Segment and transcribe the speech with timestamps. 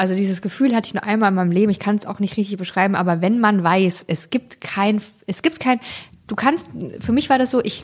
[0.00, 1.70] Also dieses Gefühl hatte ich nur einmal in meinem Leben.
[1.70, 5.42] Ich kann es auch nicht richtig beschreiben, aber wenn man weiß, es gibt kein, es
[5.42, 5.78] gibt kein,
[6.26, 6.68] du kannst,
[7.00, 7.82] für mich war das so, ich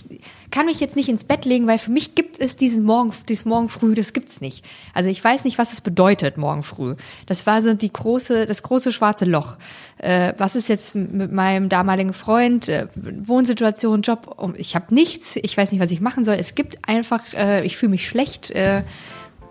[0.50, 3.44] kann mich jetzt nicht ins Bett legen, weil für mich gibt es diesen Morgen, dieses
[3.44, 4.64] Morgen früh, das gibt's nicht.
[4.94, 6.94] Also ich weiß nicht, was es bedeutet, morgen früh.
[7.26, 9.58] Das war so die große, das große schwarze Loch.
[9.98, 14.54] Äh, was ist jetzt mit meinem damaligen Freund, äh, Wohnsituation, Job?
[14.56, 16.36] Ich habe nichts, ich weiß nicht, was ich machen soll.
[16.40, 18.84] Es gibt einfach, äh, ich fühle mich schlecht, äh,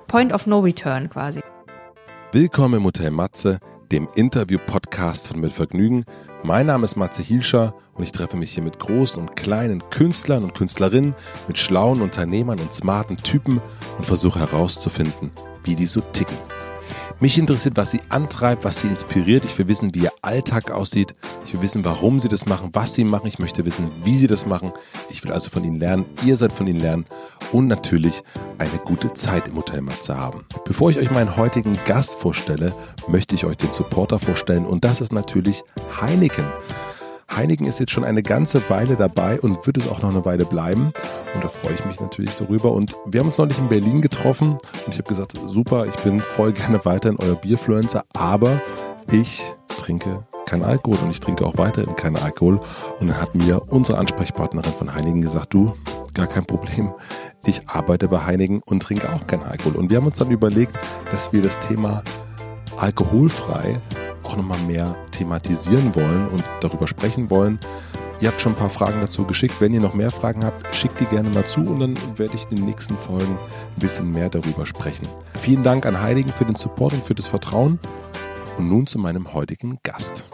[0.08, 1.42] Point of No Return quasi.
[2.36, 3.60] Willkommen im Hotel Matze,
[3.94, 6.04] dem Interview-Podcast von Mit Vergnügen.
[6.44, 10.44] Mein Name ist Matze Hielscher und ich treffe mich hier mit großen und kleinen Künstlern
[10.44, 11.16] und Künstlerinnen,
[11.48, 13.62] mit schlauen Unternehmern und smarten Typen
[13.98, 15.32] und versuche herauszufinden,
[15.64, 16.36] wie die so ticken.
[17.20, 19.46] Mich interessiert, was sie antreibt, was sie inspiriert.
[19.46, 21.16] Ich will wissen, wie ihr Alltag aussieht.
[21.46, 23.28] Ich will wissen, warum sie das machen, was sie machen.
[23.28, 24.74] Ich möchte wissen, wie sie das machen.
[25.10, 26.06] Ich will also von ihnen lernen.
[26.26, 27.06] Ihr seid von ihnen lernen.
[27.52, 28.24] Und natürlich
[28.58, 30.46] eine gute Zeit im Hotel Matze haben.
[30.66, 32.74] Bevor ich euch meinen heutigen Gast vorstelle,
[33.08, 34.66] möchte ich euch den Supporter vorstellen.
[34.66, 35.64] Und das ist natürlich
[36.02, 36.46] Heineken.
[37.32, 40.46] Heineken ist jetzt schon eine ganze Weile dabei und wird es auch noch eine Weile
[40.46, 40.94] bleiben.
[41.34, 42.72] Und da freue ich mich natürlich darüber.
[42.72, 46.22] Und wir haben uns neulich in Berlin getroffen und ich habe gesagt, super, ich bin
[46.22, 48.62] voll gerne weiterhin euer Bierfluencer, aber
[49.12, 52.62] ich trinke kein Alkohol und ich trinke auch weiterhin keinen Alkohol.
[53.00, 55.74] Und dann hat mir unsere Ansprechpartnerin von Heineken gesagt, du,
[56.14, 56.94] gar kein Problem.
[57.46, 59.76] Ich arbeite bei Heineken und trinke auch keinen Alkohol.
[59.76, 60.78] Und wir haben uns dann überlegt,
[61.10, 62.04] dass wir das Thema
[62.78, 63.82] alkoholfrei
[64.26, 67.60] auch nochmal mehr thematisieren wollen und darüber sprechen wollen.
[68.22, 69.60] Ihr habt schon ein paar Fragen dazu geschickt.
[69.60, 72.44] Wenn ihr noch mehr Fragen habt, schickt die gerne mal zu und dann werde ich
[72.50, 75.08] in den nächsten Folgen ein bisschen mehr darüber sprechen.
[75.38, 77.80] Vielen Dank an Heiligen für den Support und für das Vertrauen.
[78.58, 80.26] Und nun zu meinem heutigen Gast.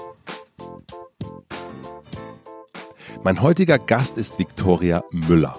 [3.23, 5.55] Mein heutiger Gast ist Viktoria Müller.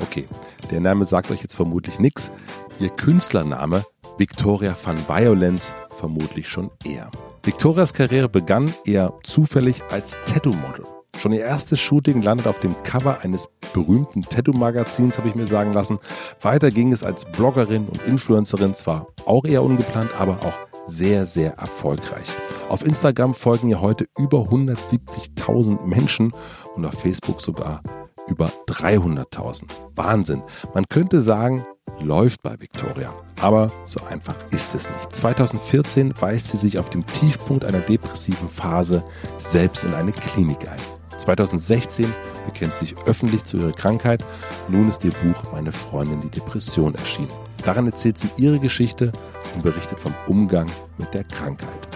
[0.00, 0.26] Okay,
[0.70, 2.30] der Name sagt euch jetzt vermutlich nichts.
[2.78, 3.84] Ihr Künstlername
[4.18, 7.10] Victoria van Violence vermutlich schon eher.
[7.46, 10.84] Victorias Karriere begann eher zufällig als Tattoo-Model.
[11.16, 15.72] Schon ihr erstes Shooting landet auf dem Cover eines berühmten Tattoo-Magazins, habe ich mir sagen
[15.72, 16.00] lassen.
[16.40, 21.52] Weiter ging es als Bloggerin und Influencerin, zwar auch eher ungeplant, aber auch sehr, sehr
[21.52, 22.26] erfolgreich.
[22.68, 26.32] Auf Instagram folgen ihr heute über 170.000 Menschen
[26.74, 27.80] und auf Facebook sogar
[28.26, 29.66] über 300.000.
[29.94, 30.42] Wahnsinn.
[30.74, 31.64] Man könnte sagen,
[32.00, 33.12] läuft bei Victoria.
[33.40, 35.16] Aber so einfach ist es nicht.
[35.16, 39.04] 2014 weist sie sich auf dem Tiefpunkt einer depressiven Phase
[39.38, 40.80] selbst in eine Klinik ein.
[41.18, 42.12] 2016
[42.44, 44.24] bekennt sie sich öffentlich zu ihrer Krankheit.
[44.68, 47.30] Nun ist ihr Buch Meine Freundin die Depression erschienen.
[47.64, 49.12] Daran erzählt sie ihre Geschichte
[49.54, 51.88] und berichtet vom Umgang mit der Krankheit.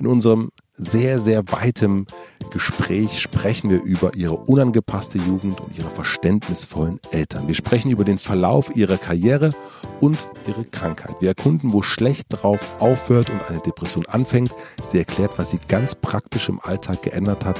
[0.00, 0.50] In unserem
[0.84, 2.06] sehr, sehr weitem
[2.50, 7.46] Gespräch sprechen wir über ihre unangepasste Jugend und ihre verständnisvollen Eltern.
[7.48, 9.54] Wir sprechen über den Verlauf ihrer Karriere
[10.00, 11.16] und ihre Krankheit.
[11.20, 14.52] Wir erkunden, wo schlecht drauf aufhört und eine Depression anfängt.
[14.82, 17.58] Sie erklärt, was sie ganz praktisch im Alltag geändert hat.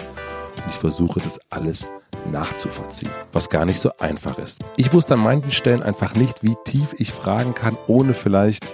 [0.56, 1.86] Und ich versuche das alles
[2.30, 4.60] nachzuvollziehen, was gar nicht so einfach ist.
[4.76, 8.66] Ich wusste an manchen Stellen einfach nicht, wie tief ich fragen kann, ohne vielleicht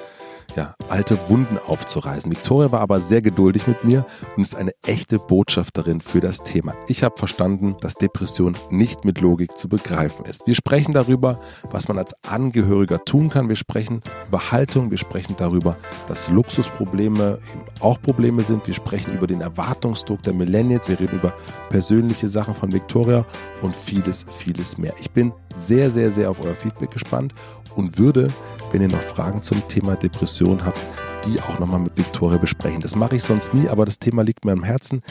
[0.58, 2.32] ja, alte Wunden aufzureißen.
[2.32, 4.04] Victoria war aber sehr geduldig mit mir
[4.36, 6.74] und ist eine echte Botschafterin für das Thema.
[6.88, 10.48] Ich habe verstanden, dass Depression nicht mit Logik zu begreifen ist.
[10.48, 11.38] Wir sprechen darüber,
[11.70, 13.48] was man als Angehöriger tun kann.
[13.48, 14.90] Wir sprechen über Haltung.
[14.90, 15.76] Wir sprechen darüber,
[16.08, 17.38] dass Luxusprobleme
[17.78, 18.66] auch Probleme sind.
[18.66, 20.88] Wir sprechen über den Erwartungsdruck der Millennials.
[20.88, 21.34] Wir reden über
[21.70, 23.24] persönliche Sachen von Victoria
[23.62, 24.94] und vieles, vieles mehr.
[24.98, 27.32] Ich bin sehr, sehr, sehr auf euer Feedback gespannt
[27.76, 28.32] und würde
[28.72, 30.80] wenn ihr noch Fragen zum Thema Depression habt,
[31.24, 32.80] die auch nochmal mit Viktoria besprechen.
[32.80, 35.02] Das mache ich sonst nie, aber das Thema liegt mir am Herzen.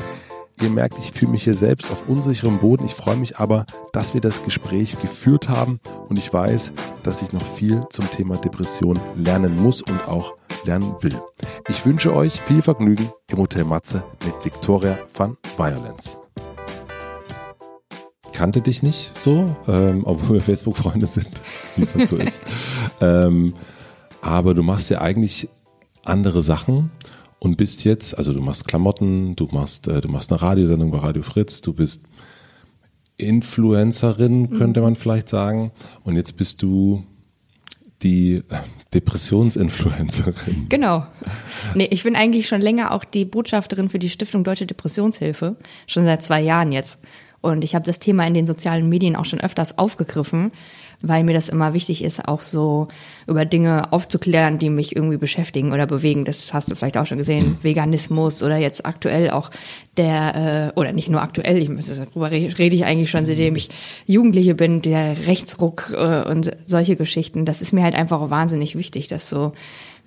[0.61, 2.83] Ihr merkt, ich fühle mich hier selbst auf unsicherem Boden.
[2.85, 7.31] Ich freue mich aber, dass wir das Gespräch geführt haben und ich weiß, dass ich
[7.31, 10.33] noch viel zum Thema Depression lernen muss und auch
[10.65, 11.15] lernen will.
[11.69, 16.19] Ich wünsche euch viel Vergnügen im Hotel Matze mit Victoria van Violence
[18.37, 21.41] kannte dich nicht so, ähm, obwohl wir Facebook-Freunde sind,
[21.75, 22.39] wie es halt so ist.
[23.01, 23.55] ähm,
[24.21, 25.49] aber du machst ja eigentlich
[26.03, 26.91] andere Sachen
[27.39, 30.99] und bist jetzt, also du machst Klamotten, du machst, äh, du machst eine Radiosendung bei
[30.99, 32.03] Radio Fritz, du bist
[33.17, 35.71] Influencerin, könnte man vielleicht sagen.
[36.03, 37.03] Und jetzt bist du
[38.03, 38.43] die
[38.93, 40.67] Depressionsinfluencerin.
[40.69, 41.05] Genau.
[41.73, 45.55] Nee, ich bin eigentlich schon länger auch die Botschafterin für die Stiftung Deutsche Depressionshilfe.
[45.87, 46.99] Schon seit zwei Jahren jetzt.
[47.41, 50.51] Und ich habe das Thema in den sozialen Medien auch schon öfters aufgegriffen,
[51.01, 52.87] weil mir das immer wichtig ist, auch so
[53.27, 56.25] über Dinge aufzuklären, die mich irgendwie beschäftigen oder bewegen.
[56.25, 57.49] Das hast du vielleicht auch schon gesehen.
[57.49, 57.57] Mhm.
[57.63, 59.51] Veganismus oder jetzt aktuell auch
[59.97, 63.69] der, äh, oder nicht nur aktuell, ich, darüber rede ich eigentlich schon, seitdem ich
[64.05, 67.45] Jugendliche bin, der Rechtsruck äh, und solche Geschichten.
[67.45, 69.53] Das ist mir halt einfach wahnsinnig wichtig, dass so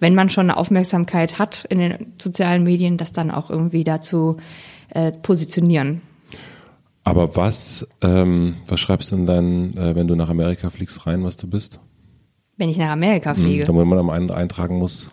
[0.01, 4.39] wenn man schon eine Aufmerksamkeit hat in den sozialen Medien, das dann auch irgendwie dazu
[4.89, 6.01] äh, positionieren.
[7.05, 11.25] Aber was, ähm, was schreibst du denn dann, äh, wenn du nach Amerika fliegst, rein,
[11.25, 11.81] was du bist?
[12.57, 13.63] Wenn ich nach Amerika fliege.
[13.63, 15.11] Mhm, da man am einen eintragen muss,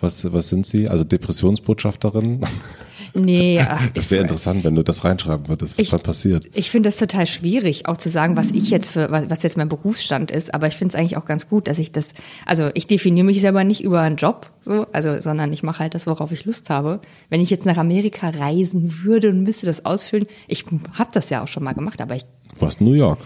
[0.00, 0.88] was, was sind Sie?
[0.88, 2.44] Also Depressionsbotschafterin?
[3.14, 3.64] Nee.
[3.94, 6.46] das wäre interessant, wenn du das reinschreiben würdest, was ich, dann passiert.
[6.54, 9.68] Ich finde das total schwierig, auch zu sagen, was ich jetzt für, was jetzt mein
[9.68, 10.54] Berufsstand ist.
[10.54, 12.08] Aber ich finde es eigentlich auch ganz gut, dass ich das,
[12.46, 15.94] also ich definiere mich selber nicht über einen Job, so, also, sondern ich mache halt
[15.94, 17.00] das, worauf ich Lust habe.
[17.30, 21.42] Wenn ich jetzt nach Amerika reisen würde und müsste das ausfüllen, ich habe das ja
[21.42, 22.24] auch schon mal gemacht, aber ich.
[22.54, 23.18] Du warst New York.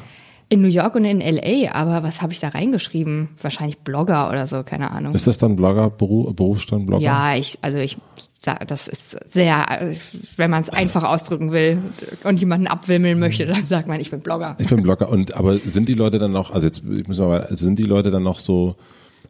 [0.53, 3.31] In New York und in LA, aber was habe ich da reingeschrieben?
[3.41, 5.15] Wahrscheinlich Blogger oder so, keine Ahnung.
[5.15, 7.03] Ist das dann Blogger, Beruf, Berufsstand Blogger?
[7.03, 7.97] Ja, ich, also ich,
[8.67, 9.65] das ist sehr,
[10.37, 11.79] wenn man es einfach ausdrücken will
[12.25, 14.55] und jemanden abwimmeln möchte, dann sagt man, ich bin Blogger.
[14.59, 15.09] Ich bin Blogger.
[15.09, 17.85] Und aber sind die Leute dann noch, also jetzt müssen wir mal, also sind die
[17.85, 18.77] Leute dann noch so,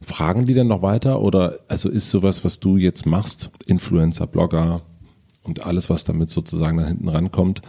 [0.05, 4.83] fragen die dann noch weiter oder also ist sowas, was du jetzt machst, Influencer, Blogger
[5.45, 7.63] und alles, was damit sozusagen dann hinten rankommt,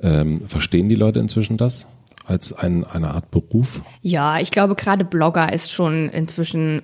[0.00, 1.88] ähm, verstehen die Leute inzwischen das?
[2.30, 3.80] Als ein, eine Art Beruf?
[4.00, 6.82] Ja, ich glaube, gerade Blogger ist schon inzwischen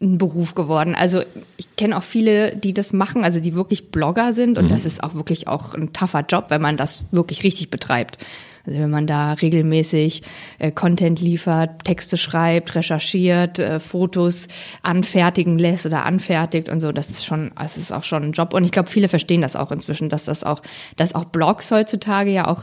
[0.00, 0.94] ein Beruf geworden.
[0.94, 1.22] Also
[1.56, 4.68] ich kenne auch viele, die das machen, also die wirklich Blogger sind und mhm.
[4.68, 8.18] das ist auch wirklich auch ein tougher Job, wenn man das wirklich richtig betreibt.
[8.64, 10.22] Also wenn man da regelmäßig
[10.58, 14.46] äh, Content liefert, Texte schreibt, recherchiert, äh, Fotos
[14.82, 18.52] anfertigen lässt oder anfertigt und so, das ist schon, das ist auch schon ein Job.
[18.54, 20.62] Und ich glaube, viele verstehen das auch inzwischen, dass das auch,
[20.96, 22.62] dass auch Blogs heutzutage ja auch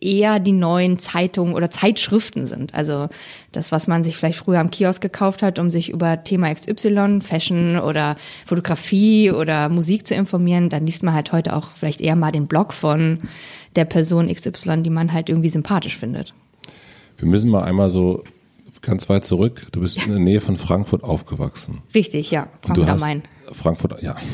[0.00, 2.74] eher die neuen Zeitungen oder Zeitschriften sind.
[2.74, 3.08] Also
[3.52, 7.20] das, was man sich vielleicht früher am Kiosk gekauft hat, um sich über Thema XY,
[7.20, 8.16] Fashion oder
[8.46, 12.46] Fotografie oder Musik zu informieren, dann liest man halt heute auch vielleicht eher mal den
[12.46, 13.20] Blog von
[13.76, 16.34] der Person XY, die man halt irgendwie sympathisch findet.
[17.16, 18.24] Wir müssen mal einmal so
[18.82, 19.66] ganz weit zurück.
[19.72, 21.82] Du bist in der Nähe von Frankfurt aufgewachsen.
[21.94, 22.48] Richtig, ja.
[22.62, 23.22] Frankfurt am Main.
[23.52, 24.16] Frankfurt, ja.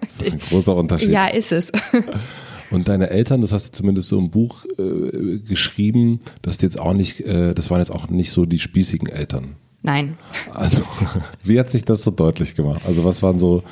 [0.00, 1.10] Das ist ein großer Unterschied.
[1.10, 1.70] Ja, ist es.
[2.70, 6.78] Und deine Eltern, das hast du zumindest so im Buch äh, geschrieben, dass die jetzt
[6.78, 9.56] auch nicht, äh, das waren jetzt auch nicht so die spießigen Eltern.
[9.82, 10.18] Nein.
[10.52, 10.82] Also,
[11.42, 12.82] wie hat sich das so deutlich gemacht?
[12.84, 13.62] Also, was waren so,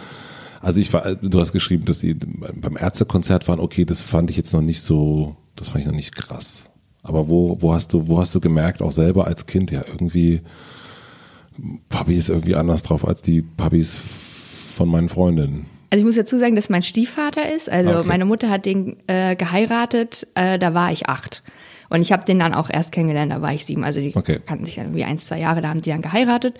[0.60, 4.36] also ich war, du hast geschrieben, dass sie beim Ärztekonzert waren, okay, das fand ich
[4.36, 6.70] jetzt noch nicht so, das fand ich noch nicht krass.
[7.02, 10.40] Aber wo, wo hast du, wo hast du gemerkt, auch selber als Kind, ja, irgendwie,
[11.88, 13.96] Papi ist irgendwie anders drauf als die Papis
[14.74, 15.66] von meinen Freundinnen?
[15.90, 17.70] Also ich muss dazu sagen, dass mein Stiefvater ist.
[17.70, 18.08] Also okay.
[18.08, 21.42] meine Mutter hat den äh, geheiratet, äh, da war ich acht.
[21.88, 23.84] Und ich habe den dann auch erst kennengelernt, da war ich sieben.
[23.84, 24.40] Also die okay.
[24.44, 26.58] kannten sich dann irgendwie ein, zwei Jahre, da haben die dann geheiratet.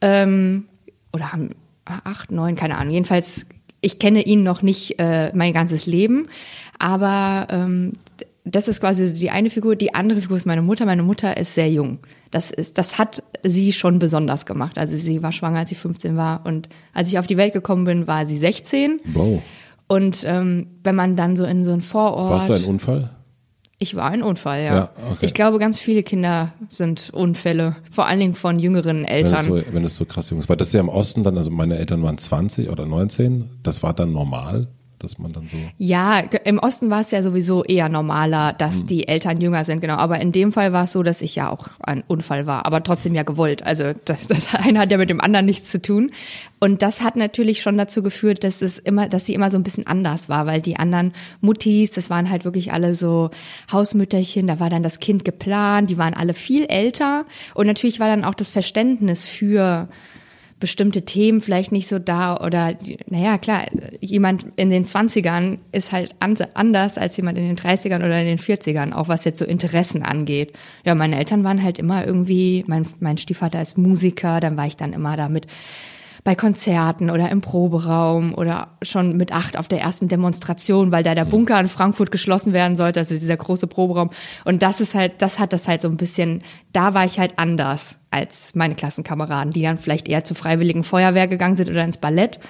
[0.00, 0.64] Ähm,
[1.12, 1.50] oder haben
[1.84, 2.92] acht, neun, keine Ahnung.
[2.92, 3.46] Jedenfalls,
[3.80, 6.28] ich kenne ihn noch nicht äh, mein ganzes Leben.
[6.78, 7.92] Aber ähm,
[8.44, 9.76] das ist quasi die eine Figur.
[9.76, 10.86] Die andere Figur ist meine Mutter.
[10.86, 11.98] Meine Mutter ist sehr jung.
[12.34, 14.76] Das, ist, das hat sie schon besonders gemacht.
[14.76, 16.44] Also sie war schwanger, als sie 15 war.
[16.44, 18.98] Und als ich auf die Welt gekommen bin, war sie 16.
[19.12, 19.40] Wow.
[19.86, 22.30] Und ähm, wenn man dann so in so ein Vorort.
[22.30, 23.10] Warst du ein Unfall?
[23.78, 24.74] Ich war ein Unfall, ja.
[24.74, 25.26] ja okay.
[25.26, 29.46] Ich glaube, ganz viele Kinder sind Unfälle, vor allen Dingen von jüngeren Eltern.
[29.46, 30.48] Wenn es so, wenn es so krass jung ist.
[30.48, 33.84] Weil das ist ja im Osten dann, also meine Eltern waren 20 oder 19, das
[33.84, 34.66] war dann normal
[35.04, 35.56] dass man dann so.
[35.78, 38.86] Ja, im Osten war es ja sowieso eher normaler, dass hm.
[38.88, 39.96] die Eltern jünger sind, genau.
[39.96, 42.82] Aber in dem Fall war es so, dass ich ja auch ein Unfall war, aber
[42.82, 43.62] trotzdem ja gewollt.
[43.62, 46.10] Also das, das eine hat ja mit dem anderen nichts zu tun.
[46.60, 49.62] Und das hat natürlich schon dazu geführt, dass es immer, dass sie immer so ein
[49.62, 53.30] bisschen anders war, weil die anderen Muttis, das waren halt wirklich alle so
[53.70, 57.26] Hausmütterchen, da war dann das Kind geplant, die waren alle viel älter.
[57.54, 59.88] Und natürlich war dann auch das Verständnis für
[60.64, 62.72] bestimmte Themen vielleicht nicht so da oder,
[63.10, 63.66] naja, klar,
[64.00, 68.38] jemand in den 20ern ist halt anders als jemand in den 30ern oder in den
[68.38, 70.54] 40ern, auch was jetzt so Interessen angeht.
[70.86, 74.78] Ja, meine Eltern waren halt immer irgendwie, mein, mein Stiefvater ist Musiker, dann war ich
[74.78, 75.48] dann immer damit
[76.24, 81.14] bei Konzerten oder im Proberaum oder schon mit acht auf der ersten Demonstration, weil da
[81.14, 84.10] der Bunker in Frankfurt geschlossen werden sollte, also dieser große Proberaum.
[84.46, 87.38] Und das ist halt, das hat das halt so ein bisschen, da war ich halt
[87.38, 91.98] anders als meine Klassenkameraden, die dann vielleicht eher zur freiwilligen Feuerwehr gegangen sind oder ins
[91.98, 92.40] Ballett,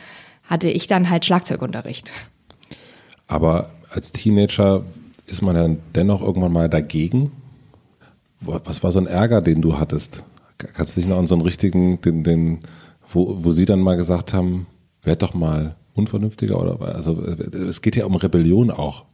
[0.45, 2.13] hatte ich dann halt Schlagzeugunterricht.
[3.27, 4.85] Aber als Teenager
[5.27, 7.33] ist man dann dennoch irgendwann mal dagegen.
[8.41, 10.23] Was war so ein Ärger, den du hattest?
[10.59, 12.59] Kannst du dich noch an so einen richtigen, den, den
[13.15, 14.67] wo, wo sie dann mal gesagt haben,
[15.03, 19.05] werd doch mal unvernünftiger oder also es geht ja um Rebellion auch.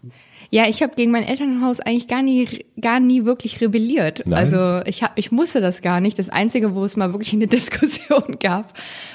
[0.53, 4.23] Ja, ich habe gegen mein Elternhaus eigentlich gar nie, gar nie wirklich rebelliert.
[4.25, 4.39] Nein?
[4.39, 6.19] Also ich hab, ich musste das gar nicht.
[6.19, 8.73] Das Einzige, wo es mal wirklich eine Diskussion gab,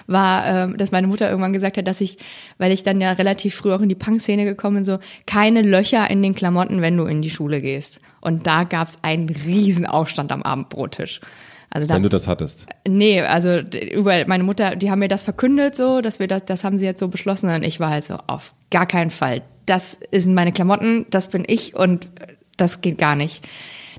[0.07, 2.19] war, ähm, dass meine Mutter irgendwann gesagt hat, dass ich,
[2.57, 6.09] weil ich dann ja relativ früh auch in die Punk-Szene gekommen bin, so keine Löcher
[6.09, 7.99] in den Klamotten, wenn du in die Schule gehst.
[8.21, 11.19] Und da gab's einen riesen Aufstand am Abendbrottisch.
[11.75, 12.65] Also da, Wenn du das hattest.
[12.87, 16.45] nee, also d- über meine Mutter, die haben mir das verkündet so, dass wir das,
[16.45, 19.41] das haben sie jetzt so beschlossen und ich war halt so auf gar keinen Fall.
[19.65, 22.07] Das sind meine Klamotten, das bin ich und
[22.55, 23.45] das geht gar nicht.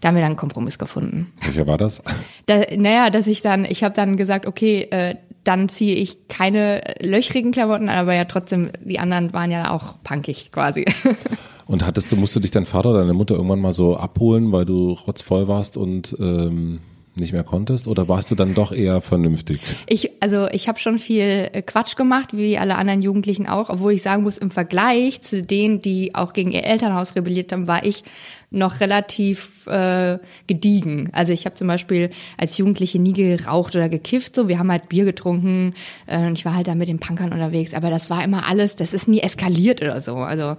[0.01, 1.35] Da haben wir dann einen Kompromiss gefunden.
[1.45, 2.03] Welcher war das?
[2.47, 6.81] Da, naja, dass ich dann, ich habe dann gesagt, okay, äh, dann ziehe ich keine
[7.03, 10.87] löchrigen Klamotten aber ja trotzdem, die anderen waren ja auch punkig quasi.
[11.67, 14.51] Und hattest du, musst du dich dein Vater oder deine Mutter irgendwann mal so abholen,
[14.53, 16.79] weil du rotzvoll warst und ähm,
[17.19, 17.87] nicht mehr konntest?
[17.87, 19.61] Oder warst du dann doch eher vernünftig?
[19.87, 23.93] Ich, also ich habe schon viel äh, Quatsch gemacht, wie alle anderen Jugendlichen auch, obwohl
[23.93, 27.85] ich sagen muss, im Vergleich zu denen, die auch gegen ihr Elternhaus rebelliert haben, war
[27.85, 28.05] ich
[28.51, 31.11] noch relativ äh, gediegen.
[31.13, 34.37] Also ich habe zum Beispiel als Jugendliche nie geraucht oder gekifft.
[34.37, 35.75] So, wir haben halt Bier getrunken
[36.07, 37.75] äh, und ich war halt da mit den Punkern unterwegs.
[37.75, 40.17] Aber das war immer alles, das ist nie eskaliert oder so.
[40.17, 40.57] Also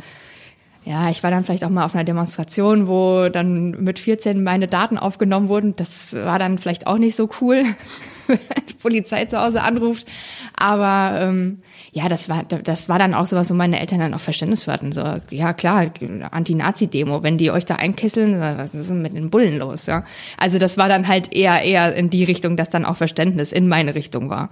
[0.87, 4.67] ja, ich war dann vielleicht auch mal auf einer Demonstration, wo dann mit 14 meine
[4.67, 5.75] Daten aufgenommen wurden.
[5.75, 7.63] Das war dann vielleicht auch nicht so cool,
[8.27, 8.39] wenn
[8.69, 10.07] die Polizei zu Hause anruft.
[10.55, 11.59] Aber ähm,
[11.91, 14.93] ja, das war das war dann auch sowas, wo meine Eltern dann auch Verständnis hatten.
[14.93, 15.91] So, ja klar,
[16.31, 19.87] Anti-Nazi-Demo, wenn die euch da einkesseln, was ist denn mit den Bullen los?
[19.87, 20.05] Ja,
[20.37, 23.67] also das war dann halt eher eher in die Richtung, dass dann auch Verständnis in
[23.67, 24.51] meine Richtung war.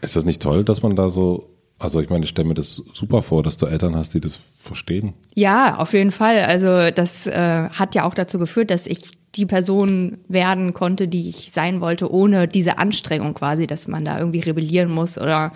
[0.00, 2.82] Ist das nicht toll, dass man da so, also ich meine, ich stelle mir das
[2.92, 5.12] super vor, dass du Eltern hast, die das verstehen.
[5.34, 6.44] Ja, auf jeden Fall.
[6.44, 11.28] Also das äh, hat ja auch dazu geführt, dass ich die Person werden konnte, die
[11.28, 15.52] ich sein wollte, ohne diese Anstrengung quasi, dass man da irgendwie rebellieren muss oder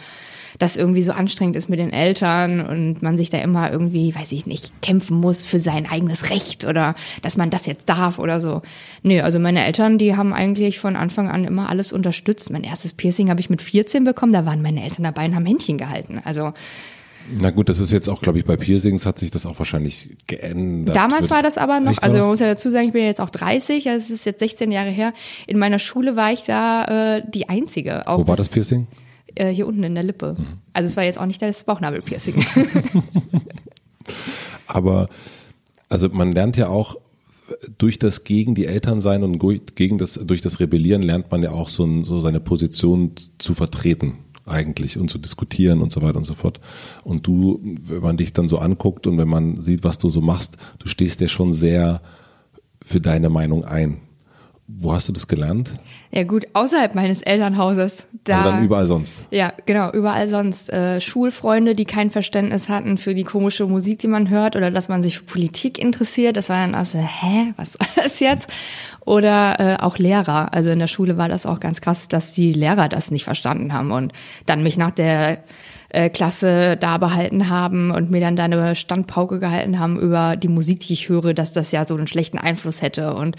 [0.60, 4.30] das irgendwie so anstrengend ist mit den Eltern und man sich da immer irgendwie, weiß
[4.32, 8.40] ich nicht, kämpfen muss für sein eigenes Recht oder dass man das jetzt darf oder
[8.42, 8.60] so.
[9.02, 12.50] Nö, also meine Eltern, die haben eigentlich von Anfang an immer alles unterstützt.
[12.50, 15.46] Mein erstes Piercing habe ich mit 14 bekommen, da waren meine Eltern dabei und haben
[15.46, 16.20] Händchen gehalten.
[16.22, 16.52] Also
[17.40, 20.10] Na gut, das ist jetzt auch, glaube ich, bei Piercings hat sich das auch wahrscheinlich
[20.26, 20.94] geändert.
[20.94, 23.30] Damals war das aber noch, also man muss ja dazu sagen, ich bin jetzt auch
[23.30, 25.14] 30, also es ist jetzt 16 Jahre her.
[25.46, 28.06] In meiner Schule war ich da äh, die Einzige.
[28.06, 28.86] Auch Wo war das Piercing?
[29.34, 30.36] Äh, hier unten in der Lippe.
[30.72, 32.36] Also es war jetzt auch nicht das Bauchnabelpiercing.
[34.66, 35.08] Aber
[35.88, 36.96] also man lernt ja auch
[37.78, 39.38] durch das gegen die Eltern sein und
[39.74, 43.54] gegen das durch das Rebellieren lernt man ja auch so, ein, so seine Position zu
[43.54, 46.60] vertreten eigentlich und zu diskutieren und so weiter und so fort.
[47.04, 50.20] Und du, wenn man dich dann so anguckt und wenn man sieht, was du so
[50.20, 52.00] machst, du stehst ja schon sehr
[52.82, 54.00] für deine Meinung ein.
[54.78, 55.70] Wo hast du das gelernt?
[56.12, 58.08] ja gut, außerhalb meines Elternhauses.
[58.24, 59.14] Da, also dann überall sonst.
[59.30, 60.68] Ja, genau, überall sonst.
[60.70, 64.88] Äh, Schulfreunde, die kein Verständnis hatten für die komische Musik, die man hört, oder dass
[64.88, 66.36] man sich für Politik interessiert.
[66.36, 68.50] Das war dann auch so, hä, was soll das jetzt?
[69.06, 70.52] Oder äh, auch Lehrer.
[70.52, 73.72] Also in der Schule war das auch ganz krass, dass die Lehrer das nicht verstanden
[73.72, 74.12] haben und
[74.46, 75.44] dann mich nach der
[75.90, 80.48] äh, Klasse da behalten haben und mir dann da eine Standpauke gehalten haben über die
[80.48, 83.36] Musik, die ich höre, dass das ja so einen schlechten Einfluss hätte und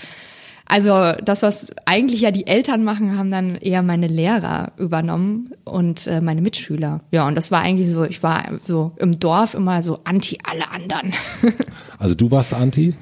[0.72, 6.08] also das, was eigentlich ja die Eltern machen, haben dann eher meine Lehrer übernommen und
[6.08, 7.02] äh, meine Mitschüler.
[7.12, 10.72] Ja, und das war eigentlich so, ich war so im Dorf immer so anti alle
[10.72, 11.14] anderen.
[12.00, 12.96] Also du warst Anti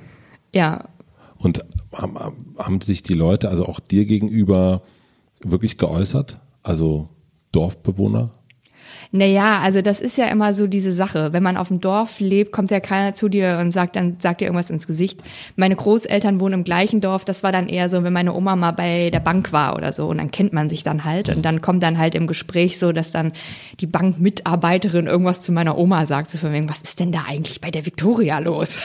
[0.53, 0.83] ja,
[1.37, 2.17] und haben,
[2.57, 4.81] haben sich die Leute, also auch dir gegenüber,
[5.41, 6.37] wirklich geäußert?
[6.63, 7.09] Also
[7.53, 8.31] Dorfbewohner?
[9.11, 11.33] Naja, also das ist ja immer so diese Sache.
[11.33, 14.41] Wenn man auf dem Dorf lebt, kommt ja keiner zu dir und sagt dann, sagt
[14.41, 15.21] dir irgendwas ins Gesicht.
[15.55, 17.25] Meine Großeltern wohnen im gleichen Dorf.
[17.25, 20.07] Das war dann eher so, wenn meine Oma mal bei der Bank war oder so.
[20.07, 21.29] Und dann kennt man sich dann halt.
[21.29, 23.33] Und dann kommt dann halt im Gespräch so, dass dann
[23.79, 26.31] die Bankmitarbeiterin irgendwas zu meiner Oma sagt.
[26.31, 28.81] So von wegen, was ist denn da eigentlich bei der Victoria los?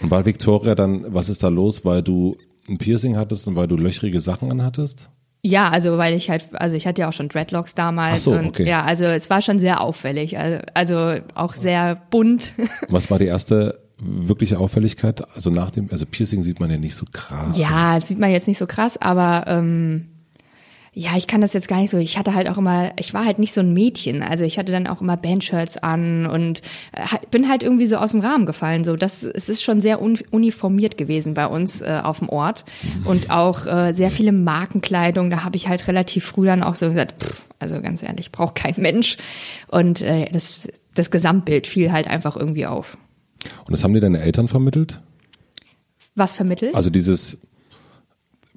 [0.00, 2.36] Und war Victoria dann, was ist da los, weil du
[2.68, 5.10] ein Piercing hattest und weil du löchrige Sachen anhattest?
[5.42, 8.32] Ja, also weil ich halt, also ich hatte ja auch schon Dreadlocks damals Ach so,
[8.32, 8.66] und okay.
[8.66, 12.54] ja, also es war schon sehr auffällig, also, also auch sehr bunt.
[12.88, 15.24] Was war die erste wirkliche Auffälligkeit?
[15.34, 17.56] Also nach dem, also Piercing sieht man ja nicht so krass.
[17.56, 20.08] Ja, sieht man jetzt nicht so krass, aber ähm,
[20.98, 21.98] ja, ich kann das jetzt gar nicht so.
[21.98, 24.20] Ich hatte halt auch immer, ich war halt nicht so ein Mädchen.
[24.20, 28.10] Also ich hatte dann auch immer Bandshirts an und äh, bin halt irgendwie so aus
[28.10, 28.82] dem Rahmen gefallen.
[28.82, 32.64] So, das es ist schon sehr un uniformiert gewesen bei uns äh, auf dem Ort
[33.04, 35.30] und auch äh, sehr viele Markenkleidung.
[35.30, 38.56] Da habe ich halt relativ früh dann auch so gesagt, pff, also ganz ehrlich, braucht
[38.56, 39.18] kein Mensch.
[39.68, 42.98] Und äh, das das Gesamtbild fiel halt einfach irgendwie auf.
[43.44, 45.00] Und das haben dir deine Eltern vermittelt?
[46.16, 46.74] Was vermittelt?
[46.74, 47.38] Also dieses,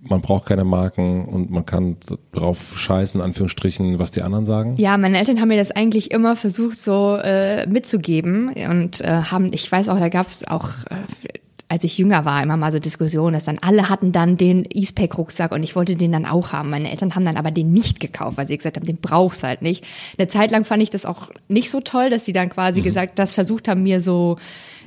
[0.09, 1.97] man braucht keine Marken und man kann
[2.33, 4.75] drauf scheißen, Anführungsstrichen, was die anderen sagen?
[4.77, 9.53] Ja, meine Eltern haben mir das eigentlich immer versucht so äh, mitzugeben und äh, haben,
[9.53, 12.79] ich weiß auch, da gab es auch, äh, als ich jünger war, immer mal so
[12.79, 16.69] Diskussionen, dass dann alle hatten dann den Eastpack-Rucksack und ich wollte den dann auch haben.
[16.69, 19.61] Meine Eltern haben dann aber den nicht gekauft, weil sie gesagt haben, den brauchst halt
[19.61, 19.85] nicht.
[20.17, 23.19] Eine Zeit lang fand ich das auch nicht so toll, dass sie dann quasi gesagt,
[23.19, 24.37] das versucht haben, mir so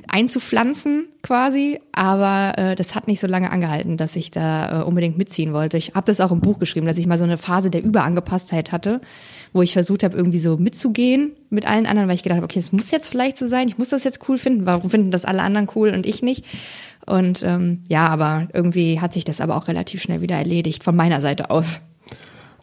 [0.07, 1.07] einzupflanzen.
[1.21, 5.53] quasi, aber äh, das hat nicht so lange angehalten, dass ich da äh, unbedingt mitziehen
[5.53, 5.77] wollte.
[5.77, 8.71] Ich habe das auch im Buch geschrieben, dass ich mal so eine Phase der Überangepasstheit
[8.71, 9.01] hatte,
[9.51, 12.59] wo ich versucht habe, irgendwie so mitzugehen mit allen anderen, weil ich gedacht habe, okay,
[12.59, 14.65] es muss jetzt vielleicht so sein, ich muss das jetzt cool finden.
[14.65, 16.45] Warum finden das alle anderen cool und ich nicht?
[17.05, 20.95] Und ähm, ja, aber irgendwie hat sich das aber auch relativ schnell wieder erledigt von
[20.95, 21.81] meiner Seite aus.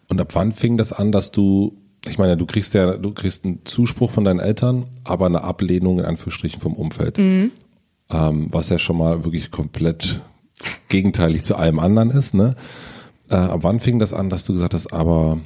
[0.08, 3.44] Und ab wann fing das an, dass du, ich meine, du kriegst ja, du kriegst
[3.44, 7.18] einen Zuspruch von deinen Eltern, aber eine Ablehnung in Anführungsstrichen vom Umfeld.
[7.18, 7.52] Mhm.
[8.10, 10.20] Ähm, was ja schon mal wirklich komplett
[10.88, 12.56] gegenteilig zu allem anderen ist, ne?
[13.30, 15.38] Äh, ab wann fing das an, dass du gesagt hast, aber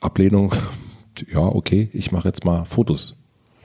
[0.00, 0.54] Ablehnung,
[1.32, 3.16] ja, okay, ich mache jetzt mal Fotos.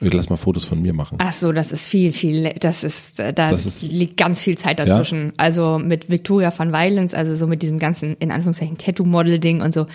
[0.01, 1.17] Ich lass mal Fotos von mir machen.
[1.21, 4.77] Ach so, das ist viel, viel, das ist, da das ist, liegt ganz viel Zeit
[4.77, 5.27] dazwischen.
[5.27, 5.33] Ja?
[5.37, 9.85] Also mit Victoria van Weilens, also so mit diesem ganzen, in Anführungszeichen, Tattoo-Model-Ding und so,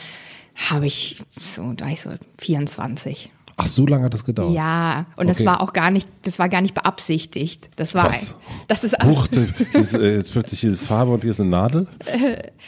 [0.55, 3.33] habe ich so, da ich so 24.
[3.61, 4.55] Ach, so lange hat das gedauert.
[4.55, 5.37] Ja, und okay.
[5.37, 7.71] das war auch gar nicht, das war gar nicht beabsichtigt.
[7.77, 8.37] Das war, Was?
[8.69, 8.97] das ist.
[9.05, 9.27] Huch,
[9.73, 11.87] das, äh, jetzt plötzlich hier ist Farbe und hier ist eine Nadel.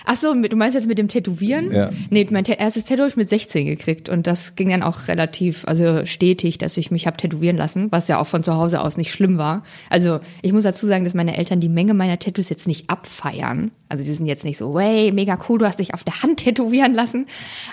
[0.04, 1.72] ach so, du meinst jetzt mit dem Tätowieren?
[1.72, 1.90] Ja.
[2.10, 5.64] Nee, mein erstes Tattoo habe ich mit 16 gekriegt und das ging dann auch relativ,
[5.66, 8.96] also stetig, dass ich mich habe tätowieren lassen, was ja auch von zu Hause aus
[8.96, 9.62] nicht schlimm war.
[9.90, 13.70] Also ich muss dazu sagen, dass meine Eltern die Menge meiner Tattoos jetzt nicht abfeiern.
[13.88, 16.38] Also die sind jetzt nicht so, way, mega cool, du hast dich auf der Hand
[16.40, 17.26] tätowieren lassen,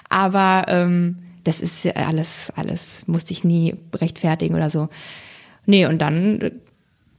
[0.09, 1.17] aber ähm,
[1.49, 4.87] das ist alles, alles, musste ich nie rechtfertigen oder so.
[5.65, 6.51] Nee, und dann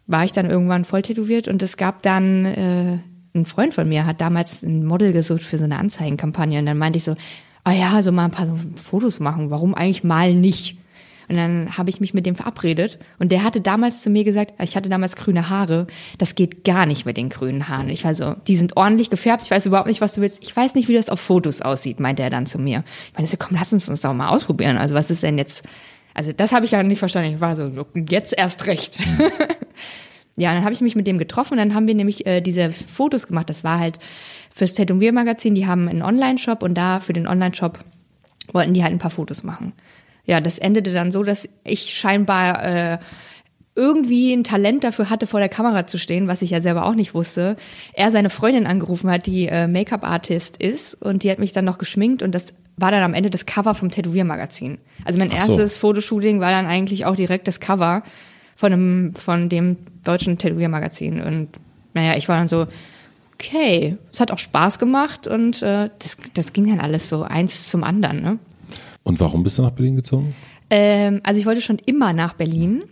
[0.06, 2.98] war ich dann irgendwann voll tätowiert und es gab dann, äh,
[3.34, 6.78] ein Freund von mir hat damals ein Model gesucht für so eine Anzeigenkampagne und dann
[6.78, 7.14] meinte ich so,
[7.64, 10.78] ah ja, so mal ein paar so Fotos machen, warum eigentlich mal nicht?
[11.30, 12.98] Und dann habe ich mich mit dem verabredet.
[13.20, 15.86] Und der hatte damals zu mir gesagt, ich hatte damals grüne Haare,
[16.18, 17.88] das geht gar nicht mit den grünen Haaren.
[17.88, 20.42] Ich war so, die sind ordentlich gefärbt, ich weiß überhaupt nicht, was du willst.
[20.42, 22.82] Ich weiß nicht, wie das auf Fotos aussieht, meinte er dann zu mir.
[23.06, 24.76] Ich meine, so, komm, lass uns uns doch mal ausprobieren.
[24.76, 25.62] Also was ist denn jetzt?
[26.14, 27.32] Also das habe ich ja nicht verstanden.
[27.32, 27.70] Ich war so,
[28.08, 28.98] jetzt erst recht.
[30.36, 32.72] ja, dann habe ich mich mit dem getroffen und dann haben wir nämlich äh, diese
[32.72, 33.48] Fotos gemacht.
[33.48, 34.00] Das war halt
[34.52, 37.78] fürs Tätowiermagazin, die haben einen Online-Shop und da für den Online-Shop
[38.52, 39.74] wollten die halt ein paar Fotos machen
[40.24, 42.98] ja, das endete dann so, dass ich scheinbar äh,
[43.74, 46.94] irgendwie ein Talent dafür hatte, vor der Kamera zu stehen, was ich ja selber auch
[46.94, 47.56] nicht wusste.
[47.94, 51.78] Er seine Freundin angerufen hat, die äh, Make-up-Artist ist und die hat mich dann noch
[51.78, 54.78] geschminkt und das war dann am Ende das Cover vom Tätowiermagazin.
[55.04, 55.36] Also mein so.
[55.36, 58.02] erstes Fotoshooting war dann eigentlich auch direkt das Cover
[58.56, 61.48] von einem, von dem deutschen Tätowiermagazin und
[61.94, 62.66] naja, ich war dann so,
[63.34, 67.70] okay, es hat auch Spaß gemacht und äh, das, das ging dann alles so eins
[67.70, 68.38] zum anderen, ne?
[69.02, 70.34] Und warum bist du nach Berlin gezogen?
[70.68, 72.84] Ähm, also ich wollte schon immer nach Berlin.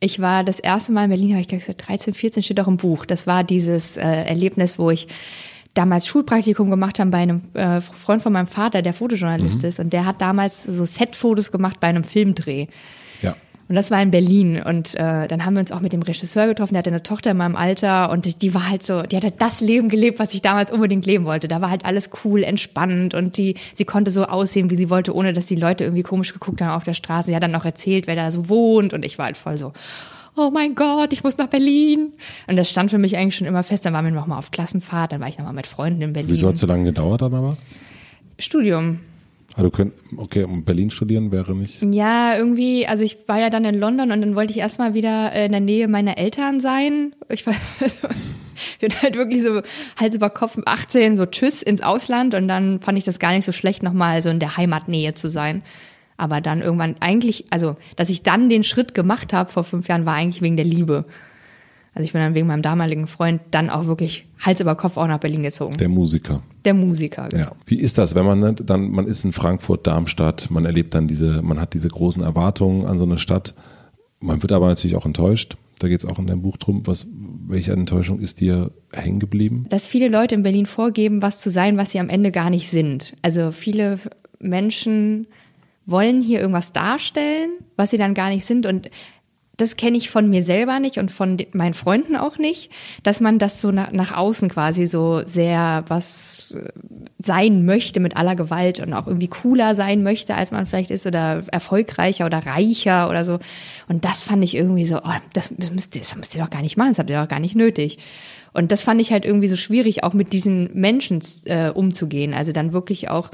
[0.00, 2.76] Ich war das erste Mal in Berlin, habe ich gesagt, 13, 14 steht auch im
[2.76, 3.06] Buch.
[3.06, 5.08] Das war dieses äh, Erlebnis, wo ich
[5.74, 9.68] damals Schulpraktikum gemacht habe bei einem äh, Freund von meinem Vater, der Fotojournalist mhm.
[9.68, 9.78] ist.
[9.78, 12.66] Und der hat damals so Setfotos gemacht bei einem Filmdreh.
[13.68, 14.62] Und das war in Berlin.
[14.62, 16.74] Und äh, dann haben wir uns auch mit dem Regisseur getroffen.
[16.74, 19.32] Der hatte eine Tochter in meinem Alter und die, die war halt so, die hatte
[19.36, 21.48] das Leben gelebt, was ich damals unbedingt leben wollte.
[21.48, 25.14] Da war halt alles cool, entspannend und die, sie konnte so aussehen, wie sie wollte,
[25.14, 27.26] ohne dass die Leute irgendwie komisch geguckt haben auf der Straße.
[27.26, 29.72] Sie hat dann auch erzählt, wer da so wohnt und ich war halt voll so,
[30.36, 32.12] oh mein Gott, ich muss nach Berlin.
[32.46, 33.84] Und das stand für mich eigentlich schon immer fest.
[33.84, 36.30] Dann waren wir nochmal auf Klassenfahrt, dann war ich nochmal mit Freunden in Berlin.
[36.30, 37.56] Wieso hat es so lange gedauert dann aber?
[38.38, 39.00] Studium.
[39.56, 41.82] Also könnt, okay, um Berlin studieren wäre nicht.
[41.82, 45.32] Ja, irgendwie, also ich war ja dann in London und dann wollte ich erstmal wieder
[45.32, 47.14] in der Nähe meiner Eltern sein.
[47.30, 48.06] Ich war also,
[48.72, 49.62] ich bin halt wirklich so
[49.98, 53.46] Hals über Kopf 18, so tschüss ins Ausland und dann fand ich das gar nicht
[53.46, 55.62] so schlecht, nochmal so in der Heimatnähe zu sein.
[56.18, 60.04] Aber dann irgendwann eigentlich, also dass ich dann den Schritt gemacht habe vor fünf Jahren,
[60.04, 61.06] war eigentlich wegen der Liebe.
[61.96, 65.06] Also ich bin dann wegen meinem damaligen Freund dann auch wirklich Hals über Kopf auch
[65.06, 65.78] nach Berlin gezogen.
[65.78, 66.42] Der Musiker.
[66.66, 67.44] Der Musiker, genau.
[67.44, 67.52] Ja.
[67.64, 71.08] Wie ist das, wenn man ne, dann, man ist in Frankfurt, Darmstadt, man erlebt dann
[71.08, 73.54] diese, man hat diese großen Erwartungen an so eine Stadt.
[74.20, 75.56] Man wird aber natürlich auch enttäuscht.
[75.78, 76.86] Da geht es auch in deinem Buch drum.
[76.86, 77.06] Was,
[77.46, 79.64] welche Enttäuschung ist dir hängen geblieben?
[79.70, 82.68] Dass viele Leute in Berlin vorgeben, was zu sein, was sie am Ende gar nicht
[82.68, 83.14] sind.
[83.22, 83.98] Also viele
[84.38, 85.28] Menschen
[85.86, 88.66] wollen hier irgendwas darstellen, was sie dann gar nicht sind.
[88.66, 88.90] Und
[89.56, 92.70] das kenne ich von mir selber nicht und von meinen Freunden auch nicht,
[93.02, 96.68] dass man das so nach, nach außen quasi so sehr was äh,
[97.18, 101.06] sein möchte mit aller Gewalt und auch irgendwie cooler sein möchte, als man vielleicht ist
[101.06, 103.38] oder erfolgreicher oder reicher oder so.
[103.88, 106.62] Und das fand ich irgendwie so, oh, das, müsst ihr, das müsst ihr doch gar
[106.62, 107.98] nicht machen, das habt ihr doch gar nicht nötig.
[108.52, 112.32] Und das fand ich halt irgendwie so schwierig, auch mit diesen Menschen äh, umzugehen.
[112.34, 113.30] Also dann wirklich auch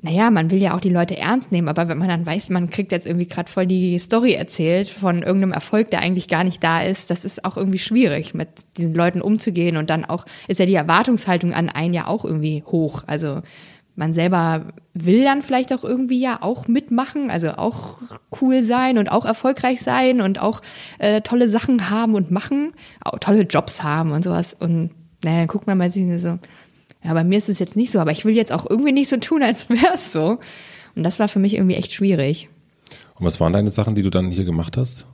[0.00, 2.70] naja, man will ja auch die Leute ernst nehmen, aber wenn man dann weiß, man
[2.70, 6.62] kriegt jetzt irgendwie gerade voll die Story erzählt von irgendeinem Erfolg, der eigentlich gar nicht
[6.62, 10.60] da ist, das ist auch irgendwie schwierig, mit diesen Leuten umzugehen und dann auch ist
[10.60, 13.02] ja die Erwartungshaltung an einen ja auch irgendwie hoch.
[13.08, 13.42] Also
[13.96, 17.98] man selber will dann vielleicht auch irgendwie ja auch mitmachen, also auch
[18.40, 20.62] cool sein und auch erfolgreich sein und auch
[21.00, 24.54] äh, tolle Sachen haben und machen, auch tolle Jobs haben und sowas.
[24.54, 24.90] Und
[25.24, 26.38] naja, dann guckt man mal sich so,
[27.08, 29.08] ja, bei mir ist es jetzt nicht so, aber ich will jetzt auch irgendwie nicht
[29.08, 30.38] so tun, als wäre es so.
[30.94, 32.50] Und das war für mich irgendwie echt schwierig.
[33.14, 35.06] Und was waren deine Sachen, die du dann hier gemacht hast?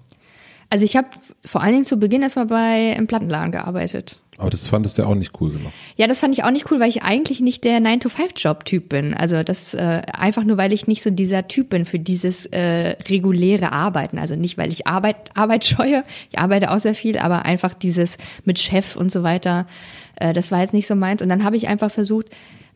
[0.70, 1.06] Also ich habe
[1.46, 4.18] vor allen Dingen zu Beginn erstmal bei einem Plattenladen gearbeitet.
[4.38, 5.70] Aber das fandest du auch nicht cool genug.
[5.96, 9.14] Ja, das fand ich auch nicht cool, weil ich eigentlich nicht der 9-to-5-Job-Typ bin.
[9.14, 12.96] Also das äh, einfach nur, weil ich nicht so dieser Typ bin für dieses äh,
[13.08, 14.18] reguläre Arbeiten.
[14.18, 16.02] Also nicht, weil ich Arbeit, Arbeit scheue.
[16.32, 19.66] Ich arbeite auch sehr viel, aber einfach dieses mit Chef und so weiter,
[20.16, 21.22] äh, das war jetzt nicht so meins.
[21.22, 22.26] Und dann habe ich einfach versucht,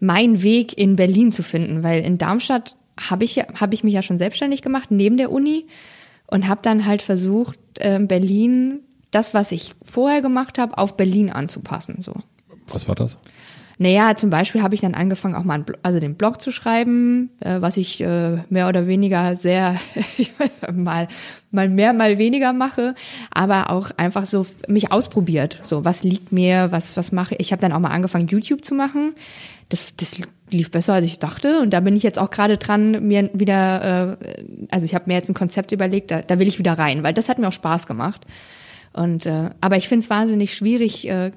[0.00, 4.02] meinen Weg in Berlin zu finden, weil in Darmstadt habe ich, hab ich mich ja
[4.02, 5.66] schon selbstständig gemacht, neben der Uni.
[6.30, 11.30] Und habe dann halt versucht, äh, Berlin das, was ich vorher gemacht habe, auf Berlin
[11.30, 12.02] anzupassen.
[12.02, 12.12] So.
[12.68, 13.18] Was war das?
[13.78, 17.30] Naja, zum Beispiel habe ich dann angefangen, auch mal einen, also den Blog zu schreiben,
[17.40, 19.76] äh, was ich äh, mehr oder weniger sehr
[20.72, 21.06] mal
[21.50, 22.94] mal mehr, mal weniger mache,
[23.30, 25.60] aber auch einfach so mich ausprobiert.
[25.62, 27.40] So, was liegt mir, was was mache ich?
[27.40, 29.14] Ich habe dann auch mal angefangen, YouTube zu machen.
[29.68, 30.16] Das, das
[30.50, 31.60] lief besser, als ich dachte.
[31.60, 34.26] Und da bin ich jetzt auch gerade dran, mir wieder, äh,
[34.70, 37.14] also ich habe mir jetzt ein Konzept überlegt, da, da will ich wieder rein, weil
[37.14, 38.26] das hat mir auch Spaß gemacht.
[38.92, 41.08] Und äh, aber ich finde es wahnsinnig schwierig.
[41.08, 41.32] Äh,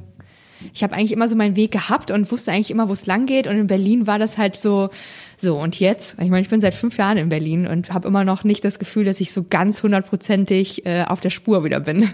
[0.74, 3.26] ich habe eigentlich immer so meinen Weg gehabt und wusste eigentlich immer, wo es lang
[3.26, 3.48] geht.
[3.48, 4.90] Und in Berlin war das halt so,
[5.38, 6.18] so und jetzt.
[6.22, 8.80] Ich meine, ich bin seit fünf Jahren in Berlin und habe immer noch nicht das
[8.80, 12.10] Gefühl, dass ich so ganz hundertprozentig äh, auf der Spur wieder bin.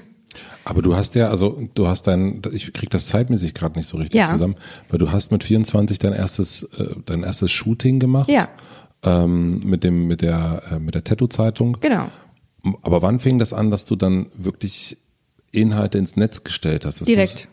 [0.66, 3.98] Aber du hast ja, also du hast dein, ich krieg das zeitmäßig gerade nicht so
[3.98, 4.26] richtig Ja.
[4.28, 4.56] zusammen,
[4.90, 8.30] weil du hast mit 24 dein erstes, äh, dein erstes Shooting gemacht.
[8.30, 8.50] Ja.
[9.04, 11.78] Ähm, mit dem, mit der, äh, mit der Tattoo-Zeitung.
[11.82, 12.08] Genau.
[12.82, 14.98] Aber wann fing das an, dass du dann wirklich
[15.52, 17.00] Inhalte ins Netz gestellt hast?
[17.00, 17.48] Das Direkt.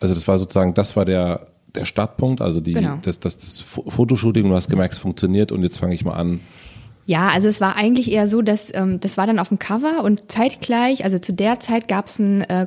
[0.00, 2.98] Also das war sozusagen, das war der, der Startpunkt, also die, Genau.
[3.02, 6.14] das, das, das Fo- Fotoshooting, du hast gemerkt, es funktioniert und jetzt fange ich mal
[6.14, 6.40] an.
[7.06, 10.04] Ja, also es war eigentlich eher so, dass ähm, das war dann auf dem Cover
[10.04, 12.66] und zeitgleich, also zu der Zeit gab es einen äh,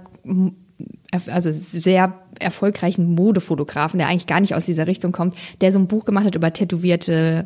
[1.27, 5.87] also sehr erfolgreichen Modefotografen, der eigentlich gar nicht aus dieser Richtung kommt, der so ein
[5.87, 7.45] Buch gemacht hat über tätowierte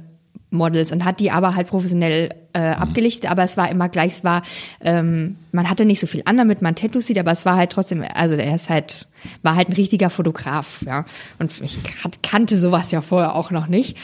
[0.50, 4.24] Models und hat die aber halt professionell äh, abgelichtet, aber es war immer gleich, es
[4.24, 4.42] war,
[4.82, 7.72] ähm, man hatte nicht so viel an, damit man Tattoos sieht, aber es war halt
[7.72, 9.08] trotzdem, also er ist halt,
[9.44, 11.06] war halt ein richtiger Fotograf, ja.
[11.40, 13.98] Und ich kan- kannte sowas ja vorher auch noch nicht.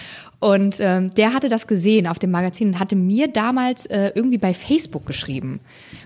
[0.44, 4.38] Und ähm, der hatte das gesehen auf dem Magazin und hatte mir damals äh, irgendwie
[4.38, 5.62] bei Facebook geschrieben.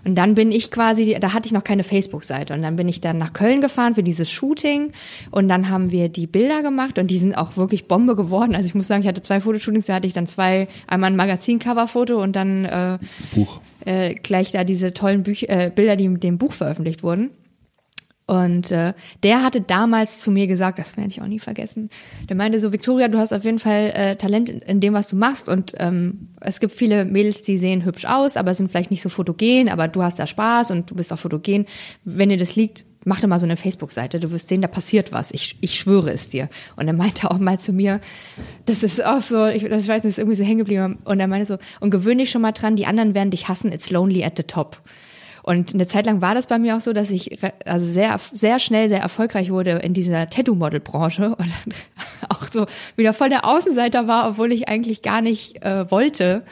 [0.06, 2.54] Und dann bin ich quasi, da hatte ich noch keine Facebook-Seite.
[2.54, 4.92] Und dann bin ich dann nach Köln gefahren für dieses Shooting.
[5.32, 8.54] Und dann haben wir die Bilder gemacht und die sind auch wirklich Bombe geworden.
[8.54, 11.16] Also ich muss sagen, ich hatte zwei Fotoshootings, da hatte ich dann zwei, einmal ein
[11.16, 13.00] Magazin-Cover-Foto und dann äh,
[13.34, 13.60] Buch.
[13.86, 17.32] äh, gleich da diese tollen Büch äh, Bilder, die mit dem Buch veröffentlicht wurden.
[18.28, 21.90] Und äh, der hatte damals zu mir gesagt, das werde ich auch nie vergessen.
[22.28, 25.08] Der meinte so, Victoria, du hast auf jeden Fall äh, Talent in, in dem, was
[25.08, 25.48] du machst.
[25.48, 29.08] Und ähm, es gibt viele Mädels, die sehen hübsch aus, aber sind vielleicht nicht so
[29.08, 31.66] fotogen, aber du hast da Spaß und du bist auch fotogen.
[32.04, 34.20] Wenn dir das liegt, mach doch mal so eine Facebook-Seite.
[34.20, 35.32] Du wirst sehen, da passiert was.
[35.32, 36.50] Ich, ich schwöre es dir.
[36.76, 38.02] Und er meinte auch mal zu mir,
[38.66, 41.00] das ist auch so, ich, das weiß nicht, ist irgendwie so hängen geblieben.
[41.06, 43.72] Und er meinte so, und gewöhn dich schon mal dran, die anderen werden dich hassen,
[43.72, 44.82] it's lonely at the top.
[45.48, 48.60] Und eine Zeit lang war das bei mir auch so, dass ich also sehr, sehr
[48.60, 51.74] schnell sehr erfolgreich wurde in dieser Tattoo-Model-Branche und dann
[52.28, 52.66] auch so
[52.98, 56.44] wieder voll der Außenseiter war, obwohl ich eigentlich gar nicht äh, wollte.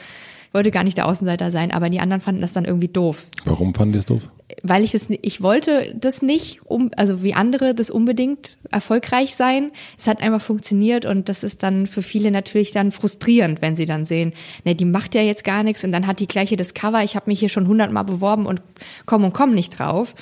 [0.56, 3.26] Ich wollte gar nicht der Außenseiter sein, aber die anderen fanden das dann irgendwie doof.
[3.44, 4.30] Warum fand ihr es doof?
[4.64, 9.72] Weil ich das, ich wollte das nicht, um, also wie andere das unbedingt erfolgreich sein.
[9.98, 13.86] Es hat einfach funktioniert und das ist dann für viele natürlich dann frustrierend, wenn sie
[13.86, 14.32] dann sehen,
[14.64, 17.04] ne, die macht ja jetzt gar nichts und dann hat die gleiche das Cover.
[17.04, 18.62] Ich habe mich hier schon hundertmal beworben und
[19.06, 20.16] komm und komm nicht drauf.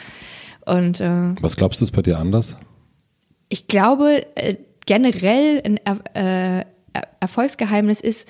[0.66, 2.58] Und äh, Was glaubst du, ist bei dir anders?
[3.50, 4.56] ich glaube, äh,
[4.88, 5.78] generell ein
[6.16, 6.66] äh,
[6.96, 8.28] Er- Erfolgsgeheimnis ist,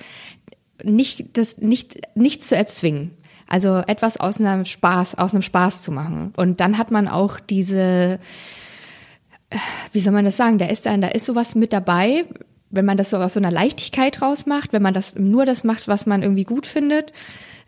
[0.82, 3.12] nicht, das, nicht, nichts zu erzwingen.
[3.46, 6.32] Also etwas aus einem Spaß, aus einem Spaß zu machen.
[6.36, 8.18] Und dann hat man auch diese,
[9.92, 12.24] wie soll man das sagen, da ist da ist sowas mit dabei,
[12.70, 15.86] wenn man das so aus so einer Leichtigkeit rausmacht, wenn man das nur das macht,
[15.88, 17.12] was man irgendwie gut findet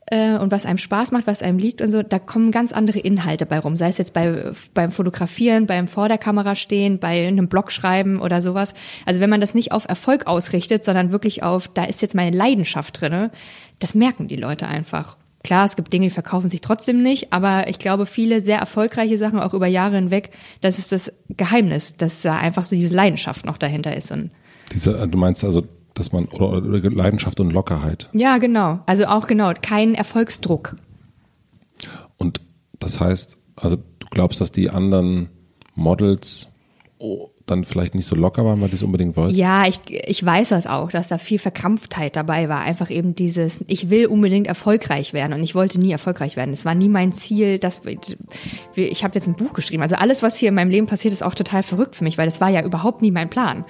[0.07, 2.99] äh, und was einem Spaß macht, was einem liegt und so, da kommen ganz andere
[2.99, 3.77] Inhalte bei rum.
[3.77, 8.21] Sei es jetzt bei, beim Fotografieren, beim vor der Kamera stehen, bei einem Blog schreiben
[8.21, 8.75] oder sowas.
[9.05, 12.37] Also wenn man das nicht auf Erfolg ausrichtet, sondern wirklich auf, da ist jetzt meine
[12.37, 13.31] Leidenschaft drinne,
[13.79, 15.17] das merken die Leute einfach.
[15.43, 19.17] Klar, es gibt Dinge, die verkaufen sich trotzdem nicht, aber ich glaube, viele sehr erfolgreiche
[19.17, 23.45] Sachen, auch über Jahre hinweg, das ist das Geheimnis, dass da einfach so diese Leidenschaft
[23.45, 24.11] noch dahinter ist.
[24.11, 24.33] Und
[24.73, 25.63] Diese, äh, du meinst also,
[25.97, 28.09] dass man, oder, oder Leidenschaft und Lockerheit.
[28.13, 28.81] ja, genau.
[28.87, 30.77] Also auch genau, kein Erfolgsdruck.
[32.19, 32.41] Und
[32.79, 35.31] das heißt, also du glaubst, dass die anderen
[35.75, 36.49] Models
[36.99, 39.35] oh, dann vielleicht nicht so locker waren, weil die es unbedingt wollten?
[39.35, 42.61] Ja, ich, ich weiß das auch, dass da viel Verkrampftheit dabei war.
[42.61, 46.53] Einfach eben dieses, ich will unbedingt erfolgreich werden und ich wollte nie erfolgreich werden.
[46.53, 47.83] Es war nie mein Ziel, dass
[48.75, 49.83] ich habe jetzt ein Buch geschrieben.
[49.83, 52.27] Also alles, was hier in meinem Leben passiert, ist auch total verrückt für mich, weil
[52.27, 53.65] das war ja überhaupt nie mein Plan.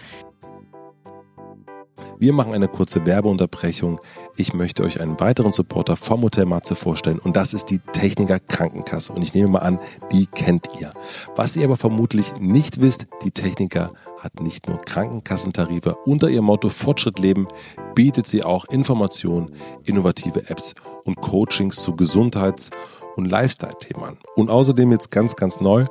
[2.18, 4.00] Wir machen eine kurze Werbeunterbrechung.
[4.36, 8.40] Ich möchte euch einen weiteren Supporter vom Hotel Matze vorstellen und das ist die Techniker
[8.40, 9.12] Krankenkasse.
[9.12, 9.78] Und ich nehme mal an,
[10.12, 10.92] die kennt ihr.
[11.34, 15.96] Was ihr aber vermutlich nicht wisst, die Techniker hat nicht nur Krankenkassentarife.
[16.06, 17.48] Unter ihrem Motto Fortschritt leben
[17.94, 19.52] bietet sie auch Informationen,
[19.84, 22.70] innovative Apps und Coachings zu Gesundheits-
[23.16, 24.18] und Lifestyle-Themen an.
[24.36, 25.86] Und außerdem jetzt ganz, ganz neu,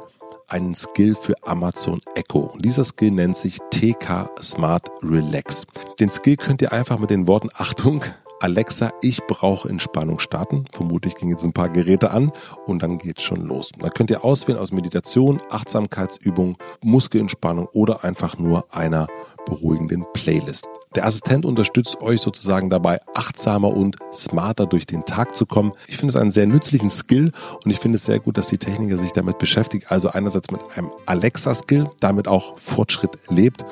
[0.47, 2.39] einen Skill für Amazon Echo.
[2.39, 5.65] Und dieser Skill nennt sich TK Smart Relax.
[5.99, 8.03] Den Skill könnt ihr einfach mit den Worten Achtung,
[8.39, 10.65] Alexa, ich brauche Entspannung starten.
[10.71, 12.31] Vermutlich gehen jetzt ein paar Geräte an
[12.65, 13.71] und dann geht's schon los.
[13.79, 19.07] Da könnt ihr auswählen aus Meditation, Achtsamkeitsübung, Muskelentspannung oder einfach nur einer
[19.45, 20.67] beruhigenden Playlist.
[20.95, 25.73] Der Assistent unterstützt euch sozusagen dabei, achtsamer und smarter durch den Tag zu kommen.
[25.87, 28.57] Ich finde es einen sehr nützlichen Skill und ich finde es sehr gut, dass die
[28.57, 29.91] Techniker sich damit beschäftigt.
[29.91, 33.65] Also einerseits mit einem Alexa-Skill, damit auch Fortschritt lebt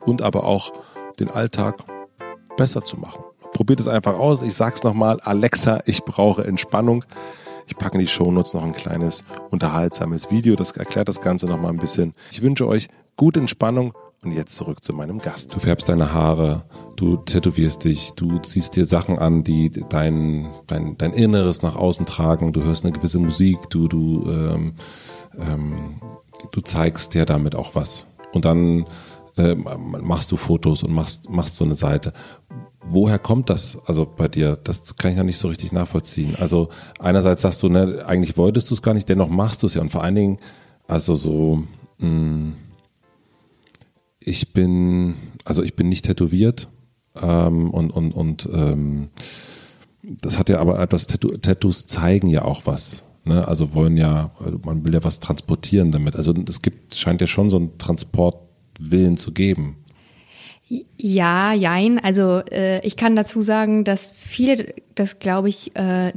[0.00, 0.70] und aber auch
[1.18, 1.78] den Alltag
[2.58, 3.24] besser zu machen.
[3.54, 4.42] Probiert es einfach aus.
[4.42, 7.06] Ich sag's nochmal, Alexa, ich brauche Entspannung.
[7.66, 11.72] Ich packe in die Shownotes noch ein kleines unterhaltsames Video, das erklärt das Ganze nochmal
[11.72, 12.14] ein bisschen.
[12.30, 13.94] Ich wünsche euch gute Entspannung
[14.26, 15.54] und jetzt zurück zu meinem Gast.
[15.54, 16.64] Du färbst deine Haare,
[16.96, 22.06] du tätowierst dich, du ziehst dir Sachen an, die dein, dein, dein Inneres nach außen
[22.06, 24.74] tragen, du hörst eine gewisse Musik, du, du, ähm,
[25.38, 26.00] ähm,
[26.50, 28.06] du zeigst dir damit auch was.
[28.32, 28.86] Und dann
[29.36, 32.12] äh, machst du Fotos und machst, machst so eine Seite.
[32.88, 34.58] Woher kommt das also bei dir?
[34.62, 36.36] Das kann ich noch nicht so richtig nachvollziehen.
[36.38, 39.74] Also einerseits sagst du, ne, eigentlich wolltest du es gar nicht, dennoch machst du es
[39.74, 39.80] ja.
[39.80, 40.38] Und vor allen Dingen,
[40.86, 41.64] also so,
[41.98, 42.54] mh, hm,
[44.26, 46.68] ich bin, also ich bin nicht tätowiert
[47.22, 49.08] ähm, und, und, und ähm,
[50.02, 53.04] das hat ja aber etwas, Tattoos zeigen ja auch was.
[53.24, 53.46] Ne?
[53.46, 54.32] Also wollen ja,
[54.64, 56.16] man will ja was transportieren damit.
[56.16, 59.76] Also es gibt, scheint ja schon so einen Transportwillen zu geben.
[60.98, 62.00] Ja, jein.
[62.00, 66.12] Also äh, ich kann dazu sagen, dass viele das, glaube ich, äh,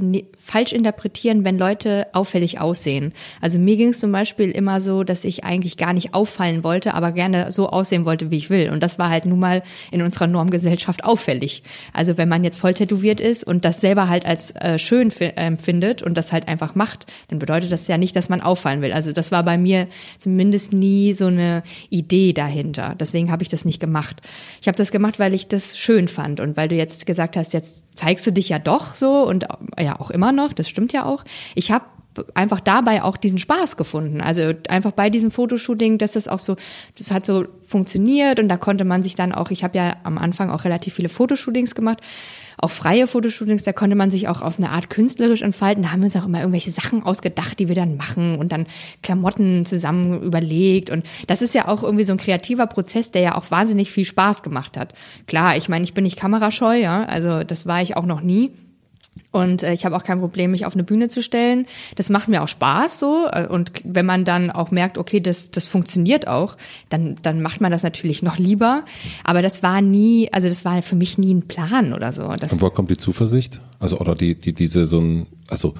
[0.49, 3.13] falsch interpretieren, wenn Leute auffällig aussehen.
[3.39, 6.95] Also mir ging es zum Beispiel immer so, dass ich eigentlich gar nicht auffallen wollte,
[6.95, 8.71] aber gerne so aussehen wollte, wie ich will.
[8.71, 11.61] Und das war halt nun mal in unserer Normgesellschaft auffällig.
[11.93, 16.01] Also wenn man jetzt voll tätowiert ist und das selber halt als äh, schön empfindet
[16.01, 18.91] und das halt einfach macht, dann bedeutet das ja nicht, dass man auffallen will.
[18.91, 22.95] Also das war bei mir zumindest nie so eine Idee dahinter.
[22.99, 24.21] Deswegen habe ich das nicht gemacht.
[24.61, 27.53] Ich habe das gemacht, weil ich das schön fand und weil du jetzt gesagt hast,
[27.53, 29.45] jetzt zeigst du dich ja doch so und
[29.77, 31.25] ja auch immer noch, das stimmt ja auch.
[31.53, 31.85] Ich habe
[32.33, 34.21] einfach dabei auch diesen Spaß gefunden.
[34.21, 36.55] Also einfach bei diesem Fotoshooting, dass das auch so,
[36.97, 40.17] das hat so funktioniert und da konnte man sich dann auch, ich habe ja am
[40.17, 41.99] Anfang auch relativ viele Fotoshootings gemacht,
[42.61, 45.83] auch freie Fotoshootings, da konnte man sich auch auf eine Art künstlerisch entfalten.
[45.83, 48.67] Da haben wir uns auch immer irgendwelche Sachen ausgedacht, die wir dann machen und dann
[49.01, 50.89] Klamotten zusammen überlegt.
[50.89, 54.05] Und das ist ja auch irgendwie so ein kreativer Prozess, der ja auch wahnsinnig viel
[54.05, 54.93] Spaß gemacht hat.
[55.27, 58.51] Klar, ich meine, ich bin nicht kamerascheu, ja, also das war ich auch noch nie.
[59.31, 61.65] Und äh, ich habe auch kein Problem, mich auf eine Bühne zu stellen.
[61.95, 63.27] Das macht mir auch Spaß so.
[63.31, 66.57] Äh, und wenn man dann auch merkt, okay, das, das funktioniert auch,
[66.89, 68.85] dann, dann macht man das natürlich noch lieber.
[69.23, 72.27] Aber das war nie, also das war für mich nie ein Plan oder so.
[72.39, 73.61] Das Und woher kommt die Zuversicht?
[73.79, 75.73] Also, oder die, die, diese so ein, also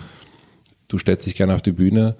[0.88, 2.16] du stellst dich gerne auf die Bühne.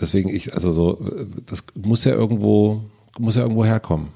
[0.00, 1.04] Deswegen ich, also so,
[1.46, 2.82] das muss ja irgendwo,
[3.18, 4.08] muss ja irgendwo herkommen.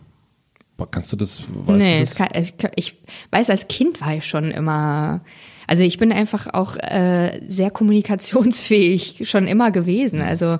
[0.90, 1.42] Kannst du das?
[1.42, 2.14] Weißt nee, du das?
[2.14, 2.96] Kann, ich, ich
[3.30, 5.20] weiß, als Kind war ich schon immer
[5.66, 10.20] also ich bin einfach auch äh, sehr kommunikationsfähig schon immer gewesen.
[10.20, 10.58] Also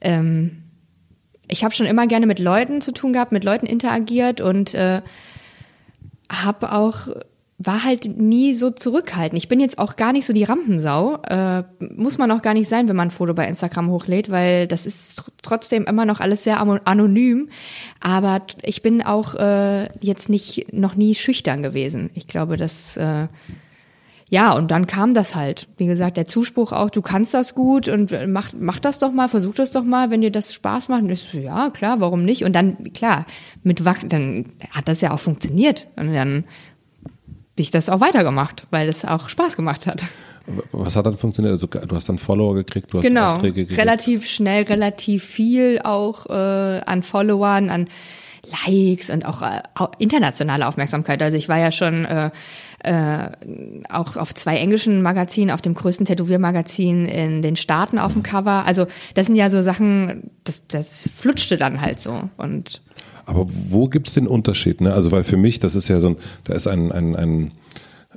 [0.00, 0.62] ähm,
[1.48, 5.02] ich habe schon immer gerne mit Leuten zu tun gehabt, mit Leuten interagiert und äh,
[6.28, 7.08] habe auch
[7.58, 9.38] war halt nie so zurückhaltend.
[9.38, 11.22] Ich bin jetzt auch gar nicht so die Rampensau.
[11.22, 14.66] Äh, muss man auch gar nicht sein, wenn man ein Foto bei Instagram hochlädt, weil
[14.66, 17.48] das ist trotzdem immer noch alles sehr anonym.
[18.00, 22.10] Aber ich bin auch äh, jetzt nicht noch nie schüchtern gewesen.
[22.14, 23.26] Ich glaube, das äh,
[24.28, 25.68] ja, und dann kam das halt.
[25.76, 29.28] Wie gesagt, der Zuspruch auch, du kannst das gut und mach, mach das doch mal,
[29.28, 31.02] versuch das doch mal, wenn dir das Spaß macht.
[31.02, 32.44] Und ich so, ja, klar, warum nicht?
[32.44, 33.26] Und dann, klar,
[33.62, 35.86] mit Wachs, dann hat das ja auch funktioniert.
[35.94, 40.02] Und dann habe ich das auch weitergemacht, weil es auch Spaß gemacht hat.
[40.72, 41.52] Was hat dann funktioniert?
[41.52, 43.80] Also du hast dann Follower gekriegt, du hast genau, Aufträge gekriegt.
[43.80, 47.88] Relativ schnell, relativ viel auch äh, an Followern, an
[48.50, 49.62] Likes und auch äh,
[49.98, 51.22] internationale Aufmerksamkeit.
[51.22, 52.30] Also ich war ja schon äh,
[52.80, 53.30] äh,
[53.88, 58.64] auch auf zwei englischen Magazinen, auf dem größten Tätowiermagazin in den Staaten auf dem Cover.
[58.66, 62.28] Also das sind ja so Sachen, das, das flutschte dann halt so.
[62.36, 62.82] Und
[63.24, 64.80] Aber wo gibt's den Unterschied?
[64.80, 64.92] Ne?
[64.92, 67.50] Also weil für mich, das ist ja so ein, da ist ein, ein, ein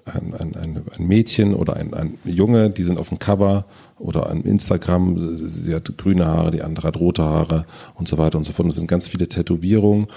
[0.10, 3.66] ein, ein, ein, Mädchen oder ein, ein Junge, die sind auf dem Cover
[3.98, 8.38] oder an Instagram, sie hat grüne Haare, die andere hat rote Haare und so weiter
[8.38, 8.66] und so fort.
[8.66, 10.08] Und es sind ganz viele Tätowierungen.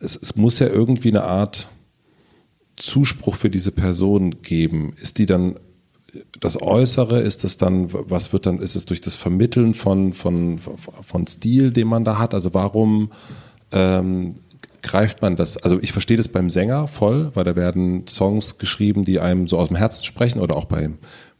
[0.00, 1.68] Es, es muss ja irgendwie eine Art
[2.76, 4.94] Zuspruch für diese Person geben.
[5.00, 5.56] Ist die dann
[6.40, 10.58] das Äußere, ist es dann, was wird dann, ist es durch das Vermitteln von, von,
[10.58, 12.34] von Stil, den man da hat?
[12.34, 13.10] Also warum
[13.72, 14.34] ähm,
[14.84, 15.56] greift man das?
[15.56, 19.58] Also ich verstehe das beim Sänger voll, weil da werden Songs geschrieben, die einem so
[19.58, 20.90] aus dem Herzen sprechen oder auch bei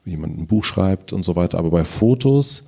[0.04, 1.59] wie jemand ein Buch schreibt und so weiter.
[1.59, 2.64] Aber bei Fotos,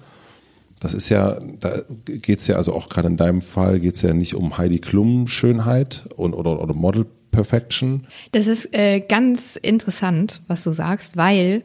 [0.80, 4.34] das ist ja, da geht's ja, also auch gerade in deinem Fall geht's ja nicht
[4.34, 8.06] um Heidi Klum Schönheit und, oder, oder Model Perfection.
[8.32, 11.62] Das ist äh, ganz interessant, was du sagst, weil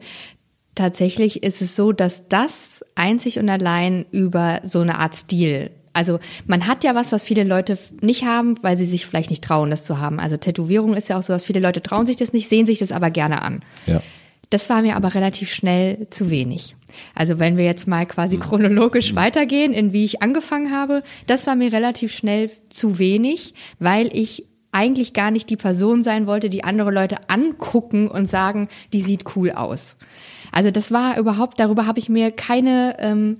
[0.74, 6.18] tatsächlich ist es so, dass das einzig und allein über so eine Art Stil also
[6.46, 9.70] man hat ja was, was viele Leute nicht haben, weil sie sich vielleicht nicht trauen,
[9.70, 10.20] das zu haben.
[10.20, 12.78] Also Tätowierung ist ja auch so, was viele Leute trauen sich das nicht, sehen sich
[12.78, 13.60] das aber gerne an.
[13.86, 14.02] Ja.
[14.50, 16.76] Das war mir aber relativ schnell zu wenig.
[17.14, 18.40] Also wenn wir jetzt mal quasi mhm.
[18.40, 19.16] chronologisch mhm.
[19.16, 24.46] weitergehen, in wie ich angefangen habe, das war mir relativ schnell zu wenig, weil ich
[24.70, 29.36] eigentlich gar nicht die Person sein wollte, die andere Leute angucken und sagen, die sieht
[29.36, 29.96] cool aus.
[30.50, 33.38] Also das war überhaupt, darüber habe ich mir keine ähm,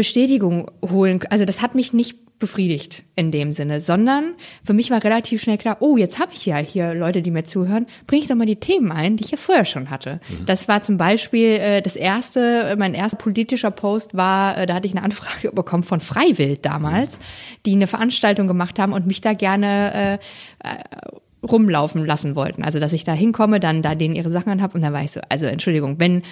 [0.00, 1.20] Bestätigung holen.
[1.28, 4.32] Also das hat mich nicht befriedigt in dem Sinne, sondern
[4.64, 7.44] für mich war relativ schnell klar, oh, jetzt habe ich ja hier Leute, die mir
[7.44, 10.20] zuhören, bringe ich doch mal die Themen ein, die ich ja vorher schon hatte.
[10.30, 10.46] Mhm.
[10.46, 14.86] Das war zum Beispiel äh, das erste, mein erster politischer Post war, äh, da hatte
[14.86, 17.22] ich eine Anfrage bekommen von Freiwild damals, mhm.
[17.66, 20.18] die eine Veranstaltung gemacht haben und mich da gerne
[20.64, 22.64] äh, äh, rumlaufen lassen wollten.
[22.64, 25.12] Also dass ich da hinkomme, dann da denen ihre Sachen anhab und dann war ich
[25.12, 26.22] so, also Entschuldigung, wenn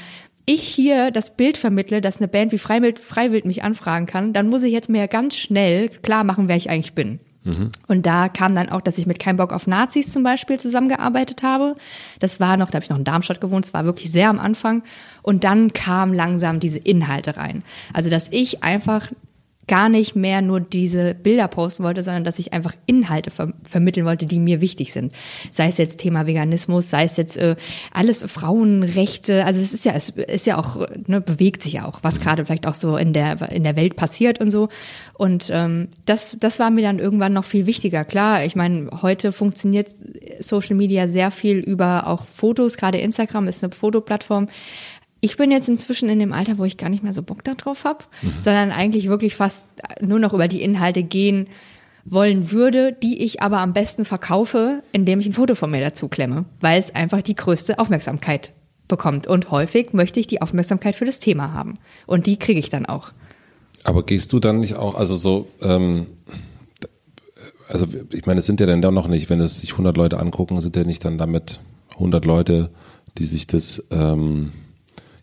[0.48, 4.48] ich hier das Bild vermittle, dass eine Band wie Freiwild, Freiwild mich anfragen kann, dann
[4.48, 7.20] muss ich jetzt mir ganz schnell klar machen, wer ich eigentlich bin.
[7.44, 7.70] Mhm.
[7.86, 11.42] Und da kam dann auch, dass ich mit Kein Bock auf Nazis zum Beispiel zusammengearbeitet
[11.42, 11.76] habe.
[12.18, 14.38] Das war noch, da habe ich noch in Darmstadt gewohnt, es war wirklich sehr am
[14.38, 14.82] Anfang.
[15.22, 17.62] Und dann kamen langsam diese Inhalte rein.
[17.92, 19.08] Also, dass ich einfach
[19.68, 24.06] gar nicht mehr nur diese Bilder posten wollte, sondern dass ich einfach Inhalte ver vermitteln
[24.06, 25.12] wollte, die mir wichtig sind.
[25.52, 27.56] Sei es jetzt Thema Veganismus, sei es jetzt äh,
[27.92, 29.44] alles Frauenrechte.
[29.44, 32.44] Also es ist ja, es ist ja auch, ne, bewegt sich ja auch, was gerade
[32.44, 34.68] vielleicht auch so in der in der Welt passiert und so.
[35.14, 38.04] Und ähm, das, das war mir dann irgendwann noch viel wichtiger.
[38.04, 39.88] Klar, ich meine, heute funktioniert
[40.40, 42.76] Social Media sehr viel über auch Fotos.
[42.76, 44.48] Gerade Instagram ist eine Fotoplattform
[45.20, 47.84] ich bin jetzt inzwischen in dem Alter, wo ich gar nicht mehr so Bock darauf
[47.84, 48.34] habe, mhm.
[48.40, 49.64] sondern eigentlich wirklich fast
[50.00, 51.48] nur noch über die Inhalte gehen
[52.04, 56.08] wollen würde, die ich aber am besten verkaufe, indem ich ein Foto von mir dazu
[56.08, 58.52] klemme, weil es einfach die größte Aufmerksamkeit
[58.86, 59.26] bekommt.
[59.26, 61.74] Und häufig möchte ich die Aufmerksamkeit für das Thema haben.
[62.06, 63.12] Und die kriege ich dann auch.
[63.84, 66.06] Aber gehst du dann nicht auch, also so, ähm,
[67.68, 70.18] also ich meine, es sind ja dann doch noch nicht, wenn es sich 100 Leute
[70.18, 71.60] angucken, sind ja nicht dann damit
[71.92, 72.70] 100 Leute,
[73.18, 74.52] die sich das ähm,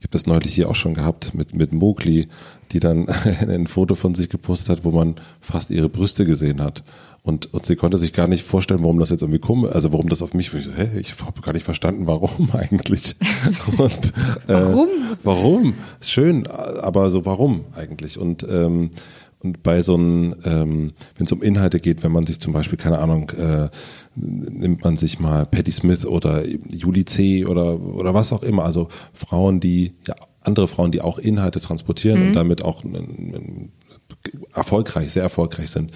[0.06, 2.28] habe das neulich hier auch schon gehabt mit, mit Mowgli,
[2.72, 3.10] die dann
[3.50, 6.84] ein Foto von sich gepostet hat, wo man fast ihre Brüste gesehen hat.
[7.24, 10.10] Und, und sie konnte sich gar nicht vorstellen, warum das jetzt irgendwie komisch, also warum
[10.10, 13.16] das auf mich, ich so, hä, ich habe gar nicht verstanden, warum eigentlich.
[13.80, 14.14] Und,
[14.48, 14.90] äh, warum?
[15.24, 15.74] Warum?
[16.02, 18.20] Schön, aber so warum eigentlich?
[18.20, 18.92] Und ähm,
[19.35, 22.78] und bei so einem, ähm, wenn es um Inhalte geht, wenn man sich zum Beispiel,
[22.78, 23.70] keine Ahnung, äh,
[24.16, 27.46] nimmt man sich mal Patti Smith oder Julie C.
[27.46, 32.22] oder, oder was auch immer, also Frauen, die, ja, andere Frauen, die auch Inhalte transportieren
[32.22, 32.28] mhm.
[32.28, 32.84] und damit auch
[34.54, 35.92] erfolgreich, sehr erfolgreich sind.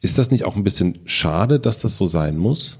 [0.00, 2.78] Ist das nicht auch ein bisschen schade, dass das so sein muss?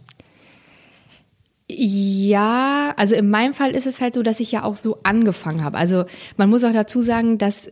[1.70, 5.64] Ja, also in meinem Fall ist es halt so, dass ich ja auch so angefangen
[5.64, 5.78] habe.
[5.78, 6.04] Also
[6.37, 7.70] man muss auch dazu sagen, dass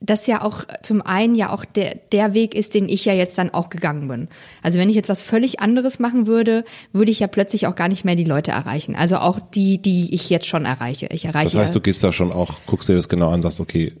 [0.00, 3.38] das ja auch zum einen ja auch der, der Weg ist, den ich ja jetzt
[3.38, 4.28] dann auch gegangen bin.
[4.62, 7.88] Also wenn ich jetzt was völlig anderes machen würde, würde ich ja plötzlich auch gar
[7.88, 8.94] nicht mehr die Leute erreichen.
[8.94, 11.08] Also auch die, die ich jetzt schon erreiche.
[11.10, 11.52] Ich erreiche.
[11.52, 13.94] Das heißt, du gehst da schon auch, guckst dir das genau an, sagst, okay,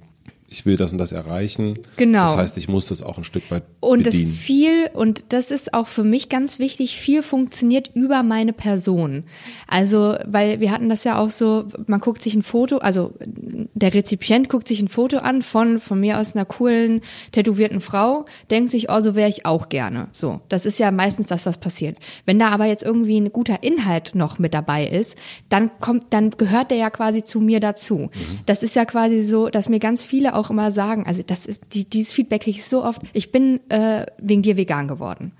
[0.48, 1.78] ich will das und das erreichen.
[1.96, 2.24] Genau.
[2.24, 4.28] Das heißt, ich muss das auch ein Stück weit und bedienen.
[4.28, 6.96] das viel und das ist auch für mich ganz wichtig.
[6.96, 9.24] Viel funktioniert über meine Person.
[9.66, 11.66] Also, weil wir hatten das ja auch so.
[11.86, 15.98] Man guckt sich ein Foto, also der Rezipient guckt sich ein Foto an von von
[15.98, 17.00] mir aus einer coolen
[17.32, 20.08] tätowierten Frau, denkt sich, oh, so wäre ich auch gerne.
[20.12, 21.98] So, das ist ja meistens das, was passiert.
[22.24, 25.16] Wenn da aber jetzt irgendwie ein guter Inhalt noch mit dabei ist,
[25.48, 27.98] dann kommt, dann gehört der ja quasi zu mir dazu.
[27.98, 28.10] Mhm.
[28.46, 31.62] Das ist ja quasi so, dass mir ganz viele auch immer sagen, also das ist,
[31.72, 35.32] die, dieses Feedback kriege ich so oft, ich bin äh, wegen dir vegan geworden.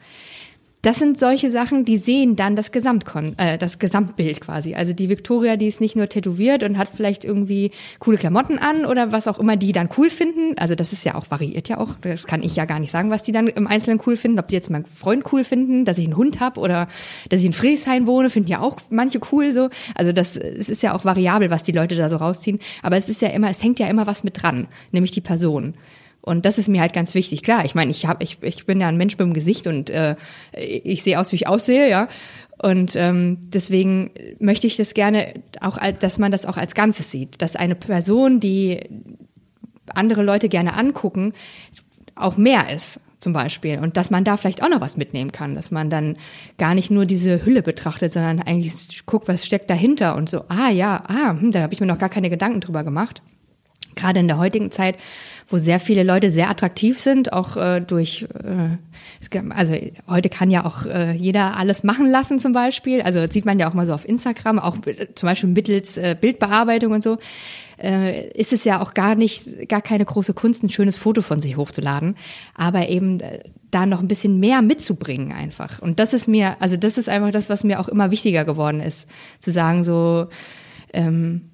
[0.87, 4.77] Das sind solche Sachen, die sehen dann das Gesamtkon äh, das Gesamtbild quasi.
[4.77, 8.87] Also die Victoria, die ist nicht nur tätowiert und hat vielleicht irgendwie coole Klamotten an
[8.87, 10.57] oder was auch immer die dann cool finden.
[10.59, 11.97] Also das ist ja auch variiert ja auch.
[12.03, 14.39] Das kann ich ja gar nicht sagen, was die dann im Einzelnen cool finden.
[14.39, 16.87] Ob die jetzt meinen Freund cool finden, dass ich einen Hund habe oder
[17.31, 19.71] dass ich in Friedrichshain wohne, finden ja auch manche cool so.
[19.97, 22.61] Also das es ist ja auch variabel, was die Leute da so rausziehen.
[22.85, 25.75] Aber es ist ja immer, es hängt ja immer was mit dran, nämlich die Person.
[26.27, 27.45] Und das ist mir halt ganz wichtig.
[27.45, 29.91] Klar, ich meine, ich hab, ich, ich bin ja ein Mensch mit dem Gesicht und
[29.91, 30.17] äh,
[30.53, 32.09] ich sehe aus, wie ich aussehe, ja.
[32.61, 34.11] Und ähm, deswegen
[34.41, 38.41] möchte ich das gerne auch, dass man das auch als Ganzes sieht, dass eine Person,
[38.41, 38.81] die
[39.87, 41.33] andere Leute gerne angucken,
[42.17, 45.55] auch mehr ist zum Beispiel und dass man da vielleicht auch noch was mitnehmen kann,
[45.55, 46.17] dass man dann
[46.59, 50.71] gar nicht nur diese Hülle betrachtet, sondern eigentlich guckt, was steckt dahinter und so, ah
[50.71, 53.23] ja, ah, hm, da habe ich mir noch gar keine Gedanken drüber gemacht.
[53.95, 54.97] Gerade in der heutigen Zeit
[55.49, 59.75] wo sehr viele Leute sehr attraktiv sind, auch äh, durch, äh, also
[60.09, 63.03] heute kann ja auch äh, jeder alles machen lassen zum Beispiel.
[63.03, 66.17] Also sieht man ja auch mal so auf Instagram, auch äh, zum Beispiel mittels äh,
[66.21, 67.19] Bildbearbeitung und so
[67.83, 71.41] äh, ist es ja auch gar nicht, gar keine große Kunst, ein schönes Foto von
[71.41, 72.17] sich hochzuladen,
[72.55, 73.41] aber eben äh,
[73.71, 75.81] da noch ein bisschen mehr mitzubringen einfach.
[75.81, 78.81] Und das ist mir, also das ist einfach das, was mir auch immer wichtiger geworden
[78.81, 79.09] ist,
[79.41, 80.29] zu sagen so,
[80.93, 81.51] ähm,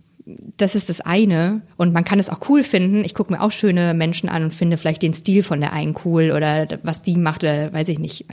[0.57, 1.63] das ist das eine.
[1.77, 3.05] Und man kann es auch cool finden.
[3.05, 5.95] Ich gucke mir auch schöne Menschen an und finde vielleicht den Stil von der einen
[6.05, 8.27] cool oder was die macht, oder weiß ich nicht,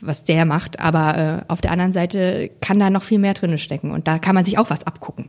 [0.00, 0.80] was der macht.
[0.80, 4.18] Aber äh, auf der anderen Seite kann da noch viel mehr drin stecken und da
[4.18, 5.28] kann man sich auch was abgucken.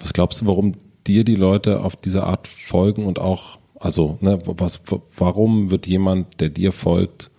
[0.00, 0.72] Was glaubst du, warum
[1.06, 4.80] dir die Leute auf diese Art folgen und auch, also, ne, was,
[5.16, 7.30] warum wird jemand, der dir folgt,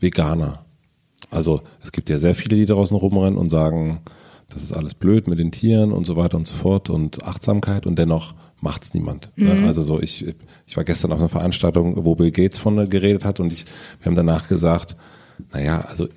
[0.00, 0.64] Veganer?
[1.30, 4.00] Also, es gibt ja sehr viele, die draußen rumrennen und sagen,
[4.54, 7.86] das ist alles blöd mit den Tieren und so weiter und so fort und Achtsamkeit
[7.86, 9.30] und dennoch macht's niemand.
[9.36, 9.54] Ne?
[9.54, 9.64] Mhm.
[9.66, 10.24] Also so, ich,
[10.66, 13.66] ich war gestern auf einer Veranstaltung, wo Bill Gates von geredet hat und ich,
[14.00, 14.96] wir haben danach gesagt,
[15.52, 16.08] naja, also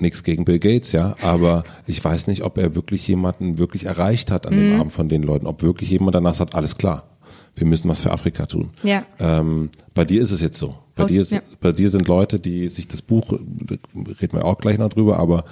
[0.00, 4.30] nichts gegen Bill Gates, ja, aber ich weiß nicht, ob er wirklich jemanden wirklich erreicht
[4.30, 4.60] hat an mhm.
[4.60, 7.10] dem Abend von den Leuten, ob wirklich jemand danach sagt, alles klar,
[7.54, 8.70] wir müssen was für Afrika tun.
[8.82, 9.04] Ja.
[9.20, 10.76] Ähm, bei dir ist es jetzt so.
[10.96, 11.40] Bei, oh, dir, ja.
[11.60, 15.44] bei dir sind Leute, die sich das Buch, reden wir auch gleich noch drüber, aber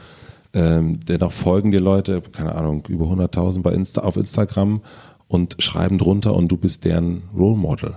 [0.55, 4.83] ähm, dennoch folgen dir Leute, keine Ahnung, über 100.000 bei Insta, auf Instagram
[5.29, 7.97] und schreiben drunter und du bist deren Role Model.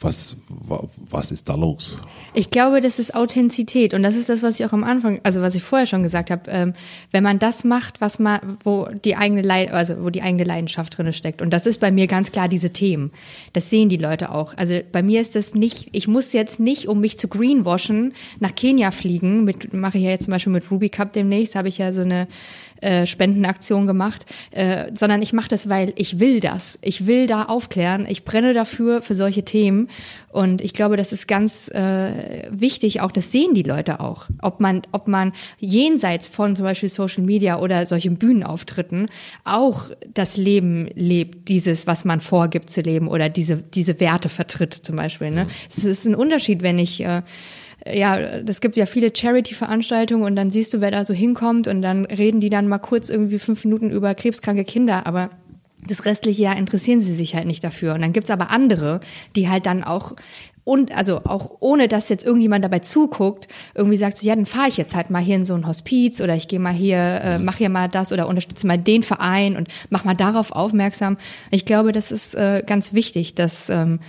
[0.00, 0.36] Was,
[1.10, 1.98] was ist da los?
[2.32, 5.40] Ich glaube, das ist Authentizität und das ist das, was ich auch am Anfang, also
[5.40, 6.42] was ich vorher schon gesagt habe.
[6.48, 6.72] Ähm,
[7.10, 10.96] wenn man das macht, was man, wo die eigene Leid, also wo die eigene Leidenschaft
[10.96, 13.10] drinne steckt und das ist bei mir ganz klar diese Themen.
[13.54, 14.56] Das sehen die Leute auch.
[14.56, 18.54] Also bei mir ist das nicht, ich muss jetzt nicht, um mich zu greenwashen, nach
[18.54, 19.44] Kenia fliegen.
[19.44, 21.56] Mit mache ich ja jetzt zum Beispiel mit Ruby Cup demnächst.
[21.56, 22.28] Habe ich ja so eine
[22.80, 26.78] äh, Spendenaktion gemacht, äh, sondern ich mache das, weil ich will das.
[26.82, 28.06] Ich will da aufklären.
[28.08, 29.88] Ich brenne dafür für solche Themen.
[30.30, 34.26] Und ich glaube, das ist ganz äh, wichtig, auch das sehen die Leute auch.
[34.42, 39.08] Ob man, ob man jenseits von zum Beispiel Social Media oder solchen Bühnenauftritten
[39.44, 44.74] auch das Leben lebt, dieses, was man vorgibt zu leben oder diese, diese Werte vertritt
[44.74, 45.30] zum Beispiel.
[45.30, 45.46] Ne?
[45.68, 47.22] Es ist ein Unterschied, wenn ich äh,
[47.86, 51.82] ja, es gibt ja viele Charity-Veranstaltungen und dann siehst du, wer da so hinkommt und
[51.82, 55.30] dann reden die dann mal kurz irgendwie fünf Minuten über krebskranke Kinder, aber
[55.86, 57.94] das restliche Jahr interessieren sie sich halt nicht dafür.
[57.94, 59.00] Und dann gibt's aber andere,
[59.36, 60.16] die halt dann auch
[60.68, 64.68] und also auch ohne dass jetzt irgendjemand dabei zuguckt, irgendwie sagt so, ja, dann fahre
[64.68, 67.38] ich jetzt halt mal hier in so ein Hospiz oder ich gehe mal hier, äh,
[67.38, 71.16] mach hier mal das oder unterstütze mal den Verein und mach mal darauf aufmerksam.
[71.50, 74.00] Ich glaube, das ist äh, ganz wichtig, dass ähm,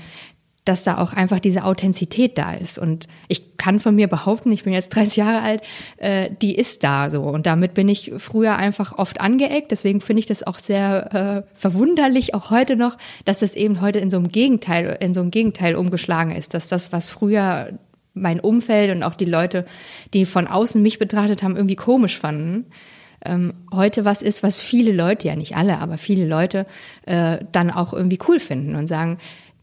[0.70, 2.78] dass da auch einfach diese Authentizität da ist.
[2.78, 5.63] Und ich kann von mir behaupten, ich bin jetzt 30 Jahre alt,
[5.97, 7.24] äh, die ist da so.
[7.24, 9.72] Und damit bin ich früher einfach oft angeeckt.
[9.72, 13.97] Deswegen finde ich das auch sehr äh, verwunderlich, auch heute noch, dass das eben heute
[13.97, 17.70] in so einem Gegenteil, in so einem Gegenteil umgeschlagen ist, dass das, was früher
[18.13, 19.65] mein Umfeld und auch die Leute,
[20.13, 22.67] die von außen mich betrachtet haben, irgendwie komisch fanden,
[23.26, 26.65] ähm, heute was ist, was viele Leute, ja nicht alle, aber viele Leute
[27.05, 29.17] äh, dann auch irgendwie cool finden und sagen,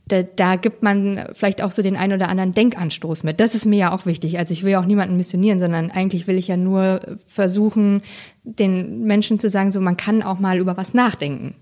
[0.09, 3.41] da, da gibt man vielleicht auch so den ein oder anderen Denkanstoß mit.
[3.41, 4.39] Das ist mir ja auch wichtig.
[4.39, 8.03] Also ich will ja auch niemanden missionieren, sondern eigentlich will ich ja nur versuchen,
[8.45, 11.55] den Menschen zu sagen, so man kann auch mal über was nachdenken.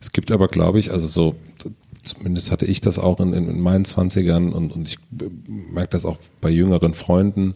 [0.00, 1.36] Es gibt aber, glaube ich, also so,
[2.02, 4.98] zumindest hatte ich das auch in, in meinen Zwanzigern und, und ich
[5.46, 7.54] merke das auch bei jüngeren Freunden,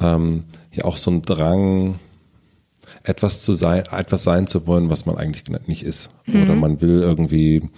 [0.00, 1.98] ähm, ja auch so ein Drang,
[3.02, 6.10] etwas zu sein, etwas sein zu wollen, was man eigentlich nicht ist.
[6.24, 6.42] Mhm.
[6.42, 7.68] Oder man will irgendwie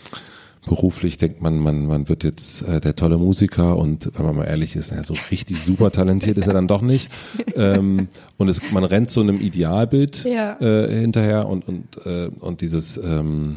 [0.67, 4.45] beruflich denkt man, man, man wird jetzt äh, der tolle Musiker und wenn man mal
[4.45, 7.11] ehrlich ist, ja, so richtig super talentiert ist er dann doch nicht.
[7.57, 8.07] Ähm,
[8.37, 10.61] und es, man rennt so einem Idealbild ja.
[10.61, 13.57] äh, hinterher und, und, äh, und dieses ähm,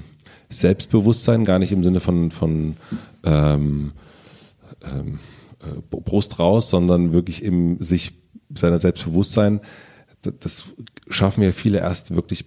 [0.50, 2.78] Selbstbewusstsein, gar nicht im Sinne von, von
[3.24, 3.92] ähm,
[4.84, 5.20] ähm,
[5.62, 8.14] äh, Brust raus, sondern wirklich im sich
[8.54, 9.62] seiner Selbstbewusstsein.
[10.22, 10.74] Das
[11.10, 12.46] schaffen ja viele erst wirklich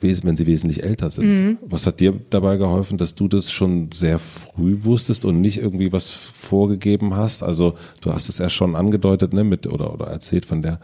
[0.00, 1.26] wenn sie wesentlich älter sind.
[1.26, 1.58] Mhm.
[1.62, 5.92] Was hat dir dabei geholfen, dass du das schon sehr früh wusstest und nicht irgendwie
[5.92, 7.42] was vorgegeben hast?
[7.42, 10.80] Also du hast es ja schon angedeutet, ne, mit oder oder erzählt von der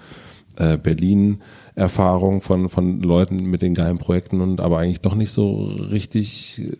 [0.56, 5.64] äh, Berlin-Erfahrung von von Leuten mit den geilen Projekten und aber eigentlich doch nicht so
[5.64, 6.76] richtig äh,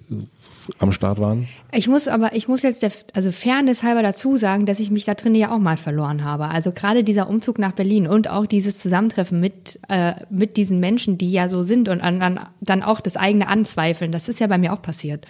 [0.79, 1.49] am Start waren?
[1.73, 5.05] Ich muss aber, ich muss jetzt der, also Fairness halber dazu sagen, dass ich mich
[5.05, 6.49] da drin ja auch mal verloren habe.
[6.49, 11.19] Also gerade dieser Umzug nach Berlin und auch dieses Zusammentreffen mit, äh, mit diesen Menschen,
[11.19, 14.47] die ja so sind und an, an, dann auch das eigene Anzweifeln, das ist ja
[14.47, 15.27] bei mir auch passiert.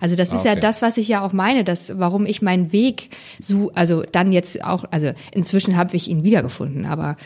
[0.00, 0.48] Also das ist okay.
[0.48, 4.32] ja das, was ich ja auch meine, dass warum ich meinen Weg so, also dann
[4.32, 7.16] jetzt auch, also inzwischen habe ich ihn wiedergefunden, aber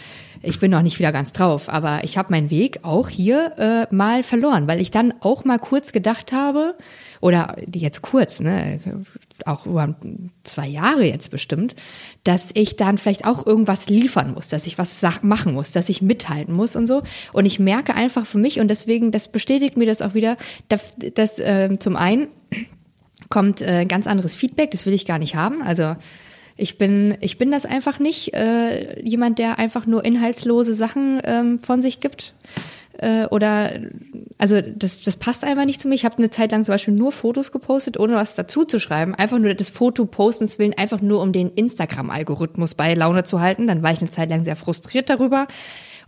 [0.42, 1.68] ich bin noch nicht wieder ganz drauf.
[1.68, 3.52] Aber ich habe meinen Weg auch hier
[3.90, 6.76] äh, mal verloren, weil ich dann auch mal kurz gedacht habe,
[7.20, 8.80] oder jetzt kurz, ne,
[9.44, 9.96] auch über
[10.44, 11.74] zwei Jahre jetzt bestimmt,
[12.24, 16.02] dass ich dann vielleicht auch irgendwas liefern muss, dass ich was machen muss, dass ich
[16.02, 17.02] mithalten muss und so.
[17.32, 20.36] Und ich merke einfach für mich und deswegen, das bestätigt mir das auch wieder,
[20.68, 22.28] dass, dass äh, zum einen
[23.30, 25.62] kommt äh, ganz anderes Feedback, das will ich gar nicht haben.
[25.62, 25.96] Also
[26.58, 31.60] ich bin, ich bin das einfach nicht, äh, jemand, der einfach nur inhaltslose Sachen ähm,
[31.60, 32.34] von sich gibt
[32.98, 33.72] äh, oder
[34.38, 35.94] also das, das passt einfach nicht zu mir.
[35.94, 39.14] Ich habe eine Zeit lang zum Beispiel nur Fotos gepostet, ohne was dazu zu schreiben.
[39.14, 43.66] Einfach nur des Foto-Postens willen, einfach nur um den Instagram-Algorithmus bei Laune zu halten.
[43.66, 45.46] Dann war ich eine Zeit lang sehr frustriert darüber.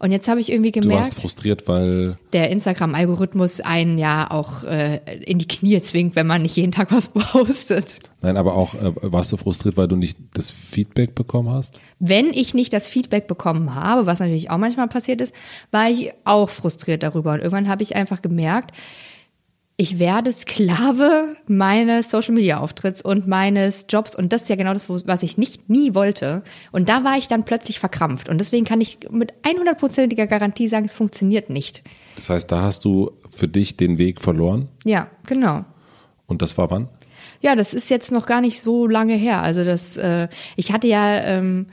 [0.01, 0.95] Und jetzt habe ich irgendwie gemerkt.
[0.95, 2.17] Du warst frustriert, weil.
[2.33, 6.91] Der Instagram-Algorithmus einen ja auch äh, in die Knie zwingt, wenn man nicht jeden Tag
[6.91, 8.01] was postet.
[8.23, 11.79] Nein, aber auch äh, warst du frustriert, weil du nicht das Feedback bekommen hast?
[11.99, 15.35] Wenn ich nicht das Feedback bekommen habe, was natürlich auch manchmal passiert ist,
[15.71, 17.33] war ich auch frustriert darüber.
[17.33, 18.75] Und irgendwann habe ich einfach gemerkt,
[19.81, 24.75] ich werde Sklave meines Social Media Auftritts und meines Jobs und das ist ja genau
[24.75, 26.43] das, was ich nicht nie wollte.
[26.71, 30.85] Und da war ich dann plötzlich verkrampft und deswegen kann ich mit 100%iger Garantie sagen,
[30.85, 31.83] es funktioniert nicht.
[32.17, 34.69] Das heißt, da hast du für dich den Weg verloren?
[34.85, 35.65] Ja, genau.
[36.27, 36.89] Und das war wann?
[37.41, 39.41] Ja, das ist jetzt noch gar nicht so lange her.
[39.41, 41.69] Also das, äh, ich hatte ja ähm,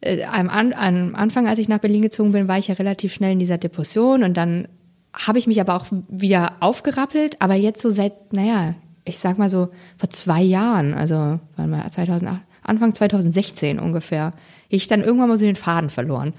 [0.00, 3.30] äh, am, am Anfang, als ich nach Berlin gezogen bin, war ich ja relativ schnell
[3.30, 4.66] in dieser Depression und dann
[5.12, 9.50] habe ich mich aber auch wieder aufgerappelt, aber jetzt so seit, naja, ich sag mal
[9.50, 14.34] so vor zwei Jahren, also wann mal 2008, Anfang 2016 ungefähr,
[14.68, 16.34] ich dann irgendwann mal so den Faden verloren.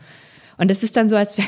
[0.57, 1.47] Und das ist dann so, als wäre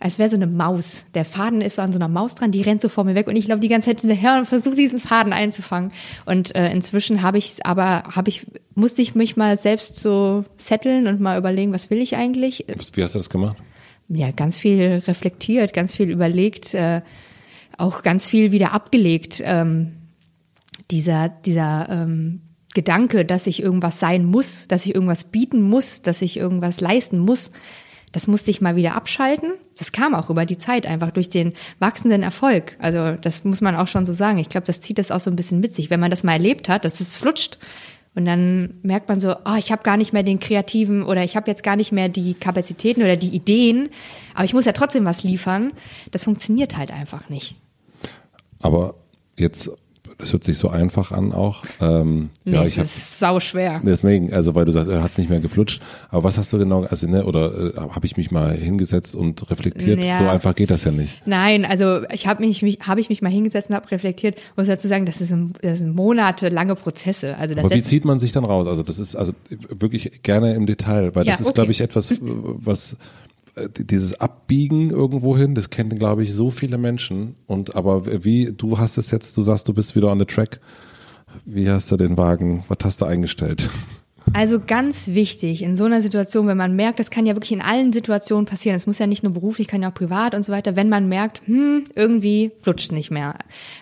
[0.00, 1.06] als wäre so eine Maus.
[1.14, 3.26] Der Faden ist so an so einer Maus dran, die rennt so vor mir weg
[3.26, 5.92] und ich laufe die ganze Zeit hinterher und versuche diesen Faden einzufangen.
[6.24, 11.08] Und äh, inzwischen habe ich aber habe ich musste ich mich mal selbst so setteln
[11.08, 12.64] und mal überlegen, was will ich eigentlich?
[12.92, 13.56] Wie hast du das gemacht?
[14.08, 17.02] Ja, ganz viel reflektiert, ganz viel überlegt, äh,
[17.76, 19.42] auch ganz viel wieder abgelegt.
[19.44, 19.92] Ähm,
[20.90, 22.40] dieser, dieser ähm,
[22.74, 27.18] Gedanke, dass ich irgendwas sein muss, dass ich irgendwas bieten muss, dass ich irgendwas leisten
[27.18, 27.50] muss,
[28.12, 29.52] das musste ich mal wieder abschalten.
[29.76, 32.76] Das kam auch über die Zeit, einfach durch den wachsenden Erfolg.
[32.78, 34.38] Also das muss man auch schon so sagen.
[34.38, 35.90] Ich glaube, das zieht das auch so ein bisschen mit sich.
[35.90, 37.58] Wenn man das mal erlebt hat, dass es flutscht,
[38.18, 41.36] und dann merkt man so, oh, ich habe gar nicht mehr den kreativen oder ich
[41.36, 43.90] habe jetzt gar nicht mehr die Kapazitäten oder die Ideen,
[44.34, 45.70] aber ich muss ja trotzdem was liefern.
[46.10, 47.54] Das funktioniert halt einfach nicht.
[48.58, 48.96] Aber
[49.36, 49.70] jetzt
[50.18, 51.62] das hört sich so einfach an auch.
[51.80, 53.80] Ähm, nee, ja, ich das hab, ist sau schwer.
[53.84, 55.80] Deswegen, also weil du sagst, er hat es nicht mehr geflutscht.
[56.10, 59.48] Aber was hast du genau, also ne, oder äh, habe ich mich mal hingesetzt und
[59.48, 60.02] reflektiert?
[60.02, 60.18] Ja.
[60.18, 61.22] So einfach geht das ja nicht.
[61.24, 64.36] Nein, also ich habe mich, mich habe ich mich mal hingesetzt und habe reflektiert.
[64.56, 67.36] Muss dazu sagen, das, ist ein, das sind monatelange Prozesse.
[67.38, 68.66] Also das Aber wie zieht man sich dann raus?
[68.66, 69.32] Also das ist also
[69.70, 71.54] wirklich gerne im Detail, weil das ja, ist, okay.
[71.54, 72.96] glaube ich, etwas, was
[73.76, 77.34] dieses Abbiegen irgendwo hin, das kennen, glaube ich, so viele Menschen.
[77.46, 80.60] Und aber wie, du hast es jetzt, du sagst, du bist wieder on the track.
[81.44, 83.68] Wie hast du den Wagen, was hast du eingestellt?
[84.32, 87.60] Also ganz wichtig in so einer Situation, wenn man merkt, das kann ja wirklich in
[87.60, 90.52] allen Situationen passieren, es muss ja nicht nur beruflich, kann ja auch privat und so
[90.52, 93.36] weiter, wenn man merkt, hm, irgendwie flutscht nicht mehr,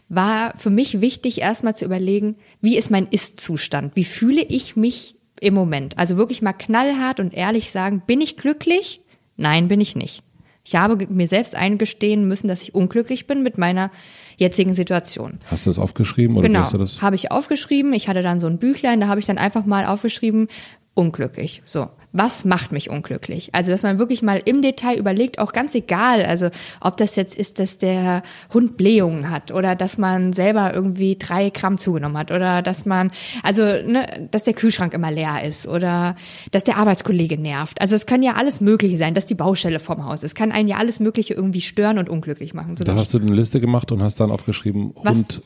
[0.08, 3.96] war für mich wichtig, erstmal zu überlegen, wie ist mein Ist-Zustand?
[3.96, 5.98] Wie fühle ich mich im Moment?
[5.98, 9.02] Also wirklich mal knallhart und ehrlich sagen, bin ich glücklich
[9.36, 10.22] Nein, bin ich nicht.
[10.64, 13.90] Ich habe mir selbst eingestehen müssen, dass ich unglücklich bin mit meiner
[14.36, 15.38] jetzigen Situation.
[15.48, 17.00] Hast du das aufgeschrieben oder genau, hast du das?
[17.02, 17.92] Habe ich aufgeschrieben.
[17.92, 20.48] Ich hatte dann so ein Büchlein, da habe ich dann einfach mal aufgeschrieben,
[20.96, 21.62] unglücklich.
[21.64, 21.86] So
[22.18, 23.50] was macht mich unglücklich?
[23.52, 26.48] Also, dass man wirklich mal im Detail überlegt, auch ganz egal, also
[26.80, 28.22] ob das jetzt ist, dass der
[28.52, 33.10] Hund Blähungen hat oder dass man selber irgendwie drei Gramm zugenommen hat oder dass man,
[33.42, 36.14] also, ne, dass der Kühlschrank immer leer ist oder
[36.52, 37.80] dass der Arbeitskollege nervt.
[37.80, 40.26] Also, es kann ja alles Mögliche sein, dass die Baustelle vorm Haus ist.
[40.26, 42.76] Es kann einen ja alles Mögliche irgendwie stören und unglücklich machen.
[42.76, 45.42] da hast du eine Liste gemacht und hast dann aufgeschrieben, Hund,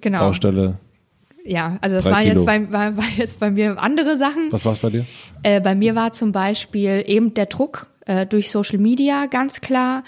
[0.00, 0.20] genau.
[0.20, 0.78] Baustelle
[1.48, 2.18] Ja, also das Kilo.
[2.18, 4.52] jetzt bei, war, war jetzt bei mir andere Sachen.
[4.52, 5.06] Was war's bei dir?
[5.42, 10.04] Äh, bei mir war zum Beispiel eben der Druck äh, durch Social Media ganz klar.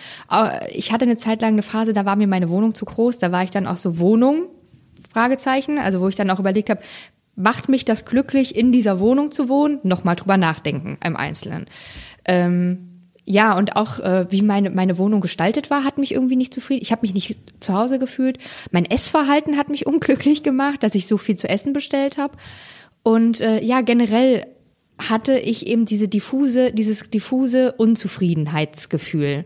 [0.70, 3.18] Ich hatte eine Zeit lang eine Phase, da war mir meine Wohnung zu groß.
[3.18, 4.48] Da war ich dann auch so Wohnung,
[5.12, 5.78] Fragezeichen.
[5.78, 6.80] Also wo ich dann auch überlegt habe,
[7.36, 9.78] macht mich das glücklich, in dieser Wohnung zu wohnen?
[9.82, 11.66] Nochmal drüber nachdenken im Einzelnen.
[12.26, 12.89] Ähm,
[13.24, 16.82] ja, und auch äh, wie meine, meine Wohnung gestaltet war, hat mich irgendwie nicht zufrieden.
[16.82, 18.38] Ich habe mich nicht zu Hause gefühlt.
[18.70, 22.36] Mein Essverhalten hat mich unglücklich gemacht, dass ich so viel zu essen bestellt habe.
[23.02, 24.46] Und äh, ja, generell
[24.98, 29.44] hatte ich eben diese diffuse, dieses diffuse Unzufriedenheitsgefühl.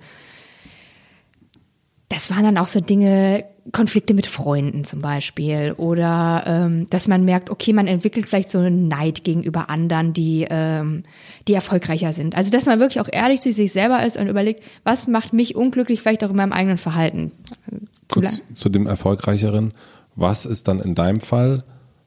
[2.09, 7.25] Das waren dann auch so Dinge, Konflikte mit Freunden zum Beispiel oder ähm, dass man
[7.25, 11.05] merkt, okay, man entwickelt vielleicht so einen Neid gegenüber anderen, die ähm,
[11.49, 12.37] die erfolgreicher sind.
[12.37, 15.57] Also dass man wirklich auch ehrlich zu sich selber ist und überlegt, was macht mich
[15.57, 17.33] unglücklich, vielleicht auch in meinem eigenen Verhalten.
[18.09, 19.73] Zu Kurz zu dem Erfolgreicheren.
[20.15, 21.65] Was ist dann in deinem Fall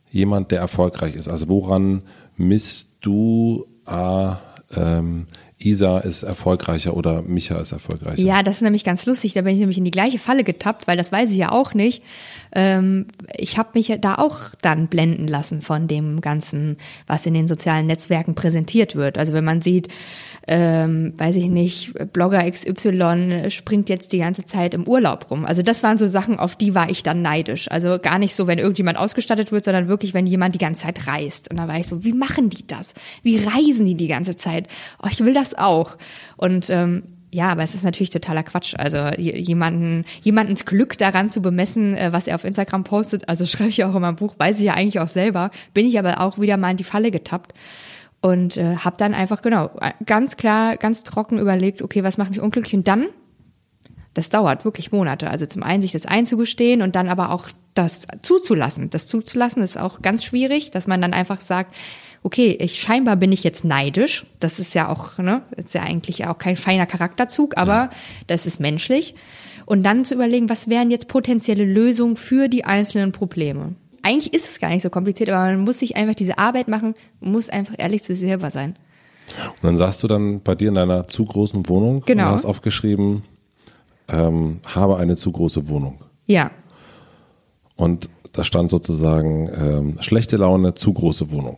[0.09, 1.27] jemand, der erfolgreich ist?
[1.27, 2.03] Also woran
[2.35, 4.37] misst du, ah,
[4.75, 5.27] ähm,
[5.59, 8.21] Isa ist erfolgreicher oder Micha ist erfolgreicher?
[8.21, 9.33] Ja, das ist nämlich ganz lustig.
[9.33, 11.73] Da bin ich nämlich in die gleiche Falle getappt, weil das weiß ich ja auch
[11.73, 12.03] nicht.
[12.57, 13.05] Ähm,
[13.37, 17.85] ich habe mich da auch dann blenden lassen von dem Ganzen, was in den sozialen
[17.85, 19.19] Netzwerken präsentiert wird.
[19.19, 19.89] Also wenn man sieht,
[20.47, 25.45] ähm, weiß ich nicht, Blogger XY springt jetzt die ganze Zeit im Urlaub rum.
[25.45, 27.69] Also das waren so Sachen, auf die war ich dann neidisch.
[27.69, 31.05] Also gar nicht so, wenn irgendjemand ausgestattet wird, sondern wirklich, wenn jemand die ganze Zeit
[31.05, 31.51] reist.
[31.51, 32.95] Und da war ich so, wie machen die das?
[33.21, 34.67] Wie reisen die die ganze Zeit?
[35.03, 35.95] Oh, ich will das auch.
[36.37, 37.03] Und ähm,
[37.33, 38.75] ja, aber es ist natürlich totaler Quatsch.
[38.77, 43.69] Also jemanden, jemandens Glück daran zu bemessen, äh, was er auf Instagram postet, also schreibe
[43.69, 46.39] ich auch in meinem Buch, weiß ich ja eigentlich auch selber, bin ich aber auch
[46.39, 47.53] wieder mal in die Falle getappt
[48.21, 49.71] und äh, habe dann einfach genau
[50.05, 53.07] ganz klar, ganz trocken überlegt, okay, was macht mich unglücklich und dann
[54.17, 55.29] das dauert wirklich Monate.
[55.29, 58.89] Also zum einen sich das einzugestehen und dann aber auch das zuzulassen.
[58.89, 61.75] Das zuzulassen ist auch ganz schwierig, dass man dann einfach sagt,
[62.27, 64.25] okay, ich scheinbar bin ich jetzt neidisch.
[64.41, 67.89] Das ist ja auch, ne, ist ja eigentlich auch kein feiner Charakterzug, aber
[68.27, 69.15] das ist menschlich.
[69.65, 73.75] Und dann zu überlegen, was wären jetzt potenzielle Lösungen für die einzelnen Probleme.
[74.03, 76.95] Eigentlich ist es gar nicht so kompliziert, aber man muss sich einfach diese Arbeit machen,
[77.21, 78.75] muss einfach ehrlich zu sich selber sein.
[79.61, 82.27] Und dann sagst du dann bei dir in deiner zu großen Wohnung Genau.
[82.27, 83.23] und hast aufgeschrieben,
[84.09, 86.01] ähm, habe eine zu große Wohnung.
[86.25, 86.51] Ja,
[87.77, 91.57] Und da stand sozusagen ähm, schlechte Laune, zu große Wohnung.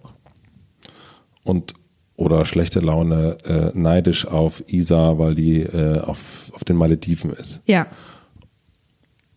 [1.43, 1.73] Und
[2.15, 7.61] oder schlechte Laune äh, neidisch auf Isa, weil die äh, auf, auf den Malediven ist.
[7.65, 7.87] ja.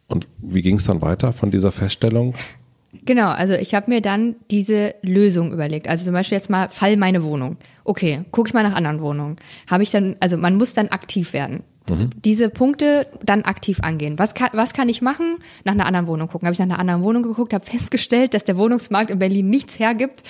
[0.09, 2.35] Und wie ging es dann weiter von dieser Feststellung?
[3.05, 5.89] Genau, also ich habe mir dann diese Lösung überlegt.
[5.89, 7.57] Also zum Beispiel jetzt mal Fall meine Wohnung.
[7.85, 9.37] Okay, gucke ich mal nach anderen Wohnungen.
[9.71, 11.63] Habe ich dann, also man muss dann aktiv werden.
[12.25, 14.19] Diese Punkte dann aktiv angehen.
[14.19, 15.39] Was kann, was kann ich machen?
[15.65, 16.47] Nach einer anderen Wohnung gucken.
[16.47, 19.79] Habe ich nach einer anderen Wohnung geguckt, habe festgestellt, dass der Wohnungsmarkt in Berlin nichts
[19.79, 20.23] hergibt.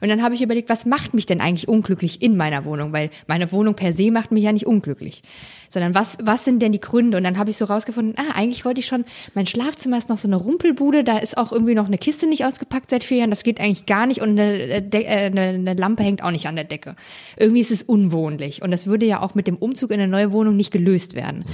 [0.00, 2.92] Und dann habe ich überlegt, was macht mich denn eigentlich unglücklich in meiner Wohnung?
[2.92, 5.22] Weil meine Wohnung per se macht mich ja nicht unglücklich.
[5.68, 7.18] Sondern was, was sind denn die Gründe?
[7.18, 10.16] Und dann habe ich so rausgefunden, ah, eigentlich wollte ich schon, mein Schlafzimmer ist noch
[10.16, 13.30] so eine Rumpelbude, da ist auch irgendwie noch eine Kiste nicht ausgepackt seit vier Jahren,
[13.30, 16.30] das geht eigentlich gar nicht und eine, äh, De äh, eine, eine Lampe hängt auch
[16.30, 16.96] nicht an der Decke.
[17.36, 20.32] Irgendwie ist es unwohnlich und das würde ja auch mit dem Umzug in eine neue
[20.32, 21.44] Wohnung nicht gelöst werden.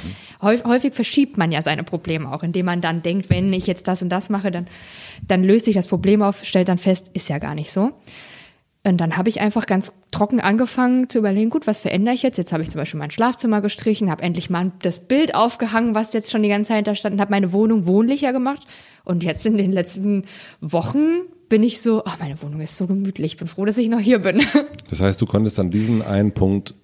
[0.40, 3.88] Häufig, häufig verschiebt man ja seine Probleme auch, indem man dann denkt, wenn ich jetzt
[3.88, 4.66] das und das mache, dann,
[5.26, 7.92] dann löst sich das Problem auf, stellt dann fest, ist ja gar nicht so.
[8.86, 12.36] Und dann habe ich einfach ganz trocken angefangen zu überlegen, gut, was verändere ich jetzt?
[12.36, 16.12] Jetzt habe ich zum Beispiel mein Schlafzimmer gestrichen, habe endlich mal das Bild aufgehangen, was
[16.12, 18.66] jetzt schon die ganze Zeit da stand, und habe meine Wohnung wohnlicher gemacht.
[19.04, 20.24] Und jetzt in den letzten
[20.60, 23.88] Wochen bin ich so, ach, meine Wohnung ist so gemütlich, ich bin froh, dass ich
[23.88, 24.42] noch hier bin.
[24.90, 26.74] Das heißt, du konntest dann diesen einen Punkt,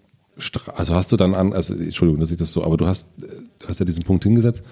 [0.74, 3.68] also hast du dann an, also Entschuldigung, dass ich das so, aber du hast, du
[3.68, 4.62] hast ja diesen Punkt hingesetzt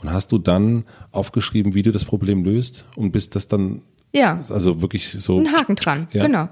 [0.00, 3.82] und hast du dann aufgeschrieben, wie du das Problem löst und bist das dann,
[4.12, 5.36] ja, also wirklich so.
[5.38, 6.24] ein Haken dran, Ja.
[6.24, 6.48] genau.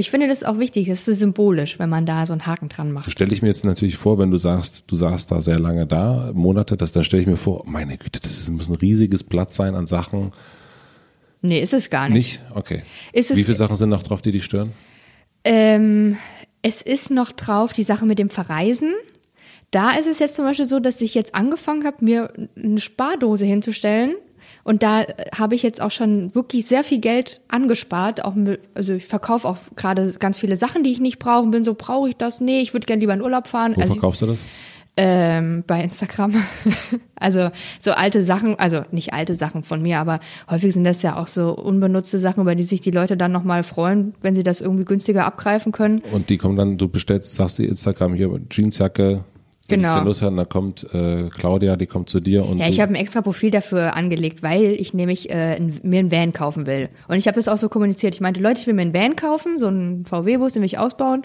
[0.00, 2.68] Ich finde das auch wichtig, das ist so symbolisch, wenn man da so einen Haken
[2.68, 3.10] dran macht.
[3.10, 6.30] Stelle ich mir jetzt natürlich vor, wenn du sagst, du saßt da sehr lange da,
[6.34, 9.52] Monate, das, dann stelle ich mir vor, meine Güte, das ist, muss ein riesiges Blatt
[9.52, 10.30] sein an Sachen.
[11.42, 12.14] Nee, ist es gar nicht.
[12.16, 12.40] Nicht?
[12.54, 12.82] Okay.
[13.12, 14.72] Ist es- Wie viele Sachen sind noch drauf, die dich stören?
[15.44, 16.16] Ähm,
[16.62, 18.92] es ist noch drauf die Sache mit dem Verreisen.
[19.72, 23.44] Da ist es jetzt zum Beispiel so, dass ich jetzt angefangen habe, mir eine Spardose
[23.44, 24.14] hinzustellen.
[24.68, 28.22] Und da äh, habe ich jetzt auch schon wirklich sehr viel Geld angespart.
[28.22, 28.34] Auch
[28.74, 31.44] also ich verkaufe auch gerade ganz viele Sachen, die ich nicht brauche.
[31.44, 32.42] und Bin so, brauche ich das?
[32.42, 33.72] Nee, ich würde gerne lieber in Urlaub fahren.
[33.74, 34.38] Wo also ich, verkaufst du das?
[34.98, 36.34] ähm, bei Instagram.
[37.14, 40.18] also so alte Sachen, also nicht alte Sachen von mir, aber
[40.50, 43.62] häufig sind das ja auch so unbenutzte Sachen, über die sich die Leute dann nochmal
[43.62, 46.02] freuen, wenn sie das irgendwie günstiger abgreifen können.
[46.12, 49.24] Und die kommen dann, du bestellst, sagst du Instagram hier, Jeansjacke,
[49.68, 49.98] Wenn Genau.
[49.98, 52.92] ich Lust habe, dann kommt äh, Claudia, die kommt zu dir und Ja, ich habe
[52.92, 56.88] ein extra Profil dafür angelegt, weil ich nämlich äh, ein, mir einen Van kaufen will.
[57.06, 58.14] Und ich habe das auch so kommuniziert.
[58.14, 60.78] Ich meinte, Leute, ich will mir einen Van kaufen, so einen VW-Bus, den will ich
[60.78, 61.22] ausbauen.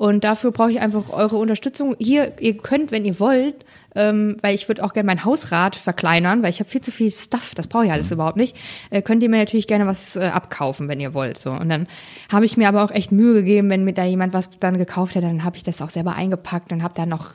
[0.00, 1.94] Und dafür brauche ich einfach eure Unterstützung.
[1.98, 6.42] Hier, ihr könnt, wenn ihr wollt, ähm, weil ich würde auch gerne mein Hausrad verkleinern,
[6.42, 8.56] weil ich habe viel zu viel Stuff, das brauche ich alles überhaupt nicht.
[8.88, 11.36] Äh, könnt ihr mir natürlich gerne was äh, abkaufen, wenn ihr wollt.
[11.36, 11.50] So.
[11.50, 11.86] Und dann
[12.32, 15.16] habe ich mir aber auch echt Mühe gegeben, wenn mir da jemand was dann gekauft
[15.16, 17.32] hat, dann habe ich das auch selber eingepackt und habe da noch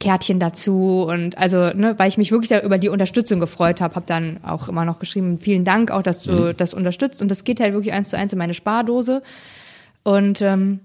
[0.00, 1.06] Kärtchen dazu.
[1.08, 4.40] Und also, ne, weil ich mich wirklich da über die Unterstützung gefreut habe, habe dann
[4.42, 7.22] auch immer noch geschrieben, vielen Dank auch, dass du das unterstützt.
[7.22, 9.22] Und das geht halt wirklich eins zu eins in meine Spardose.
[10.02, 10.80] Und ähm,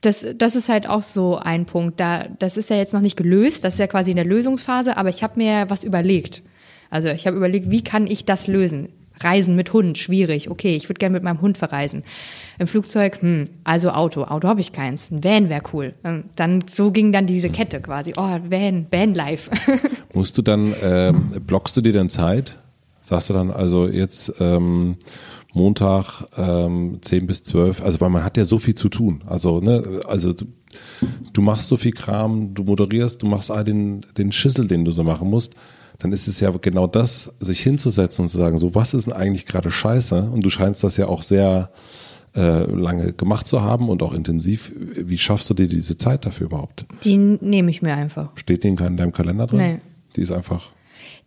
[0.00, 1.98] das, das ist halt auch so ein Punkt.
[2.00, 4.96] Da, das ist ja jetzt noch nicht gelöst, das ist ja quasi in der Lösungsphase,
[4.96, 6.42] aber ich habe mir was überlegt.
[6.90, 8.88] Also ich habe überlegt, wie kann ich das lösen?
[9.20, 10.48] Reisen mit Hund, schwierig.
[10.48, 12.04] Okay, ich würde gerne mit meinem Hund verreisen.
[12.58, 14.22] Im Flugzeug, hm, also Auto.
[14.22, 15.10] Auto habe ich keins.
[15.10, 15.94] Ein Van wäre cool.
[16.36, 18.12] Dann so ging dann diese Kette quasi.
[18.16, 19.50] Oh, Van, Vanlife.
[20.14, 22.56] musst du dann, ähm, blockst du dir dann Zeit?
[23.00, 24.96] Sagst du dann also jetzt ähm,
[25.58, 29.22] Montag ähm, 10 bis 12, also weil man hat ja so viel zu tun.
[29.26, 30.46] Also, ne, also du,
[31.32, 34.92] du machst so viel Kram, du moderierst, du machst all den, den Schissel, den du
[34.92, 35.54] so machen musst.
[35.98, 39.12] Dann ist es ja genau das, sich hinzusetzen und zu sagen, so was ist denn
[39.12, 40.30] eigentlich gerade scheiße?
[40.32, 41.70] Und du scheinst das ja auch sehr
[42.36, 44.72] äh, lange gemacht zu haben und auch intensiv.
[44.76, 46.86] Wie schaffst du dir diese Zeit dafür überhaupt?
[47.02, 48.30] Die nehme ich mir einfach.
[48.36, 49.58] Steht die in deinem Kalender drin?
[49.58, 49.80] Nee.
[50.14, 50.70] Die ist einfach.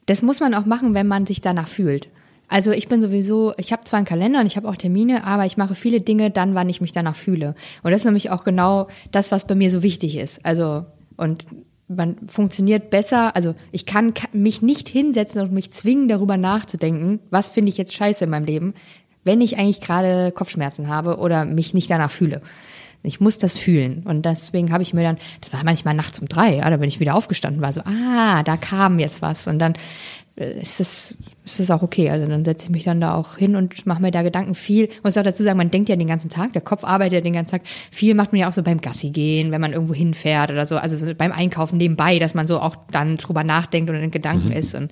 [0.06, 2.08] Das muss man auch machen, wenn man sich danach fühlt.
[2.52, 5.45] Also ich bin sowieso, ich habe zwar einen Kalender und ich habe auch Termine, aber
[5.45, 7.56] ich mache viele Dinge dann, wann ich mich danach fühle.
[7.82, 10.45] Und das ist nämlich auch genau das, was bei mir so wichtig ist.
[10.45, 10.86] Also
[11.16, 11.45] und
[11.88, 17.20] man funktioniert besser, also ich kann ka- mich nicht hinsetzen und mich zwingen, darüber nachzudenken,
[17.30, 18.74] was finde ich jetzt scheiße in meinem Leben,
[19.24, 22.41] wenn ich eigentlich gerade Kopfschmerzen habe oder mich nicht danach fühle.
[23.04, 24.04] Ich muss das fühlen.
[24.06, 26.89] Und deswegen habe ich mir dann, das war manchmal nachts um drei, ja, da bin
[26.89, 29.47] ich wieder aufgestanden, war so, ah, da kam jetzt was.
[29.47, 29.74] Und dann
[30.36, 32.10] äh, ist das, ist das auch okay.
[32.10, 34.86] Also dann setze ich mich dann da auch hin und mache mir da Gedanken viel.
[34.86, 37.22] Ich muss auch dazu sagen, man denkt ja den ganzen Tag, der Kopf arbeitet ja
[37.22, 37.62] den ganzen Tag.
[37.89, 40.78] Viel macht man ja auch so beim Gassi gehen, wenn man irgendwo hinfährt oder so.
[40.78, 44.52] Also so beim Einkaufen nebenbei, dass man so auch dann drüber nachdenkt und in Gedanken
[44.52, 44.76] ist.
[44.76, 44.92] Und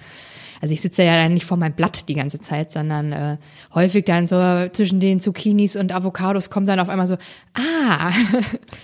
[0.62, 3.38] also ich sitze ja dann nicht vor meinem Blatt die ganze Zeit, sondern äh,
[3.74, 4.36] häufig dann so
[4.74, 7.18] zwischen den Zucchinis und Avocados kommt dann auf einmal so,
[7.54, 8.12] ah,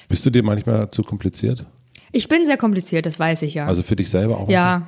[0.07, 1.65] Bist du dir manchmal zu kompliziert?
[2.11, 3.65] ich bin sehr kompliziert, das weiß ich ja.
[3.65, 4.49] Also für dich selber auch?
[4.49, 4.87] Ja.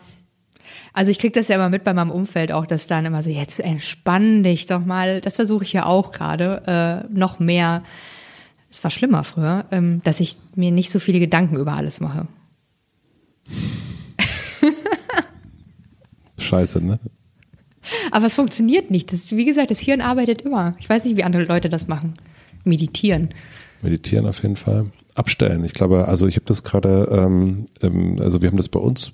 [0.93, 3.30] Also ich krieg das ja immer mit bei meinem Umfeld auch, dass dann immer so,
[3.30, 5.21] jetzt entspann dich doch mal.
[5.21, 7.84] Das versuche ich ja auch gerade, äh, noch mehr.
[8.69, 12.28] Es war schlimmer früher, ähm, dass ich mir nicht so viele Gedanken über alles mache.
[16.38, 16.99] Scheiße, ne?
[18.11, 19.13] Aber es funktioniert nicht.
[19.13, 20.73] Das, wie gesagt, das Hirn arbeitet immer.
[20.80, 22.13] Ich weiß nicht, wie andere Leute das machen.
[22.63, 23.30] Meditieren.
[23.89, 24.88] Meditieren auf jeden Fall.
[25.15, 25.63] Abstellen.
[25.63, 29.11] Ich glaube, also ich habe das gerade, ähm, ähm, also wir haben das bei uns,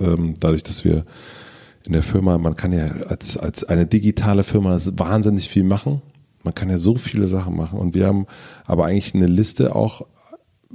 [0.00, 1.04] ähm, dadurch, dass wir
[1.84, 6.00] in der Firma, man kann ja als, als eine digitale Firma wahnsinnig viel machen.
[6.44, 7.78] Man kann ja so viele Sachen machen.
[7.78, 8.26] Und wir haben
[8.64, 10.06] aber eigentlich eine Liste auch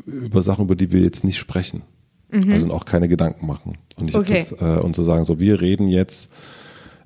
[0.05, 1.83] über Sachen, über die wir jetzt nicht sprechen.
[2.31, 3.77] Also auch keine Gedanken machen.
[3.95, 4.45] Und ich Okay.
[4.49, 6.29] das, äh, und zu sagen, so wir reden jetzt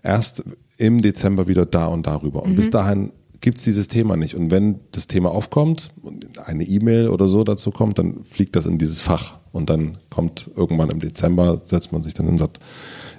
[0.02, 0.44] erst
[0.78, 2.44] im Dezember wieder da und darüber.
[2.44, 3.12] Und bis dahin
[3.44, 4.36] gibt's dieses Thema nicht.
[4.36, 8.66] Und wenn das Thema aufkommt, und eine E-Mail oder so dazu kommt, dann fliegt das
[8.66, 9.38] in dieses Fach.
[9.52, 12.60] Und dann kommt irgendwann im Dezember, setzt man sich dann hin und sagt,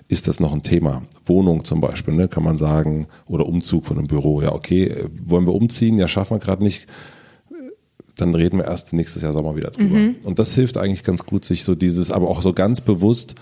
[0.08, 1.02] ist das noch ein Thema?
[1.26, 4.40] Wohnung zum Beispiel, ne, kann man sagen, oder Umzug von einem Büro.
[4.40, 5.98] Ja, okay, äh, wollen wir umziehen?
[5.98, 6.86] Ja, schaffen wir gerade nicht.
[8.16, 10.14] Dann reden wir erst nächstes Jahr Sommer wieder drüber.
[10.24, 13.34] Und das hilft eigentlich ganz gut, sich so dieses, aber auch so ganz bewusst,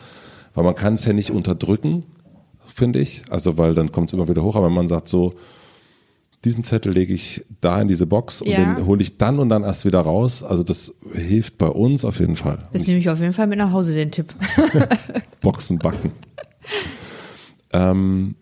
[0.54, 2.04] weil man kann es ja nicht unterdrücken,
[2.66, 3.22] finde ich.
[3.30, 5.34] Also, weil dann kommt es immer wieder hoch, aber man sagt so,
[6.44, 8.74] diesen Zettel lege ich da in diese Box und Ja.
[8.74, 10.42] den hole ich dann und dann erst wieder raus.
[10.42, 12.58] Also das hilft bei uns auf jeden Fall.
[12.72, 14.34] Das nehme ich auf jeden Fall mit nach Hause, den Tipp.
[15.40, 16.12] Boxen backen.
[17.72, 18.34] ähm,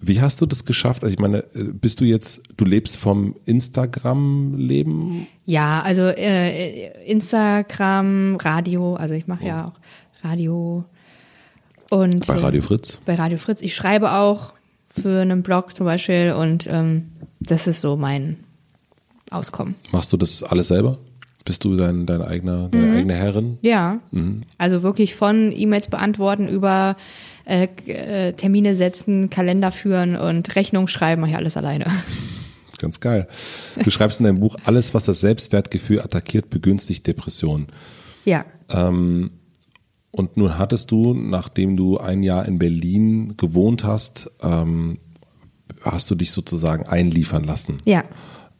[0.00, 1.02] wie hast du das geschafft?
[1.02, 5.26] Also ich meine, äh, bist du jetzt, du lebst vom Instagram-Leben?
[5.46, 10.84] Ja, also äh, Instagram, Radio, also ich mache ja auch Radio
[11.90, 12.98] und Bei äh, Radio Fritz?
[13.04, 13.60] bei Radio Fritz.
[13.62, 14.52] Ich schreibe auch
[14.88, 17.10] für einen Blog zum Beispiel und ähm,
[17.46, 18.38] das ist so mein
[19.30, 19.74] Auskommen.
[19.92, 20.98] Machst du das alles selber?
[21.44, 23.58] Bist du dein, dein eigener, deine eigene Herrin?
[23.60, 24.00] Ja,
[24.56, 26.96] also wirklich von E-Mails beantworten über
[27.44, 31.86] äh, äh, Termine setzen, Kalender führen und Rechnung schreiben, mache ich alles alleine.
[32.78, 33.28] Ganz geil.
[33.82, 37.66] Du schreibst in deinem Buch, alles, was das Selbstwertgefühl attackiert, begünstigt Depressionen.
[38.24, 44.98] Ja, Und nun hattest du, nachdem du ein Jahr in Berlin gewohnt hast, ähm,
[45.84, 47.78] hast du dich sozusagen einliefern lassen.
[47.84, 48.04] ja,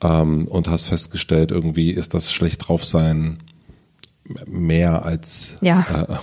[0.02, 3.38] Ähm, und hast festgestellt, irgendwie ist das schlecht drauf sein
[4.46, 5.80] mehr als Ja.
[6.08, 6.14] äh,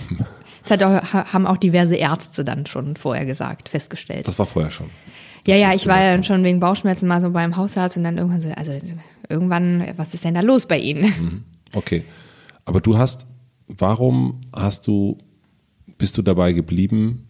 [0.66, 4.28] Das auch, haben auch diverse Ärzte dann schon vorher gesagt, festgestellt.
[4.28, 4.90] Das war vorher schon.
[5.46, 8.16] Ja, ja, ich war ja dann schon wegen Bauchschmerzen mal so beim Hausarzt und dann
[8.18, 8.72] irgendwann so, also
[9.28, 11.02] irgendwann, was ist denn da los bei Ihnen?
[11.04, 11.44] Mhm.
[11.74, 12.04] Okay.
[12.64, 13.26] Aber du hast,
[13.66, 15.18] warum hast du,
[15.98, 17.26] bist du dabei geblieben,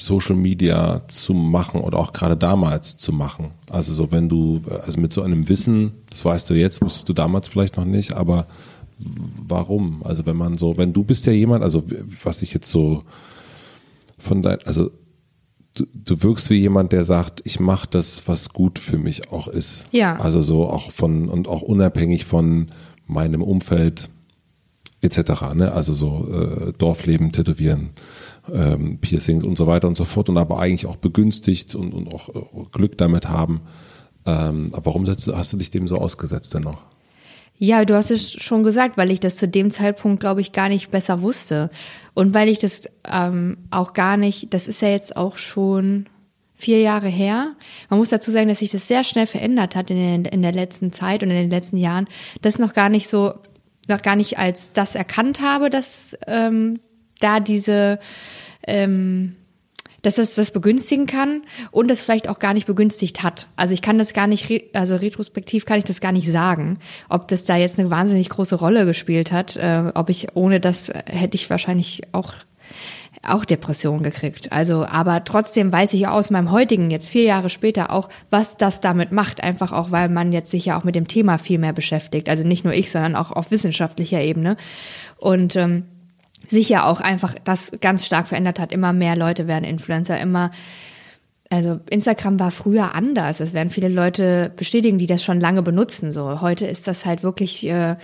[0.00, 3.52] Social Media zu machen oder auch gerade damals zu machen?
[3.70, 7.12] Also so, wenn du, also mit so einem Wissen, das weißt du jetzt, wusstest du
[7.12, 8.46] damals vielleicht noch nicht, aber
[8.98, 10.02] warum?
[10.04, 11.84] Also wenn man so, wenn du bist ja jemand, also
[12.22, 13.04] was ich jetzt so
[14.18, 14.90] von dein, also
[15.74, 19.48] du, du wirkst wie jemand, der sagt, ich mache das, was gut für mich auch
[19.48, 19.86] ist.
[19.92, 20.16] Ja.
[20.16, 22.68] Also so auch von und auch unabhängig von
[23.06, 24.10] meinem Umfeld
[25.00, 25.54] etc.
[25.54, 25.72] Ne?
[25.72, 27.90] Also so äh, Dorfleben, Tätowieren,
[28.52, 32.12] ähm, Piercings und so weiter und so fort und aber eigentlich auch begünstigt und, und
[32.14, 33.62] auch äh, Glück damit haben.
[34.26, 36.82] Ähm, aber warum hast du, dich dem so ausgesetzt denn noch?
[37.60, 40.68] Ja, du hast es schon gesagt, weil ich das zu dem Zeitpunkt, glaube ich, gar
[40.68, 41.70] nicht besser wusste.
[42.14, 46.06] Und weil ich das ähm, auch gar nicht, das ist ja jetzt auch schon
[46.54, 47.54] vier Jahre her.
[47.88, 50.52] Man muss dazu sagen, dass sich das sehr schnell verändert hat in, den, in der
[50.52, 52.06] letzten Zeit und in den letzten Jahren.
[52.42, 53.34] Das noch gar nicht so,
[53.88, 56.80] noch gar nicht als das erkannt habe, dass ähm,
[57.20, 57.98] da diese
[58.66, 59.36] ähm,
[60.02, 63.48] dass es das begünstigen kann und das vielleicht auch gar nicht begünstigt hat.
[63.56, 67.28] Also ich kann das gar nicht, also retrospektiv kann ich das gar nicht sagen, ob
[67.28, 69.56] das da jetzt eine wahnsinnig große Rolle gespielt hat.
[69.56, 72.34] Äh, ob ich ohne das hätte ich wahrscheinlich auch
[73.24, 74.52] auch Depressionen gekriegt.
[74.52, 78.80] Also, aber trotzdem weiß ich aus meinem heutigen, jetzt vier Jahre später auch, was das
[78.80, 79.42] damit macht.
[79.42, 82.28] Einfach auch, weil man jetzt sich ja auch mit dem Thema viel mehr beschäftigt.
[82.28, 84.56] Also nicht nur ich, sondern auch auf wissenschaftlicher Ebene.
[85.16, 85.84] Und ähm,
[86.46, 88.72] sich ja auch einfach das ganz stark verändert hat.
[88.72, 90.50] Immer mehr Leute werden Influencer, immer
[91.50, 93.40] also Instagram war früher anders.
[93.40, 96.12] Es werden viele Leute bestätigen, die das schon lange benutzen.
[96.12, 97.96] So heute ist das halt wirklich äh,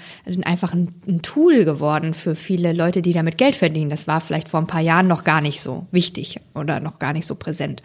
[0.44, 3.90] einfach ein, ein, Tool geworden für viele Leute, die damit Geld verdienen.
[3.90, 7.12] Das war vielleicht vor ein paar Jahren noch gar nicht so wichtig oder noch gar
[7.12, 7.82] nicht so präsent.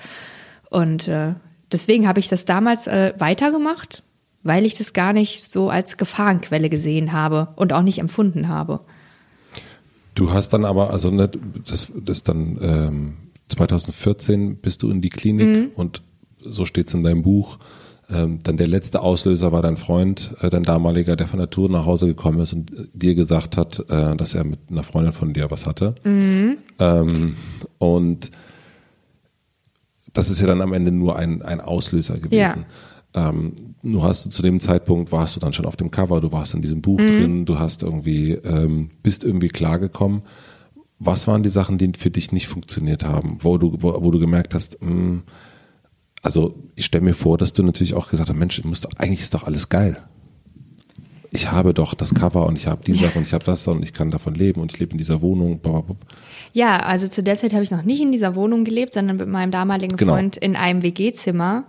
[0.69, 1.33] Und äh,
[1.71, 4.03] deswegen habe ich das damals äh, weitergemacht,
[4.43, 8.79] weil ich das gar nicht so als Gefahrenquelle gesehen habe und auch nicht empfunden habe.
[10.19, 11.29] Du hast dann aber, also ne,
[11.65, 13.13] das, das dann ähm,
[13.47, 15.71] 2014 bist du in die Klinik mhm.
[15.75, 16.01] und
[16.43, 17.57] so steht es in deinem Buch.
[18.09, 21.69] Ähm, dann der letzte Auslöser war dein Freund, äh, dein damaliger, der von der Tour
[21.69, 25.31] nach Hause gekommen ist und dir gesagt hat, äh, dass er mit einer Freundin von
[25.31, 25.95] dir was hatte.
[26.03, 26.57] Mhm.
[26.79, 27.37] Ähm,
[27.77, 28.29] und
[30.11, 32.65] das ist ja dann am Ende nur ein, ein Auslöser gewesen.
[33.15, 33.29] Ja.
[33.29, 33.53] Ähm,
[33.83, 36.61] du hast zu dem Zeitpunkt warst du dann schon auf dem Cover, du warst in
[36.61, 37.07] diesem Buch mhm.
[37.07, 40.21] drin, du hast irgendwie, ähm, bist irgendwie klargekommen.
[40.99, 44.19] Was waren die Sachen, die für dich nicht funktioniert haben, wo du, wo, wo du
[44.19, 45.23] gemerkt hast, mh, hm,
[46.21, 49.21] also ich stelle mir vor, dass du natürlich auch gesagt hast, Mensch, muss doch, eigentlich
[49.21, 49.97] ist doch alles geil.
[51.31, 53.83] Ich habe doch das Cover und ich habe die Sache und ich habe das und
[53.83, 55.61] ich kann davon leben und ich lebe in dieser Wohnung.
[56.53, 59.27] Ja, also zu der Zeit habe ich noch nicht in dieser Wohnung gelebt, sondern mit
[59.27, 60.13] meinem damaligen genau.
[60.13, 61.65] Freund in einem WG-Zimmer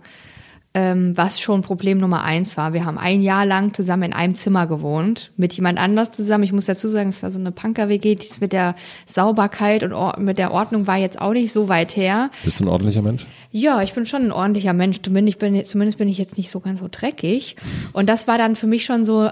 [0.73, 2.71] ähm, was schon Problem Nummer eins war.
[2.73, 6.45] Wir haben ein Jahr lang zusammen in einem Zimmer gewohnt, mit jemand anders zusammen.
[6.45, 10.23] Ich muss dazu sagen, es war so eine Punker-WG, die ist mit der Sauberkeit und
[10.23, 12.29] mit der Ordnung war jetzt auch nicht so weit her.
[12.45, 13.25] Bist du ein ordentlicher Mensch?
[13.51, 15.01] Ja, ich bin schon ein ordentlicher Mensch.
[15.01, 17.57] Zumindest bin, zumindest bin ich jetzt nicht so ganz so dreckig.
[17.91, 19.27] Und das war dann für mich schon so,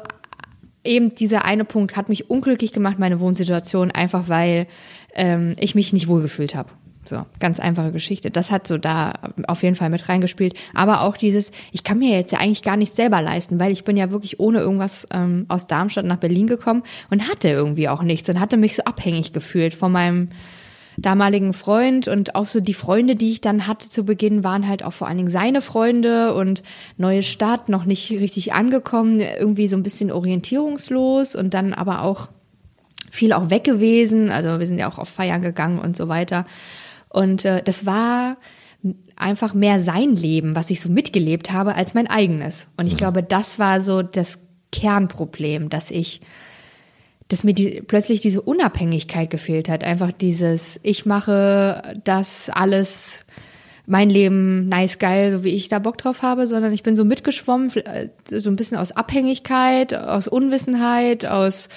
[0.83, 4.67] eben dieser eine Punkt hat mich unglücklich gemacht, meine Wohnsituation, einfach weil
[5.13, 6.69] ähm, ich mich nicht wohlgefühlt habe.
[7.09, 8.29] So, ganz einfache Geschichte.
[8.29, 9.13] Das hat so da
[9.47, 10.53] auf jeden Fall mit reingespielt.
[10.75, 13.83] Aber auch dieses, ich kann mir jetzt ja eigentlich gar nicht selber leisten, weil ich
[13.83, 18.03] bin ja wirklich ohne irgendwas ähm, aus Darmstadt nach Berlin gekommen und hatte irgendwie auch
[18.03, 20.29] nichts und hatte mich so abhängig gefühlt von meinem
[20.97, 24.83] damaligen Freund und auch so die Freunde, die ich dann hatte zu Beginn, waren halt
[24.83, 26.61] auch vor allen Dingen seine Freunde und
[26.97, 32.27] neue Stadt, noch nicht richtig angekommen, irgendwie so ein bisschen orientierungslos und dann aber auch
[33.09, 34.31] viel auch weg gewesen.
[34.31, 36.45] Also wir sind ja auch auf Feiern gegangen und so weiter.
[37.09, 38.37] Und äh, das war
[39.15, 42.67] einfach mehr sein Leben, was ich so mitgelebt habe, als mein eigenes.
[42.77, 42.97] Und ich mhm.
[42.97, 44.39] glaube, das war so das
[44.71, 46.21] Kernproblem, dass ich,
[47.27, 49.83] dass mir die, plötzlich diese Unabhängigkeit gefehlt hat.
[49.83, 53.25] Einfach dieses, ich mache das alles,
[53.85, 57.03] mein Leben nice geil, so wie ich da Bock drauf habe, sondern ich bin so
[57.03, 61.67] mitgeschwommen, äh, so ein bisschen aus Abhängigkeit, aus Unwissenheit, aus,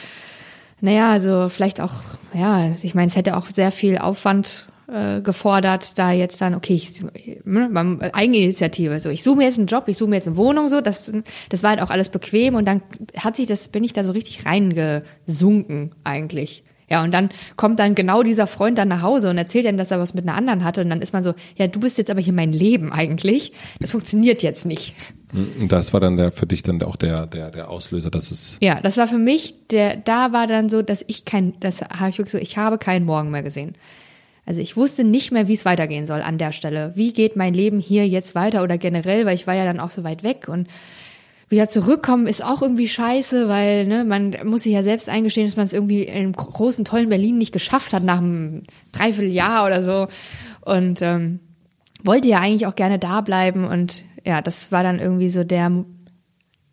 [0.81, 1.95] naja, also vielleicht auch,
[2.35, 6.75] ja, ich meine, es hätte auch sehr viel Aufwand äh, gefordert, da jetzt dann, okay,
[6.75, 7.03] ich,
[7.45, 10.69] ne, Eigeninitiative, so, ich suche mir jetzt einen Job, ich suche mir jetzt eine Wohnung,
[10.69, 11.13] so, das,
[11.49, 12.83] das war halt auch alles bequem und dann
[13.17, 17.95] hat sich das, bin ich da so richtig reingesunken eigentlich Ja, und dann kommt dann
[17.95, 20.63] genau dieser Freund dann nach Hause und erzählt dann, dass er was mit einer anderen
[20.63, 20.83] hatte.
[20.83, 23.53] Und dann ist man so, ja, du bist jetzt aber hier mein Leben eigentlich.
[23.81, 24.95] Das funktioniert jetzt nicht.
[25.33, 28.59] Und das war dann der, für dich dann auch der, der, der Auslöser, dass es.
[28.61, 32.11] Ja, das war für mich, der, da war dann so, dass ich kein, das habe
[32.11, 33.75] ich wirklich so, ich habe keinen Morgen mehr gesehen.
[34.45, 36.93] Also ich wusste nicht mehr, wie es weitergehen soll an der Stelle.
[36.95, 39.91] Wie geht mein Leben hier jetzt weiter oder generell, weil ich war ja dann auch
[39.91, 40.69] so weit weg und
[41.49, 45.57] wieder zurückkommen ist auch irgendwie scheiße, weil ne, man muss sich ja selbst eingestehen, dass
[45.57, 48.63] man es irgendwie im großen, tollen Berlin nicht geschafft hat nach einem
[48.93, 50.09] Dreivierteljahr oder so.
[50.63, 51.41] Und ähm,
[52.03, 55.85] wollte ja eigentlich auch gerne da bleiben und ja, das war dann irgendwie so der,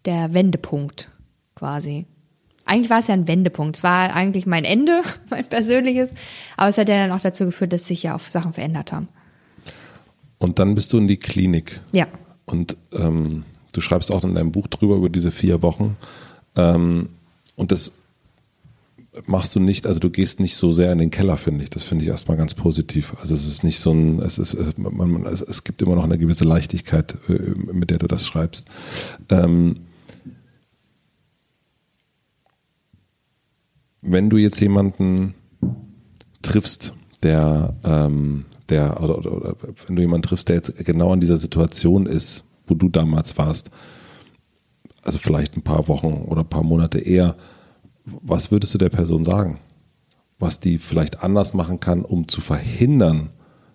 [0.05, 1.11] der Wendepunkt
[1.55, 2.05] quasi.
[2.69, 3.77] Eigentlich war es ja ein Wendepunkt.
[3.77, 6.13] Es war eigentlich mein Ende, mein persönliches,
[6.57, 9.07] aber es hat ja dann auch dazu geführt, dass sich ja auch Sachen verändert haben.
[10.37, 11.81] Und dann bist du in die Klinik.
[11.91, 12.07] Ja.
[12.45, 15.95] Und ähm, Du schreibst auch in deinem Buch drüber über diese vier Wochen.
[16.55, 17.09] Ähm,
[17.55, 17.91] und das
[19.25, 21.69] machst du nicht, also du gehst nicht so sehr in den Keller, finde ich.
[21.69, 23.15] Das finde ich erstmal ganz positiv.
[23.19, 26.17] Also es ist nicht so ein, es ist, man, es, es gibt immer noch eine
[26.17, 27.33] gewisse Leichtigkeit, äh,
[27.71, 28.67] mit der du das schreibst.
[29.29, 29.77] Ähm,
[34.01, 35.35] wenn du jetzt jemanden
[36.41, 36.93] triffst,
[37.23, 39.55] der, ähm, der oder, oder, oder
[39.87, 43.71] wenn du jemanden triffst, der jetzt genau in dieser Situation ist, wo du damals warst,
[45.03, 47.35] also vielleicht ein paar Wochen oder ein paar Monate eher,
[48.05, 49.59] was würdest du der Person sagen?
[50.39, 53.29] Was die vielleicht anders machen kann, um zu verhindern,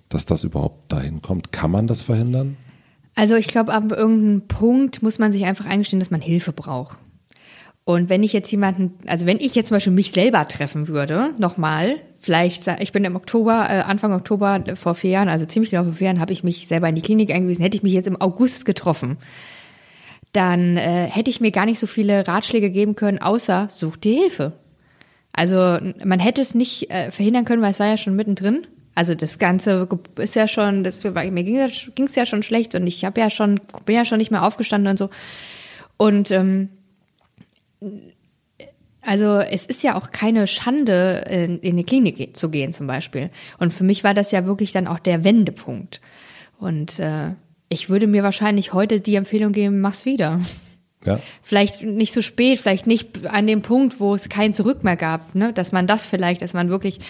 [0.08, 1.52] dass das überhaupt dahin kommt?
[1.52, 2.56] Kann man das verhindern?
[3.14, 6.98] Also ich glaube, ab irgendeinem Punkt muss man sich einfach eingestehen, dass man Hilfe braucht.
[7.84, 11.34] Und wenn ich jetzt jemanden, also wenn ich jetzt zum Beispiel mich selber treffen würde,
[11.38, 15.84] nochmal, vielleicht, ich bin im Oktober, äh, Anfang Oktober vor vier Jahren, also ziemlich genau
[15.84, 18.06] vor vier Jahren, habe ich mich selber in die Klinik eingewiesen, hätte ich mich jetzt
[18.06, 19.18] im August getroffen,
[20.32, 24.18] dann äh, hätte ich mir gar nicht so viele Ratschläge geben können, außer such dir
[24.18, 24.52] Hilfe.
[25.32, 28.66] Also man hätte es nicht äh, verhindern können, weil es war ja schon mittendrin.
[28.94, 33.04] Also das Ganze ist ja schon, das, mir ging es ja schon schlecht und ich
[33.04, 35.10] habe ja schon, bin ja schon nicht mehr aufgestanden und so.
[35.96, 36.68] Und ähm,
[39.02, 43.30] also es ist ja auch keine Schande, in, in die Klinik zu gehen zum Beispiel.
[43.58, 46.00] Und für mich war das ja wirklich dann auch der Wendepunkt.
[46.58, 47.32] Und äh,
[47.68, 50.40] ich würde mir wahrscheinlich heute die Empfehlung geben, mach's wieder.
[51.04, 51.20] Ja.
[51.42, 55.34] Vielleicht nicht so spät, vielleicht nicht an dem Punkt, wo es kein Zurück mehr gab,
[55.34, 55.52] ne?
[55.52, 57.00] dass man das vielleicht, dass man wirklich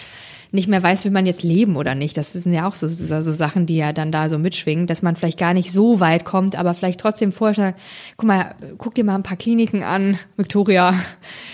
[0.55, 2.17] nicht mehr weiß, will man jetzt leben oder nicht.
[2.17, 5.15] Das sind ja auch so, so Sachen, die ja dann da so mitschwingen, dass man
[5.15, 7.75] vielleicht gar nicht so weit kommt, aber vielleicht trotzdem vorher
[8.17, 10.93] guck mal, guck dir mal ein paar Kliniken an, Victoria.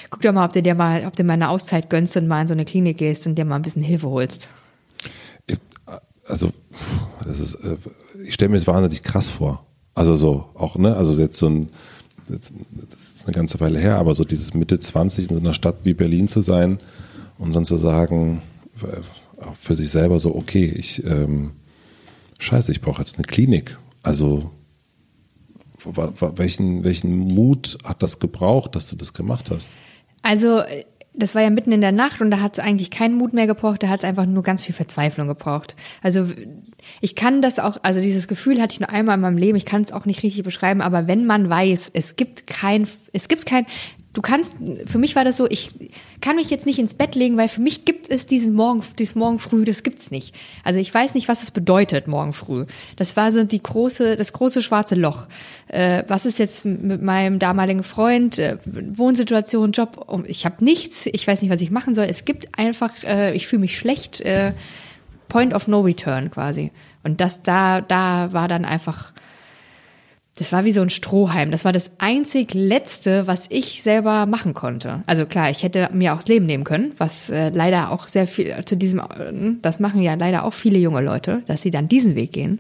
[0.09, 2.41] Guck dir mal, ob du dir mal, ob du mal eine Auszeit gönnst und mal
[2.41, 4.49] in so eine Klinik gehst und dir mal ein bisschen Hilfe holst.
[6.27, 6.51] Also,
[7.25, 7.75] das ist, äh,
[8.23, 9.65] ich stelle mir das wahnsinnig krass vor.
[9.93, 11.69] Also so, auch, ne, also jetzt so ein,
[12.29, 12.51] das
[13.13, 15.93] ist eine ganze Weile her, aber so dieses Mitte 20 in so einer Stadt wie
[15.93, 16.79] Berlin zu sein
[17.37, 18.41] und dann zu sagen,
[19.59, 21.51] für sich selber so, okay, ich, ähm,
[22.39, 23.77] scheiße, ich brauche jetzt eine Klinik.
[24.03, 24.51] Also
[25.83, 29.69] welchen, welchen Mut hat das gebraucht, dass du das gemacht hast?
[30.21, 30.61] Also
[31.13, 33.47] das war ja mitten in der Nacht und da hat es eigentlich keinen Mut mehr
[33.47, 35.75] gebraucht, da hat es einfach nur ganz viel Verzweiflung gebraucht.
[36.01, 36.27] Also
[37.01, 39.65] ich kann das auch, also dieses Gefühl hatte ich nur einmal in meinem Leben, ich
[39.65, 43.45] kann es auch nicht richtig beschreiben, aber wenn man weiß, es gibt kein, es gibt
[43.45, 43.65] kein,
[44.13, 44.53] du kannst,
[44.85, 45.71] für mich war das so, ich
[46.19, 49.15] kann mich jetzt nicht ins Bett legen, weil für mich gibt es diesen Morgen, dieses
[49.15, 50.35] Morgen früh, das gibt's nicht.
[50.63, 52.65] Also ich weiß nicht, was es bedeutet, morgen früh.
[52.97, 55.27] Das war so die große, das große schwarze Loch.
[55.67, 60.23] Äh, was ist jetzt mit meinem damaligen Freund, äh, Wohnsituation, Job?
[60.27, 62.05] Ich habe nichts, ich weiß nicht, was ich machen soll.
[62.09, 64.53] Es gibt einfach, äh, ich fühle mich schlecht, äh,
[65.29, 66.71] Point of No Return quasi.
[67.03, 69.13] Und das da, da war dann einfach
[70.35, 71.51] das war wie so ein Strohhalm.
[71.51, 75.03] Das war das einzig Letzte, was ich selber machen konnte.
[75.05, 78.27] Also klar, ich hätte mir auch das Leben nehmen können, was äh, leider auch sehr
[78.27, 81.89] viel zu diesem, äh, das machen ja leider auch viele junge Leute, dass sie dann
[81.89, 82.59] diesen Weg gehen.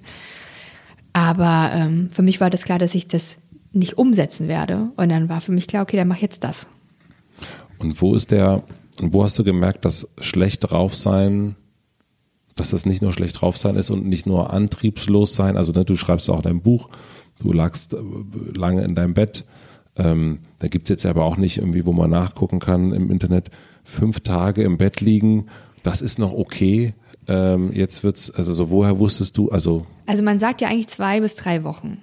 [1.13, 3.37] Aber ähm, für mich war das klar, dass ich das
[3.73, 4.91] nicht umsetzen werde.
[4.97, 6.67] Und dann war für mich klar, okay, dann mach jetzt das.
[7.77, 8.63] Und wo ist der,
[9.01, 11.55] wo hast du gemerkt, dass schlecht drauf sein,
[12.55, 15.57] dass das nicht nur schlecht drauf sein ist und nicht nur antriebslos sein?
[15.57, 16.89] Also ne, du schreibst auch in deinem Buch,
[17.41, 17.97] du lagst äh,
[18.55, 19.45] lange in deinem Bett.
[19.97, 23.51] Ähm, da gibt's jetzt aber auch nicht irgendwie, wo man nachgucken kann im Internet,
[23.83, 25.47] fünf Tage im Bett liegen,
[25.83, 26.93] das ist noch okay.
[27.27, 29.85] Ähm, jetzt wird's, also so woher wusstest du, also.
[30.05, 32.01] Also man sagt ja eigentlich zwei bis drei Wochen.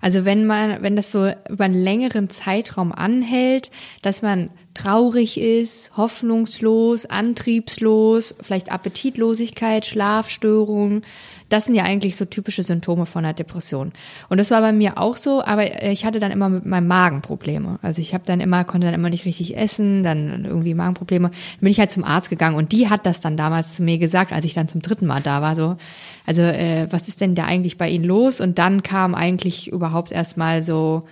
[0.00, 3.70] Also wenn man, wenn das so über einen längeren Zeitraum anhält,
[4.00, 11.02] dass man traurig ist, hoffnungslos, antriebslos, vielleicht Appetitlosigkeit, Schlafstörungen.
[11.50, 13.92] Das sind ja eigentlich so typische Symptome von einer Depression.
[14.30, 17.20] Und das war bei mir auch so, aber ich hatte dann immer mit meinem Magen
[17.20, 17.78] Probleme.
[17.82, 21.28] Also ich habe dann immer, konnte dann immer nicht richtig essen, dann irgendwie Magenprobleme.
[21.28, 23.98] Dann bin ich halt zum Arzt gegangen und die hat das dann damals zu mir
[23.98, 25.76] gesagt, als ich dann zum dritten Mal da war, so,
[26.24, 28.40] also äh, was ist denn da eigentlich bei Ihnen los?
[28.40, 31.04] Und dann kam eigentlich überhaupt erstmal so,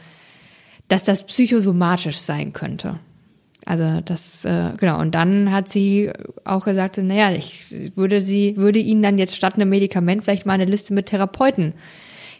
[0.89, 2.99] dass das psychosomatisch sein könnte.
[3.69, 6.11] Also das, äh, genau, und dann hat sie
[6.45, 7.67] auch gesagt, naja, ich
[7.97, 11.75] würde sie, würde ihnen dann jetzt statt einem Medikament vielleicht mal eine Liste mit Therapeuten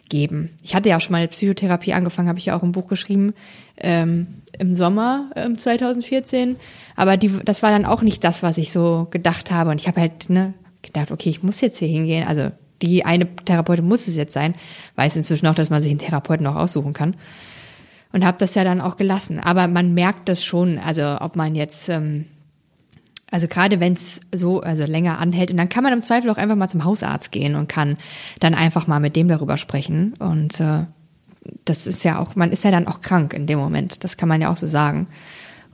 [0.09, 0.49] geben.
[0.63, 2.87] Ich hatte ja auch schon mal eine Psychotherapie angefangen, habe ich ja auch ein Buch
[2.87, 3.35] geschrieben
[3.77, 4.25] ähm,
[4.57, 6.55] im Sommer ähm, 2014.
[6.95, 9.69] Aber die, das war dann auch nicht das, was ich so gedacht habe.
[9.69, 12.27] Und ich habe halt ne, gedacht, okay, ich muss jetzt hier hingehen.
[12.27, 12.49] Also
[12.81, 14.55] die eine Therapeutin muss es jetzt sein.
[14.95, 17.15] Weiß inzwischen auch, dass man sich einen Therapeuten auch aussuchen kann
[18.11, 19.39] und habe das ja dann auch gelassen.
[19.39, 22.25] Aber man merkt das schon, also ob man jetzt, ähm,
[23.31, 26.37] also gerade wenn es so also länger anhält, und dann kann man im Zweifel auch
[26.37, 27.97] einfach mal zum Hausarzt gehen und kann
[28.39, 30.13] dann einfach mal mit dem darüber sprechen.
[30.17, 30.85] Und äh,
[31.65, 34.03] das ist ja auch, man ist ja dann auch krank in dem Moment.
[34.03, 35.07] Das kann man ja auch so sagen.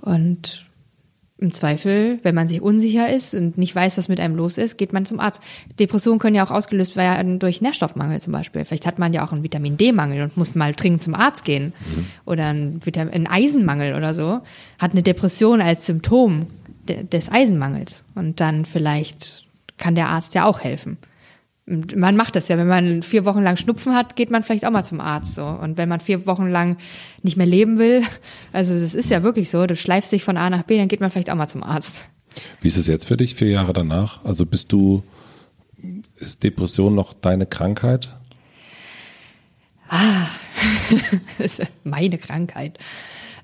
[0.02, 0.65] Und
[1.46, 4.78] im Zweifel, wenn man sich unsicher ist und nicht weiß, was mit einem los ist,
[4.78, 5.42] geht man zum Arzt.
[5.80, 8.66] Depressionen können ja auch ausgelöst werden durch Nährstoffmangel zum Beispiel.
[8.66, 11.74] Vielleicht hat man ja auch einen Vitamin D-Mangel und muss mal dringend zum Arzt gehen.
[11.80, 12.06] Mhm.
[12.26, 14.42] Oder einen, Vitamin, einen Eisenmangel oder so.
[14.80, 16.48] Hat eine Depression als Symptom
[16.90, 18.04] de des Eisenmangels.
[18.16, 19.46] Und dann vielleicht
[19.78, 20.98] kann der Arzt ja auch helfen
[21.66, 24.72] man macht das ja, wenn man vier Wochen lang Schnupfen hat, geht man vielleicht auch
[24.72, 25.44] mal zum Arzt so.
[25.46, 26.78] Und wenn man vier Wochen lang
[27.24, 28.04] nicht mehr leben will,
[28.54, 31.00] also das ist ja wirklich so, du schleifst dich von A nach B, dann geht
[31.00, 32.08] man vielleicht auch mal zum Arzt.
[32.62, 34.24] Wie ist es jetzt für dich, vier Jahre danach?
[34.24, 35.04] Also bist du,
[36.18, 38.10] ist Depression noch deine Krankheit?
[39.90, 40.28] Ah,
[41.84, 42.78] meine Krankheit.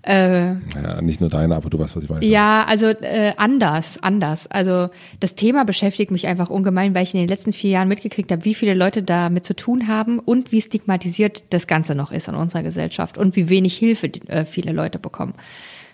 [0.04, 2.26] Äh, ja, nicht nur deine, aber du weißt, was ich meine.
[2.26, 4.48] Ja, also äh, anders, anders.
[4.48, 4.90] Also
[5.20, 8.44] das Thema beschäftigt mich einfach ungemein, weil ich in den letzten vier Jahren mitgekriegt habe,
[8.44, 12.36] wie viele Leute damit zu tun haben und wie stigmatisiert das Ganze noch ist in
[12.36, 15.34] unserer Gesellschaft und wie wenig Hilfe äh, viele Leute bekommen.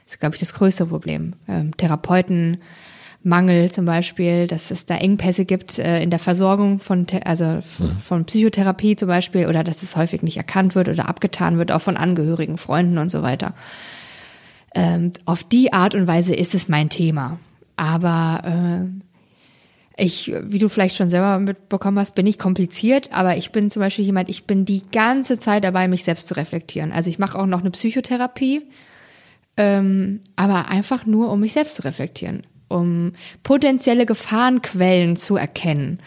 [0.06, 1.34] Das ist, glaube ich, das größte Problem.
[1.50, 2.60] Ähm, Therapeuten,
[3.28, 7.46] Mangel zum Beispiel, dass es da Engpässe gibt äh, in der Versorgung von, also
[7.80, 7.98] mhm.
[8.04, 11.82] von Psychotherapie zum Beispiel oder dass es häufig nicht erkannt wird oder abgetan wird, auch
[11.82, 13.54] von Angehörigen, Freunden und so weiter.
[14.74, 17.40] Ähm, auf die Art und Weise ist es mein Thema.
[17.76, 18.42] Aber
[19.98, 23.70] äh, ich, wie du vielleicht schon selber mitbekommen hast, bin ich kompliziert, aber ich bin
[23.70, 26.92] zum Beispiel jemand, ich bin die ganze Zeit dabei, mich selbst zu reflektieren.
[26.92, 28.62] Also ich mache auch noch eine Psychotherapie,
[29.58, 33.14] ähm, aber einfach nur, um mich selbst zu reflektieren, um
[33.44, 36.00] potenzielle Gefahrenquellen zu erkennen.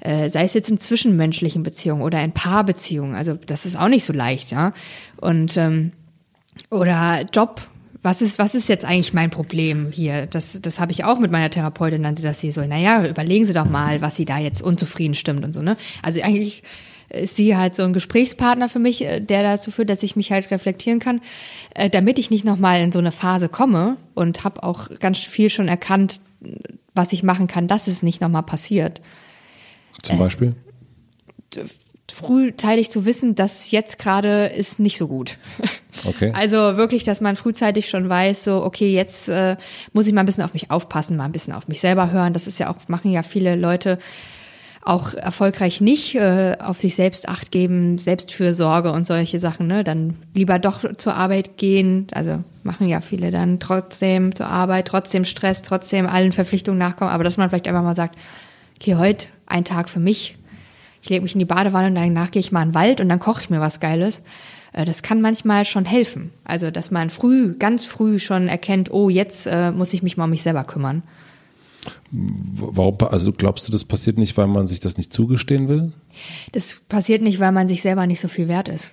[0.00, 3.14] Äh, sei es jetzt in zwischenmenschlichen Beziehungen oder in Paarbeziehungen.
[3.14, 4.72] Also das ist auch nicht so leicht, ja.
[5.16, 5.92] Und ähm,
[6.70, 7.62] oder Job,
[8.02, 10.26] was ist, was ist jetzt eigentlich mein Problem hier?
[10.26, 13.54] Das, das habe ich auch mit meiner Therapeutin, dann dass sie so, naja, überlegen Sie
[13.54, 15.78] doch mal, was Sie da jetzt unzufrieden stimmt und so, ne?
[16.02, 16.62] Also eigentlich
[17.14, 20.32] ist sie halt so ein Gesprächspartner für mich, äh, der dazu führt, dass ich mich
[20.32, 21.20] halt reflektieren kann,
[21.74, 25.50] äh, damit ich nicht nochmal in so eine Phase komme und habe auch ganz viel
[25.50, 26.20] schon erkannt,
[26.94, 29.00] was ich machen kann, dass es nicht nochmal passiert.
[30.02, 30.54] Zum Beispiel?
[31.56, 31.64] Äh,
[32.12, 35.38] frühzeitig zu wissen, dass jetzt gerade ist nicht so gut.
[36.06, 36.32] Okay.
[36.34, 39.56] Also wirklich, dass man frühzeitig schon weiß, so okay, jetzt äh,
[39.92, 42.32] muss ich mal ein bisschen auf mich aufpassen, mal ein bisschen auf mich selber hören.
[42.32, 43.98] Das ist ja auch machen ja viele Leute
[44.84, 49.82] auch erfolgreich nicht äh, auf sich selbst acht geben, Selbstfürsorge und solche Sachen, ne?
[49.82, 52.06] Dann lieber doch zur Arbeit gehen.
[52.12, 57.10] Also machen ja viele dann trotzdem zur Arbeit, trotzdem Stress, trotzdem allen Verpflichtungen nachkommen.
[57.10, 58.18] Aber dass man vielleicht einfach mal sagt,
[58.78, 60.36] okay, heute ein Tag für mich,
[61.02, 63.08] ich lege mich in die Badewanne und danach gehe ich mal in den Wald und
[63.08, 64.22] dann koche ich mir was Geiles.
[64.74, 66.30] Äh, das kann manchmal schon helfen.
[66.44, 70.24] Also, dass man früh, ganz früh schon erkennt, oh, jetzt äh, muss ich mich mal
[70.24, 71.02] um mich selber kümmern.
[72.10, 75.92] Warum, also glaubst du, das passiert nicht, weil man sich das nicht zugestehen will?
[76.52, 78.92] Das passiert nicht, weil man sich selber nicht so viel wert ist.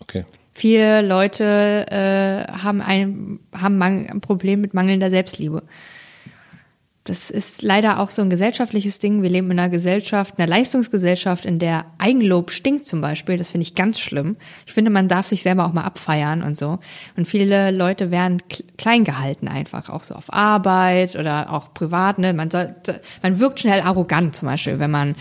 [0.00, 0.24] Okay.
[0.52, 5.62] Viele Leute äh, haben ein, haben ein Problem mit mangelnder Selbstliebe.
[7.04, 9.22] Das ist leider auch so ein gesellschaftliches Ding.
[9.22, 13.36] Wir leben in einer Gesellschaft, einer Leistungsgesellschaft, in der Eigenlob stinkt zum Beispiel.
[13.36, 14.38] Das finde ich ganz schlimm.
[14.66, 16.78] Ich finde, man darf sich selber auch mal abfeiern und so.
[17.14, 18.42] Und viele Leute werden
[18.78, 22.18] klein gehalten einfach, auch so auf Arbeit oder auch privat.
[22.18, 22.32] Ne?
[22.32, 22.74] Man, soll,
[23.22, 25.14] man wirkt schnell arrogant zum Beispiel, wenn man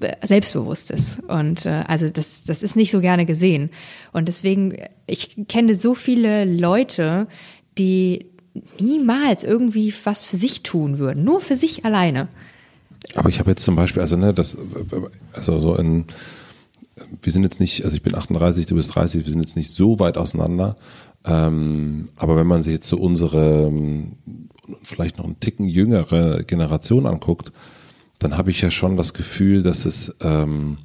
[0.00, 1.20] äh, selbstbewusst ist.
[1.24, 3.68] Und äh, also das, das ist nicht so gerne gesehen.
[4.12, 7.26] Und deswegen, ich kenne so viele Leute,
[7.76, 8.30] die
[8.78, 12.28] niemals irgendwie was für sich tun würden, nur für sich alleine.
[13.14, 14.56] Aber ich habe jetzt zum Beispiel, also ne, das,
[15.32, 16.06] also so in,
[17.22, 19.70] wir sind jetzt nicht, also ich bin 38, du bist 30, wir sind jetzt nicht
[19.70, 20.76] so weit auseinander.
[21.24, 23.72] Ähm, aber wenn man sich jetzt so unsere
[24.82, 27.52] vielleicht noch einen Ticken jüngere Generation anguckt,
[28.18, 30.78] dann habe ich ja schon das Gefühl, dass es ähm,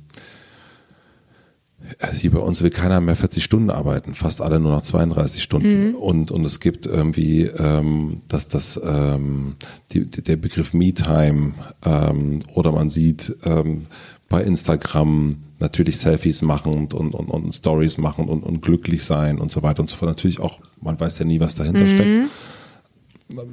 [2.13, 5.89] hier bei uns will keiner mehr 40 Stunden arbeiten, fast alle nur noch 32 Stunden.
[5.89, 5.95] Mhm.
[5.95, 9.55] Und, und es gibt irgendwie ähm, dass das, ähm,
[9.91, 11.53] die, der Begriff Me-Time
[11.85, 13.87] ähm, oder man sieht ähm,
[14.29, 19.51] bei Instagram natürlich Selfies machen und, und, und, Stories machen und, und glücklich sein und
[19.51, 20.09] so weiter und so fort.
[20.09, 21.87] Natürlich auch, man weiß ja nie, was dahinter mhm.
[21.87, 23.45] steckt.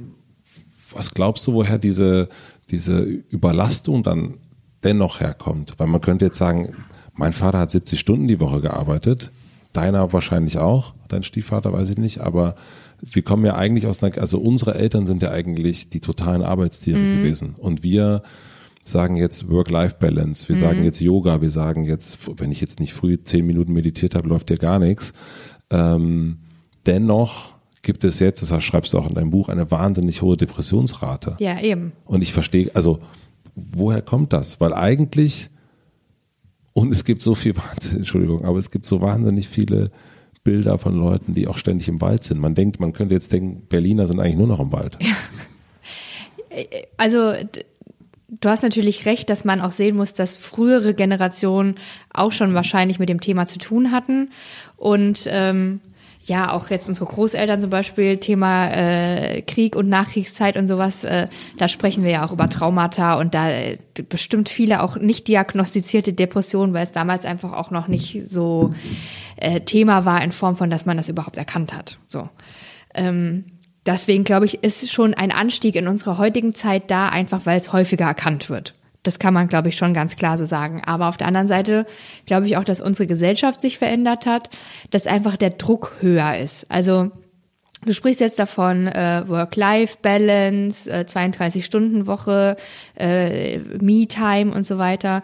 [0.91, 2.29] Was glaubst du, woher diese,
[2.71, 4.39] diese Überlastung dann
[4.83, 5.75] dennoch herkommt?
[5.77, 6.73] Weil man könnte jetzt sagen,
[7.13, 9.31] mein Vater hat 70 Stunden die Woche gearbeitet.
[9.73, 10.93] Deiner wahrscheinlich auch.
[11.07, 12.19] Dein Stiefvater weiß ich nicht.
[12.19, 12.55] Aber
[13.01, 16.99] wir kommen ja eigentlich aus einer, also unsere Eltern sind ja eigentlich die totalen Arbeitstiere
[16.99, 17.17] mhm.
[17.17, 17.55] gewesen.
[17.57, 18.23] Und wir
[18.83, 20.49] sagen jetzt Work-Life-Balance.
[20.49, 20.59] Wir mhm.
[20.61, 21.41] sagen jetzt Yoga.
[21.41, 24.79] Wir sagen jetzt, wenn ich jetzt nicht früh zehn Minuten meditiert habe, läuft ja gar
[24.79, 25.13] nichts.
[25.69, 26.37] Ähm,
[26.85, 31.35] dennoch gibt es jetzt, das schreibst du auch in deinem Buch, eine wahnsinnig hohe Depressionsrate.
[31.39, 31.93] Ja, eben.
[32.05, 32.99] Und ich verstehe, also
[33.55, 34.59] woher kommt das?
[34.59, 35.49] Weil eigentlich
[36.73, 39.91] und es gibt so viel Wahnsinn, Entschuldigung, aber es gibt so wahnsinnig viele
[40.43, 42.39] Bilder von Leuten, die auch ständig im Wald sind.
[42.39, 44.97] Man denkt, man könnte jetzt denken, Berliner sind eigentlich nur noch im Wald.
[46.97, 47.33] Also
[48.27, 51.75] du hast natürlich recht, dass man auch sehen muss, dass frühere Generationen
[52.11, 54.31] auch schon wahrscheinlich mit dem Thema zu tun hatten.
[54.77, 55.81] Und ähm,
[56.25, 61.27] ja, auch jetzt unsere Großeltern zum Beispiel, Thema äh, Krieg und Nachkriegszeit und sowas, äh,
[61.57, 63.77] da sprechen wir ja auch über Traumata und da äh,
[64.07, 68.71] bestimmt viele auch nicht diagnostizierte Depressionen, weil es damals einfach auch noch nicht so
[69.37, 71.97] äh, Thema war in Form von, dass man das überhaupt erkannt hat.
[72.07, 72.29] So.
[72.93, 73.45] Ähm,
[73.85, 77.73] deswegen glaube ich, ist schon ein Anstieg in unserer heutigen Zeit da, einfach weil es
[77.73, 78.75] häufiger erkannt wird.
[79.03, 80.81] Das kann man, glaube ich, schon ganz klar so sagen.
[80.85, 81.85] Aber auf der anderen Seite
[82.25, 84.49] glaube ich auch, dass unsere Gesellschaft sich verändert hat,
[84.91, 86.69] dass einfach der Druck höher ist.
[86.69, 87.11] Also
[87.83, 92.55] Du sprichst jetzt davon äh, Work-Life-Balance, äh, 32-Stunden-Woche,
[92.95, 95.23] äh, Me-Time und so weiter.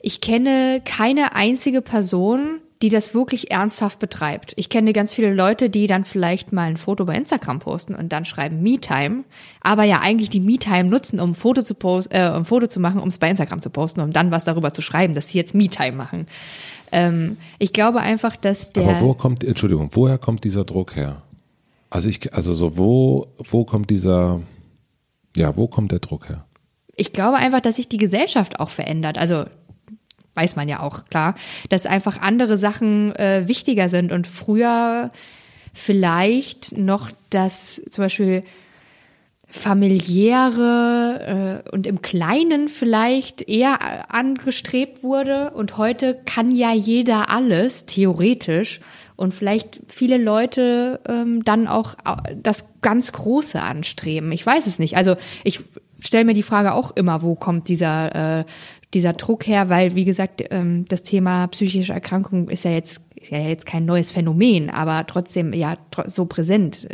[0.00, 4.52] Ich kenne keine einzige Person, die das wirklich ernsthaft betreibt.
[4.56, 8.12] Ich kenne ganz viele Leute, die dann vielleicht mal ein Foto bei Instagram posten und
[8.12, 9.22] dann schreiben Me-Time,
[9.60, 12.66] aber ja eigentlich die Me-Time nutzen, um ein Foto zu posten, äh, um ein Foto
[12.66, 15.28] zu machen, um es bei Instagram zu posten, um dann was darüber zu schreiben, dass
[15.28, 16.26] sie jetzt Me-Time machen.
[16.90, 18.88] Ähm, ich glaube einfach, dass der.
[18.88, 21.22] Aber wo kommt, Entschuldigung, woher kommt dieser Druck her?
[21.88, 24.40] Also ich, also so wo, wo kommt dieser,
[25.36, 26.46] ja, wo kommt der Druck her?
[26.94, 29.16] Ich glaube einfach, dass sich die Gesellschaft auch verändert.
[29.16, 29.44] Also
[30.34, 31.34] weiß man ja auch, klar,
[31.68, 35.10] dass einfach andere Sachen äh, wichtiger sind und früher
[35.74, 38.44] vielleicht noch das zum Beispiel
[39.52, 47.84] familiäre äh, und im Kleinen vielleicht eher angestrebt wurde und heute kann ja jeder alles
[47.84, 48.80] theoretisch
[49.16, 51.94] und vielleicht viele Leute ähm, dann auch
[52.34, 54.32] das ganz Große anstreben.
[54.32, 54.96] Ich weiß es nicht.
[54.96, 55.60] Also ich
[56.00, 58.44] stelle mir die Frage auch immer, wo kommt dieser äh,
[58.94, 63.00] dieser Druck her, weil, wie gesagt, ähm, das Thema psychische Erkrankung ist ja jetzt,
[63.30, 66.86] ja jetzt kein neues Phänomen, aber trotzdem ja so präsent,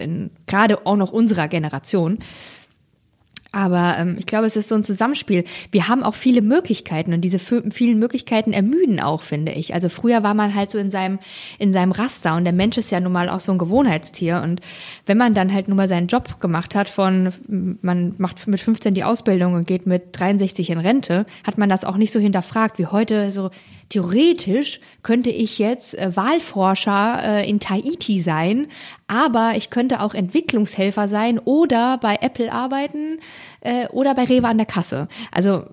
[0.46, 2.18] gerade auch noch unserer Generation.
[3.50, 5.44] Aber ähm, ich glaube, es ist so ein Zusammenspiel.
[5.72, 9.72] Wir haben auch viele Möglichkeiten und diese vielen Möglichkeiten ermüden auch, finde ich.
[9.72, 11.18] Also früher war man halt so in seinem,
[11.58, 14.42] in seinem Raster und der Mensch ist ja nun mal auch so ein Gewohnheitstier.
[14.44, 14.60] Und
[15.06, 17.32] wenn man dann halt nun mal seinen Job gemacht hat von,
[17.80, 21.84] man macht mit 15 die Ausbildung und geht mit 63 in Rente, hat man das
[21.84, 23.50] auch nicht so hinterfragt wie heute so,
[23.88, 28.68] theoretisch könnte ich jetzt äh, Wahlforscher äh, in Tahiti sein,
[29.06, 33.18] aber ich könnte auch Entwicklungshelfer sein oder bei Apple arbeiten
[33.60, 35.08] äh, oder bei Rewe an der Kasse.
[35.32, 35.64] Also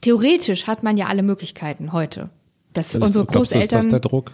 [0.00, 2.30] theoretisch hat man ja alle Möglichkeiten heute.
[2.72, 3.60] Das unsere Großeltern.
[3.60, 4.32] Du, ist das der Druck?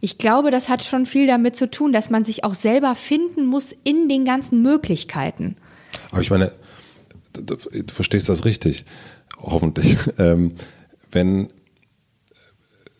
[0.00, 3.46] Ich glaube, das hat schon viel damit zu tun, dass man sich auch selber finden
[3.46, 5.56] muss in den ganzen Möglichkeiten.
[6.10, 6.52] Aber ich meine,
[7.32, 7.56] du,
[7.92, 8.84] verstehst das richtig,
[9.40, 9.96] hoffentlich.
[10.18, 10.52] Ähm,
[11.12, 11.48] wenn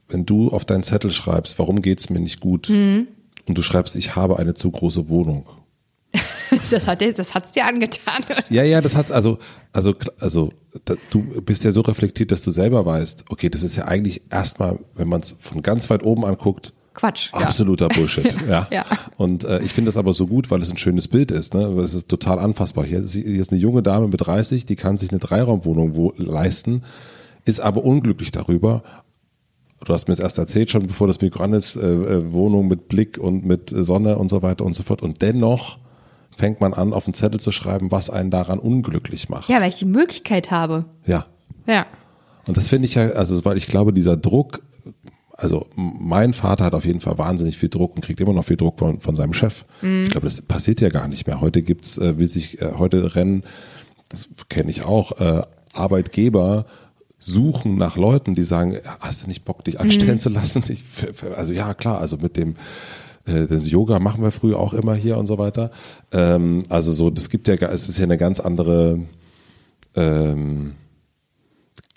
[0.09, 3.09] wenn du auf deinen Zettel schreibst, warum geht's mir nicht gut, mhm.
[3.49, 5.47] und du schreibst, ich habe eine zu große Wohnung.
[6.71, 8.25] das hat das hat's dir angetan.
[8.49, 9.39] Ja, ja, das hat's also
[9.73, 10.51] also also
[11.11, 14.79] du bist ja so reflektiert, dass du selber weißt, okay, das ist ja eigentlich erstmal,
[14.95, 17.33] wenn man es von ganz weit oben anguckt, Quatsch.
[17.33, 17.97] Absoluter ja.
[17.97, 18.35] Bullshit.
[18.49, 18.67] Ja.
[18.71, 18.85] ja.
[19.17, 21.53] Und äh, ich finde das aber so gut, weil es ein schönes Bild ist.
[21.53, 21.67] Ne?
[21.81, 22.85] Es ist total anfassbar.
[22.85, 26.85] Hier, hier ist eine junge Dame mit 30, die kann sich eine Dreiraumwohnung wo, leisten,
[27.45, 28.83] ist aber unglücklich darüber
[29.87, 32.69] du hast mir das erst erzählt, schon bevor das Mikro an ist, äh, äh, Wohnung
[32.69, 35.03] mit Blick und mit Sonne und so weiter und so fort.
[35.03, 35.79] Und dennoch
[36.37, 39.49] fängt man an, auf den Zettel zu schreiben, was einen daran unglücklich macht.
[39.49, 40.85] Ja, weil ich die Möglichkeit habe.
[41.07, 41.27] Ja.
[41.67, 41.87] Ja.
[42.47, 44.63] Und das finde ich ja, also weil ich glaube, dieser Druck
[45.39, 48.57] also mein Vater hat auf jeden Fall wahnsinnig viel Druck und kriegt immer noch viel
[48.57, 49.65] Druck von, von seinem Chef.
[49.83, 50.05] Mhm.
[50.05, 51.41] Ich glaube, das passiert ja gar nicht mehr.
[51.41, 53.45] Heute gibt's, äh, will sich, äh, heute rennen,
[54.09, 55.43] das kenne ich auch, äh,
[55.75, 56.65] Arbeitgeber
[57.19, 60.19] suchen nach Leuten, die sagen, hast du nicht Bock, dich anstellen mhm.
[60.19, 60.63] zu lassen?
[60.69, 60.83] Ich,
[61.35, 62.57] also ja, klar, also mit dem
[63.27, 65.71] äh, das Yoga machen wir früher auch immer hier und so weiter.
[66.13, 69.01] Ähm, also so, das gibt ja, es ist ja eine ganz andere
[69.95, 70.75] ähm,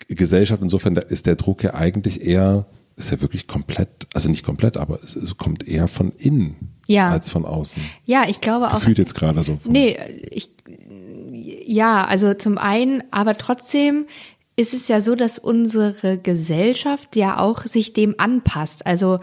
[0.08, 0.62] Gesellschaft.
[0.62, 2.66] Insofern ist der Druck ja eigentlich eher,
[2.96, 7.10] ist ja wirklich komplett, also nicht komplett, aber es, es kommt eher von innen ja.
[7.10, 7.82] als von außen.
[8.04, 8.80] Ja, ich glaube auch.
[8.80, 9.58] Fühlt jetzt gerade so.
[9.64, 9.96] Nee,
[10.30, 10.50] ich,
[11.32, 14.06] ja, also zum einen, aber trotzdem
[14.60, 18.86] ist es ja so, dass unsere Gesellschaft ja auch sich dem anpasst.
[18.86, 19.18] Also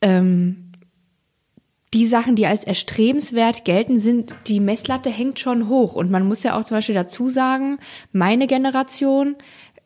[0.00, 0.72] ähm,
[1.92, 5.94] die Sachen, die als erstrebenswert gelten, sind, die Messlatte hängt schon hoch.
[5.94, 7.76] Und man muss ja auch zum Beispiel dazu sagen,
[8.12, 9.36] meine Generation,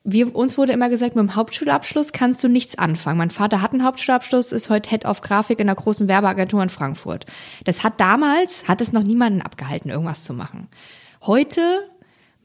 [0.05, 3.18] wir, uns wurde immer gesagt, mit dem Hauptschulabschluss kannst du nichts anfangen.
[3.18, 6.70] Mein Vater hat einen Hauptschulabschluss, ist heute Head of Grafik in einer großen Werbeagentur in
[6.70, 7.26] Frankfurt.
[7.64, 10.68] Das hat damals, hat es noch niemanden abgehalten, irgendwas zu machen.
[11.22, 11.60] Heute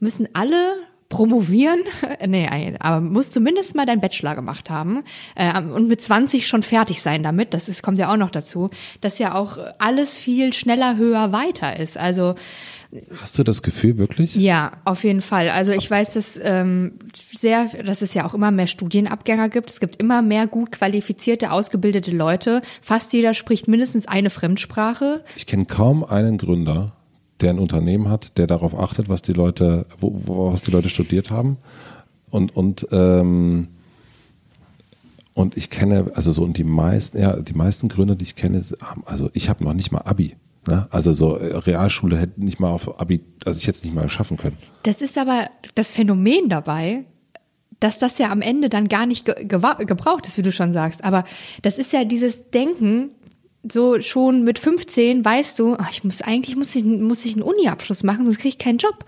[0.00, 0.74] müssen alle
[1.08, 1.80] promovieren,
[2.26, 5.02] nee, aber muss zumindest mal deinen Bachelor gemacht haben
[5.34, 7.54] äh, und mit 20 schon fertig sein damit.
[7.54, 8.70] Das ist, kommt ja auch noch dazu,
[9.00, 11.96] dass ja auch alles viel schneller, höher, weiter ist.
[11.96, 12.34] Also
[13.20, 14.36] Hast du das Gefühl wirklich?
[14.36, 15.50] Ja, auf jeden Fall.
[15.50, 16.98] Also ich weiß, dass ähm,
[17.32, 19.70] sehr, dass es ja auch immer mehr Studienabgänger gibt.
[19.70, 22.62] Es gibt immer mehr gut qualifizierte, ausgebildete Leute.
[22.80, 25.24] Fast jeder spricht mindestens eine Fremdsprache.
[25.34, 26.95] Ich kenne kaum einen Gründer,
[27.40, 30.88] der ein Unternehmen hat, der darauf achtet, was die Leute, wo, wo, was die Leute
[30.88, 31.58] studiert haben.
[32.30, 33.68] Und, und, ähm,
[35.34, 38.62] und ich kenne, also so, und die meisten, ja, die meisten Gründer, die ich kenne,
[38.82, 40.36] haben, also ich habe noch nicht mal Abi.
[40.68, 40.88] Ne?
[40.90, 44.08] Also so äh, Realschule hätte nicht mal auf Abi, also ich hätte es nicht mal
[44.08, 44.56] schaffen können.
[44.82, 47.04] Das ist aber das Phänomen dabei,
[47.80, 51.04] dass das ja am Ende dann gar nicht ge gebraucht ist, wie du schon sagst.
[51.04, 51.24] Aber
[51.62, 53.10] das ist ja dieses Denken,
[53.70, 57.42] so schon mit 15 weißt du, ach, ich muss eigentlich muss ich, muss ich einen
[57.42, 59.04] Uni-Abschluss machen, sonst kriege ich keinen Job.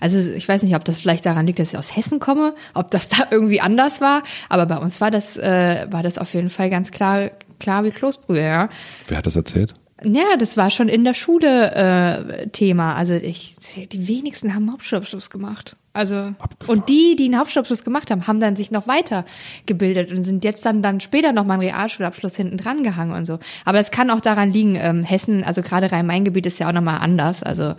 [0.00, 2.90] Also ich weiß nicht, ob das vielleicht daran liegt, dass ich aus Hessen komme, ob
[2.90, 6.50] das da irgendwie anders war, aber bei uns war das äh, war das auf jeden
[6.50, 8.68] Fall ganz klar klar wie Kloßbrühe, ja.
[9.08, 9.74] Wer hat das erzählt?
[10.04, 12.94] Ja, das war schon in der Schule äh, Thema.
[12.94, 13.56] Also ich,
[13.90, 15.76] die wenigsten haben Hauptschulabschluss gemacht.
[15.92, 16.78] Also Abgefahren.
[16.78, 19.24] und die, die einen Hauptschulabschluss gemacht haben, haben dann sich noch weiter
[19.66, 23.24] gebildet und sind jetzt dann dann später noch mal einen Realschulabschluss hinten dran gehangen und
[23.24, 23.40] so.
[23.64, 26.82] Aber es kann auch daran liegen, ähm, Hessen, also gerade Rhein-Main-Gebiet ist ja auch noch
[26.82, 27.74] mal anders, also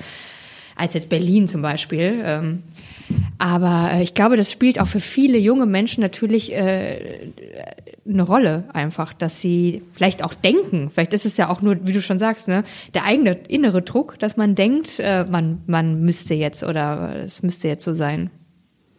[0.80, 2.22] als jetzt Berlin zum Beispiel.
[2.23, 2.64] Ähm,
[3.38, 7.31] aber äh, ich glaube, das spielt auch für viele junge Menschen natürlich äh,
[8.07, 10.91] eine Rolle einfach, dass sie vielleicht auch denken.
[10.93, 14.18] Vielleicht ist es ja auch nur, wie du schon sagst, ne, der eigene innere Druck,
[14.19, 18.30] dass man denkt, äh, man, man müsste jetzt oder es müsste jetzt so sein.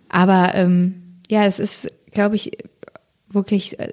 [0.09, 2.53] Aber ähm, ja, es ist, glaube ich,
[3.29, 3.89] wirklich äh,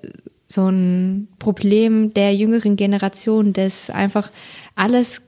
[0.47, 4.31] so ein Problem der jüngeren Generation, dass einfach
[4.75, 5.21] alles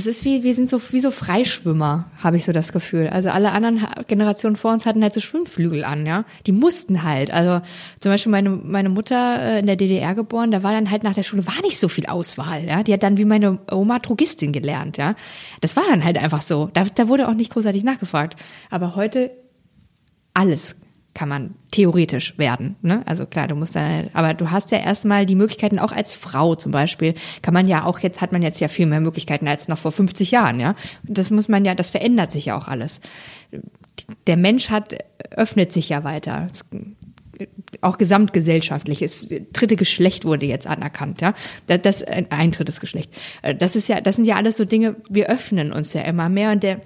[0.00, 3.08] das ist wie, wir sind so wie so Freischwimmer, habe ich so das Gefühl.
[3.08, 6.24] Also alle anderen Generationen vor uns hatten halt so Schwimmflügel an, ja.
[6.46, 7.30] Die mussten halt.
[7.30, 7.60] Also
[8.00, 11.12] zum Beispiel meine, meine Mutter äh, in der DDR geboren, da war dann halt nach
[11.12, 12.82] der Schule war nicht so viel Auswahl, ja.
[12.82, 15.16] Die hat dann wie meine Oma Drogistin gelernt, ja.
[15.60, 16.70] Das war dann halt einfach so.
[16.72, 18.40] Da, da wurde auch nicht großartig nachgefragt.
[18.70, 19.30] Aber heute
[20.32, 20.76] alles
[21.14, 22.76] kann man theoretisch werden.
[22.82, 23.02] Ne?
[23.06, 26.54] Also klar, du musst dann, aber du hast ja erstmal die Möglichkeiten, auch als Frau
[26.54, 29.68] zum Beispiel, kann man ja auch jetzt, hat man jetzt ja viel mehr Möglichkeiten als
[29.68, 30.74] noch vor 50 Jahren, ja.
[31.02, 33.00] Das muss man ja, das verändert sich ja auch alles.
[34.26, 34.96] Der Mensch hat,
[35.30, 36.46] öffnet sich ja weiter.
[37.80, 39.00] Auch gesamtgesellschaftlich.
[39.00, 41.34] Das dritte Geschlecht wurde jetzt anerkannt, ja.
[41.66, 43.12] Das, ein drittes Geschlecht.
[43.58, 46.52] Das ist ja, das sind ja alles so Dinge, wir öffnen uns ja immer mehr
[46.52, 46.80] und der,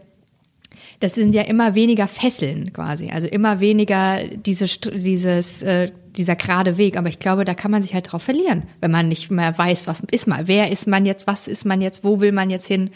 [1.05, 6.79] das sind ja immer weniger Fesseln quasi, also immer weniger diese, dieses, äh, dieser gerade
[6.79, 6.97] Weg.
[6.97, 9.87] Aber ich glaube, da kann man sich halt drauf verlieren, wenn man nicht mehr weiß,
[9.87, 12.67] was ist man, wer ist man jetzt, was ist man jetzt, wo will man jetzt
[12.67, 12.89] hin.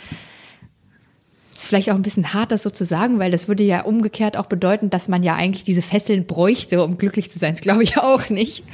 [1.54, 4.38] Ist vielleicht auch ein bisschen hart, das so zu sagen, weil das würde ja umgekehrt
[4.38, 7.52] auch bedeuten, dass man ja eigentlich diese Fesseln bräuchte, um glücklich zu sein.
[7.52, 8.64] Das glaube ich auch nicht.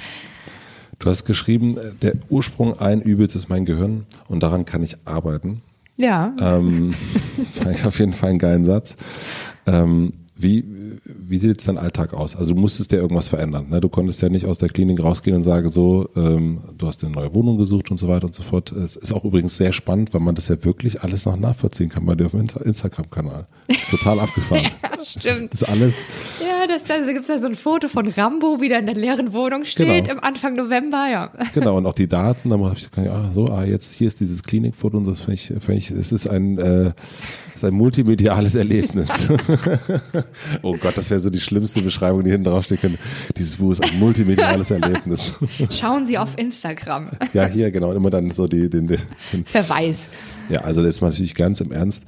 [1.01, 4.97] Du hast geschrieben, äh, der Ursprung ein Übels ist mein Gehirn und daran kann ich
[5.05, 5.61] arbeiten.
[5.97, 6.35] Ja.
[6.41, 6.95] Ähm,
[7.73, 8.97] ich auf jeden Fall einen geilen Satz.
[9.67, 10.65] Ähm, wie,
[11.05, 12.35] wie sieht jetzt dein Alltag aus?
[12.35, 13.67] Also du musstest ja irgendwas verändern.
[13.71, 13.81] Ne?
[13.81, 17.13] Du konntest ja nicht aus der Klinik rausgehen und sagen so, ähm, du hast eine
[17.13, 18.73] neue Wohnung gesucht und so weiter und so fort.
[18.73, 22.05] Es ist auch übrigens sehr spannend, weil man das ja wirklich alles noch nachvollziehen kann
[22.05, 23.47] bei dir auf dem Instagram-Kanal.
[23.91, 24.65] Total abgefahren.
[24.83, 25.53] ja, stimmt.
[25.53, 25.95] Das ist alles.
[26.41, 28.87] Ja, Ja, das, da gibt es da so ein Foto von Rambo, wie der in
[28.87, 30.13] der leeren Wohnung steht Genau.
[30.13, 31.31] im Anfang November, ja.
[31.53, 34.19] Genau, und auch die Daten, da habe ich gedacht, ah, so, ah, jetzt hier ist
[34.21, 36.93] dieses Klinikfoto und das finde ich, find ich, es ist ein, äh,
[37.51, 39.11] es ist ein multimediales Erlebnis.
[40.63, 42.99] oh Gott, das wäre so die schlimmste Beschreibung, die hinten draufstehen könnte.
[43.37, 45.35] Dieses Buch ist ein multimediales Erlebnis.
[45.71, 47.11] Schauen Sie auf Instagram.
[47.33, 48.99] ja, hier, genau, immer dann so die, den, den,
[49.47, 50.09] Verweis.
[50.49, 52.05] ja, also jetzt mal natürlich ganz im Ernst.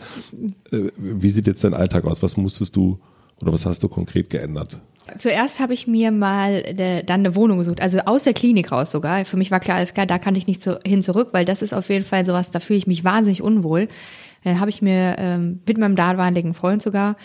[0.73, 2.23] Äh, Wie sieht jetzt dein Alltag aus?
[2.23, 2.99] Was musstest du
[3.43, 4.79] oder was hast du konkret geändert?
[5.19, 8.91] Zuerst habe ich mir mal äh, dann eine Wohnung gesucht, also aus der Klinik raus
[8.91, 9.25] sogar.
[9.25, 11.63] Für mich war klar, alles klar, da kann ich nicht so, hin zurück, weil das
[11.63, 13.89] ist auf jeden Fall sowas, da fühle ich mich wahnsinnig unwohl.
[14.43, 17.17] Dann habe ich mir ähm, mit meinem damaligen Freund sogar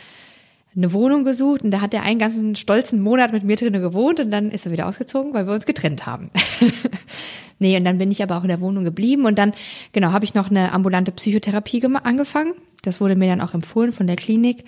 [0.76, 4.19] eine Wohnung gesucht und da hat er einen ganzen stolzen Monat mit mir drinnen gewohnt
[4.19, 6.30] und dann ist er wieder ausgezogen, weil wir uns getrennt haben.
[7.60, 9.52] nee, und dann bin ich aber auch in der Wohnung geblieben und dann,
[9.91, 12.53] genau, habe ich noch eine ambulante Psychotherapie angefangen.
[12.84, 14.64] Das wurde mir dann auch empfohlen von der Klinik.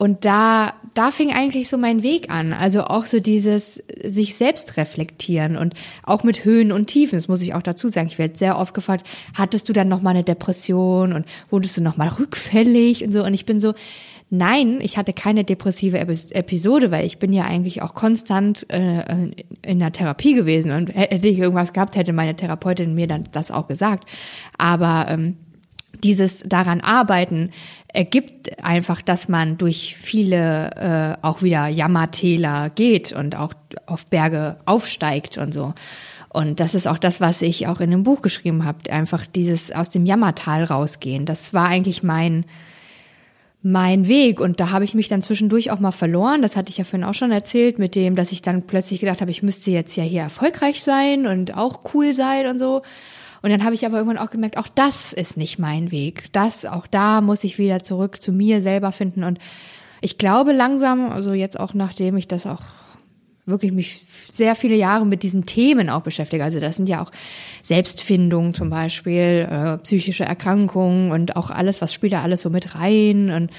[0.00, 2.52] Und da, da fing eigentlich so mein Weg an.
[2.52, 7.18] Also auch so dieses sich selbst reflektieren und auch mit Höhen und Tiefen.
[7.18, 8.06] Das muss ich auch dazu sagen.
[8.06, 9.04] Ich werde sehr oft gefragt,
[9.34, 13.24] hattest du dann noch mal eine Depression und wurdest du noch mal rückfällig und so?
[13.24, 13.74] Und ich bin so,
[14.30, 19.02] nein, ich hatte keine depressive Epi- Episode, weil ich bin ja eigentlich auch konstant äh,
[19.66, 20.70] in der Therapie gewesen.
[20.70, 24.08] Und hätte ich irgendwas gehabt, hätte meine Therapeutin mir dann das auch gesagt.
[24.58, 25.38] Aber ähm,
[26.04, 27.50] dieses daran arbeiten
[27.92, 33.54] ergibt einfach, dass man durch viele äh, auch wieder Jammertäler geht und auch
[33.86, 35.74] auf Berge aufsteigt und so.
[36.28, 39.72] Und das ist auch das, was ich auch in dem Buch geschrieben habe, einfach dieses
[39.72, 41.24] aus dem Jammertal rausgehen.
[41.24, 42.44] Das war eigentlich mein
[43.60, 46.42] mein Weg und da habe ich mich dann zwischendurch auch mal verloren.
[46.42, 49.20] Das hatte ich ja vorhin auch schon erzählt, mit dem, dass ich dann plötzlich gedacht
[49.20, 52.82] habe, ich müsste jetzt ja hier erfolgreich sein und auch cool sein und so.
[53.42, 56.32] Und dann habe ich aber irgendwann auch gemerkt, auch das ist nicht mein Weg.
[56.32, 59.24] Das, auch da muss ich wieder zurück zu mir selber finden.
[59.24, 59.38] Und
[60.00, 62.62] ich glaube langsam, also jetzt auch nachdem ich das auch
[63.48, 66.44] wirklich mich sehr viele Jahre mit diesen Themen auch beschäftige.
[66.44, 67.10] Also das sind ja auch
[67.62, 72.74] Selbstfindung zum Beispiel, äh, psychische Erkrankungen und auch alles, was spielt da alles so mit
[72.74, 73.50] rein und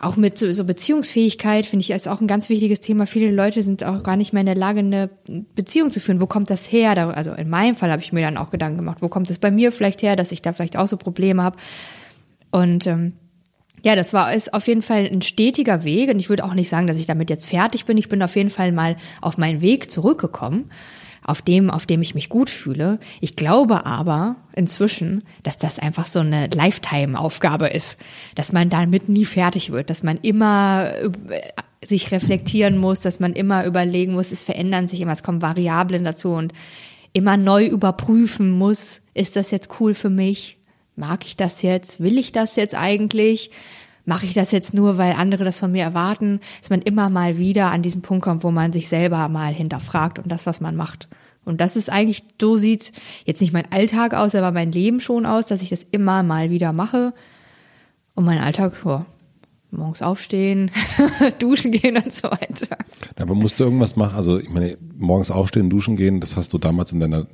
[0.00, 3.06] auch mit so, so Beziehungsfähigkeit finde ich ist auch ein ganz wichtiges Thema.
[3.06, 5.10] Viele Leute sind auch gar nicht mehr in der Lage, eine
[5.54, 6.20] Beziehung zu führen.
[6.20, 6.96] Wo kommt das her?
[7.14, 9.50] Also in meinem Fall habe ich mir dann auch Gedanken gemacht, wo kommt es bei
[9.50, 11.58] mir vielleicht her, dass ich da vielleicht auch so Probleme habe.
[12.50, 13.12] Und ähm,
[13.82, 16.70] ja, das war ist auf jeden Fall ein stetiger Weg und ich würde auch nicht
[16.70, 17.98] sagen, dass ich damit jetzt fertig bin.
[17.98, 20.70] Ich bin auf jeden Fall mal auf meinen Weg zurückgekommen,
[21.30, 22.98] auf dem, auf dem ich mich gut fühle.
[23.20, 27.96] Ich glaube aber inzwischen, dass das einfach so eine Lifetime-Aufgabe ist,
[28.34, 30.92] dass man damit nie fertig wird, dass man immer
[31.30, 35.42] äh, sich reflektieren muss, dass man immer überlegen muss, es verändern sich immer, es kommen
[35.42, 36.52] Variablen dazu und
[37.12, 40.58] immer neu überprüfen muss, ist das jetzt cool für mich?
[40.96, 42.00] Mag ich das jetzt?
[42.00, 43.50] Will ich das jetzt eigentlich?
[44.04, 46.40] Mache ich das jetzt nur, weil andere das von mir erwarten?
[46.60, 50.18] Dass man immer mal wieder an diesen Punkt kommt, wo man sich selber mal hinterfragt
[50.18, 51.08] und das, was man macht.
[51.50, 52.92] Und das ist eigentlich, so sieht
[53.24, 56.50] jetzt nicht mein Alltag aus, aber mein Leben schon aus, dass ich das immer mal
[56.50, 57.12] wieder mache.
[58.14, 59.04] Und mein Alltag, ja,
[59.70, 60.70] morgens aufstehen,
[61.38, 62.78] duschen gehen und so weiter.
[63.16, 64.16] Aber musst du irgendwas machen?
[64.16, 67.26] Also ich meine, morgens aufstehen, duschen gehen, das hast du damals in deiner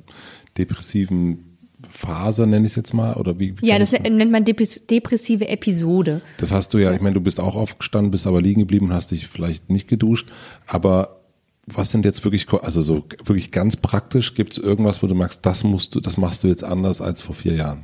[0.57, 1.57] depressiven
[1.89, 3.53] Phase, nenne ich es jetzt mal, oder wie?
[3.61, 6.21] wie Ja, das nennt man depres- depressive Episode.
[6.39, 9.11] Das hast du ja, ich meine, du bist auch aufgestanden, bist aber liegen geblieben, hast
[9.11, 10.27] dich vielleicht nicht geduscht,
[10.65, 11.21] aber
[11.67, 15.45] was sind jetzt wirklich, also so wirklich ganz praktisch, gibt es irgendwas, wo du merkst,
[15.45, 17.83] das musst du, das machst du jetzt anders als vor vier Jahren?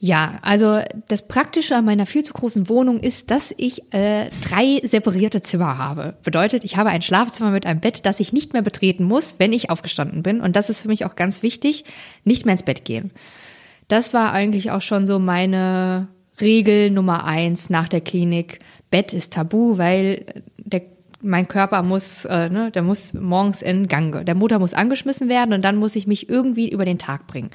[0.00, 4.80] Ja, also das Praktische an meiner viel zu großen Wohnung ist, dass ich äh, drei
[4.82, 6.16] separierte Zimmer habe.
[6.24, 9.52] Bedeutet, ich habe ein Schlafzimmer mit einem Bett, das ich nicht mehr betreten muss, wenn
[9.52, 10.40] ich aufgestanden bin.
[10.40, 11.84] Und das ist für mich auch ganz wichtig,
[12.24, 13.12] nicht mehr ins Bett gehen.
[13.88, 16.08] Das war eigentlich auch schon so meine
[16.40, 18.58] Regel Nummer eins nach der Klinik.
[18.90, 20.26] Bett ist tabu, weil
[20.58, 20.82] der,
[21.24, 25.54] mein Körper muss, äh, ne, der muss morgens in Gang, der Motor muss angeschmissen werden
[25.54, 27.50] und dann muss ich mich irgendwie über den Tag bringen.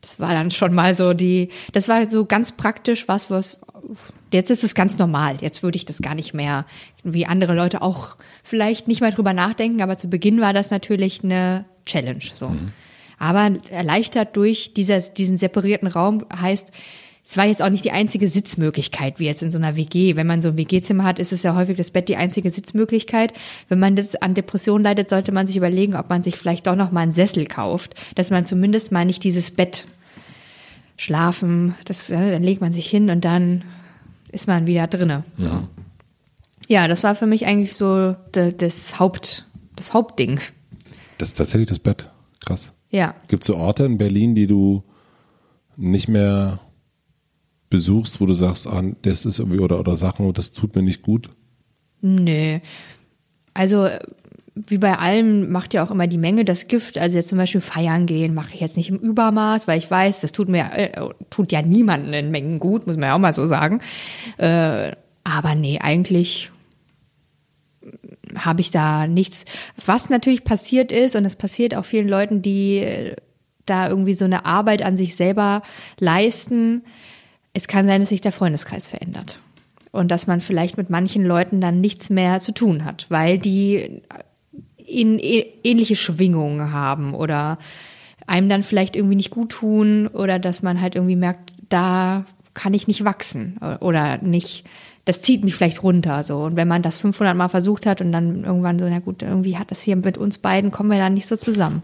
[0.00, 3.58] Das war dann schon mal so die, das war so ganz praktisch was, was,
[4.32, 5.36] jetzt ist es ganz normal.
[5.40, 6.64] Jetzt würde ich das gar nicht mehr,
[7.04, 11.22] wie andere Leute auch vielleicht nicht mehr drüber nachdenken, aber zu Beginn war das natürlich
[11.22, 12.54] eine Challenge, so.
[13.18, 16.70] Aber erleichtert durch dieser, diesen separierten Raum heißt,
[17.30, 20.16] es war jetzt auch nicht die einzige Sitzmöglichkeit, wie jetzt in so einer WG.
[20.16, 23.34] Wenn man so ein WG-Zimmer hat, ist es ja häufig das Bett die einzige Sitzmöglichkeit.
[23.68, 26.74] Wenn man das an Depressionen leidet, sollte man sich überlegen, ob man sich vielleicht doch
[26.74, 29.86] noch mal einen Sessel kauft, dass man zumindest mal nicht dieses Bett
[30.96, 33.62] schlafen, das, äh, dann legt man sich hin und dann
[34.32, 35.22] ist man wieder drinne.
[35.38, 35.50] So.
[36.66, 39.46] Ja, das war für mich eigentlich so das Haupt,
[39.76, 40.40] das Hauptding.
[41.18, 42.10] Das ist tatsächlich das Bett.
[42.44, 42.72] Krass.
[42.90, 43.14] Ja.
[43.28, 44.82] Gibt es so Orte in Berlin, die du
[45.76, 46.58] nicht mehr
[47.70, 51.02] besuchst, wo du sagst, ah, das ist irgendwie, oder, oder Sachen, das tut mir nicht
[51.02, 51.30] gut?
[52.02, 52.58] Nö.
[53.54, 53.88] Also
[54.54, 56.98] wie bei allem macht ja auch immer die Menge das Gift.
[56.98, 60.20] Also jetzt zum Beispiel feiern gehen mache ich jetzt nicht im Übermaß, weil ich weiß,
[60.20, 60.90] das tut mir äh,
[61.30, 63.80] tut ja niemanden in Mengen gut, muss man ja auch mal so sagen.
[64.38, 64.92] Äh,
[65.24, 66.50] aber nee, eigentlich
[68.34, 69.44] habe ich da nichts.
[69.84, 73.16] Was natürlich passiert ist, und das passiert auch vielen Leuten, die äh,
[73.66, 75.62] da irgendwie so eine Arbeit an sich selber
[75.98, 76.82] leisten,
[77.60, 79.38] es kann sein, dass sich der Freundeskreis verändert.
[79.92, 84.02] Und dass man vielleicht mit manchen Leuten dann nichts mehr zu tun hat, weil die
[84.76, 87.58] in ähnliche Schwingungen haben oder
[88.26, 92.24] einem dann vielleicht irgendwie nicht gut tun oder dass man halt irgendwie merkt, da
[92.54, 94.64] kann ich nicht wachsen oder nicht,
[95.04, 96.44] das zieht mich vielleicht runter so.
[96.44, 99.58] Und wenn man das 500 Mal versucht hat und dann irgendwann so, na gut, irgendwie
[99.58, 101.82] hat das hier mit uns beiden, kommen wir dann nicht so zusammen.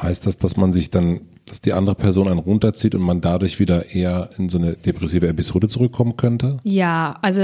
[0.00, 3.58] Heißt das, dass man sich dann dass die andere Person einen runterzieht und man dadurch
[3.58, 6.58] wieder eher in so eine depressive Episode zurückkommen könnte?
[6.62, 7.40] Ja, also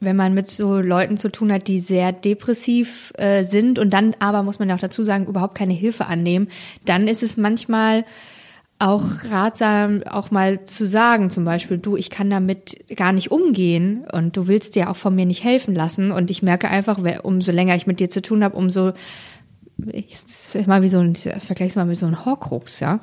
[0.00, 4.12] wenn man mit so Leuten zu tun hat, die sehr depressiv äh, sind und dann
[4.18, 6.48] aber, muss man ja auch dazu sagen, überhaupt keine Hilfe annehmen,
[6.84, 8.04] dann ist es manchmal
[8.78, 14.04] auch ratsam, auch mal zu sagen, zum Beispiel, du, ich kann damit gar nicht umgehen
[14.12, 16.10] und du willst dir auch von mir nicht helfen lassen.
[16.10, 18.92] Und ich merke einfach, umso länger ich mit dir zu tun habe, umso
[19.92, 23.00] ich, ist mal wie so ein, vergleich's mal mit so einem Horcrux, ja.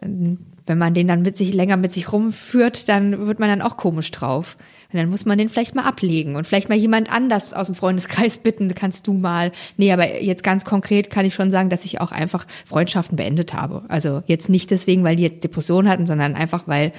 [0.00, 3.76] Wenn man den dann mit sich länger mit sich rumführt, dann wird man dann auch
[3.76, 4.56] komisch drauf.
[4.92, 7.74] Und dann muss man den vielleicht mal ablegen und vielleicht mal jemand anders aus dem
[7.74, 9.50] Freundeskreis bitten, kannst du mal.
[9.76, 13.54] Nee, aber jetzt ganz konkret kann ich schon sagen, dass ich auch einfach Freundschaften beendet
[13.54, 13.82] habe.
[13.88, 16.92] Also jetzt nicht deswegen, weil die jetzt Depressionen hatten, sondern einfach, weil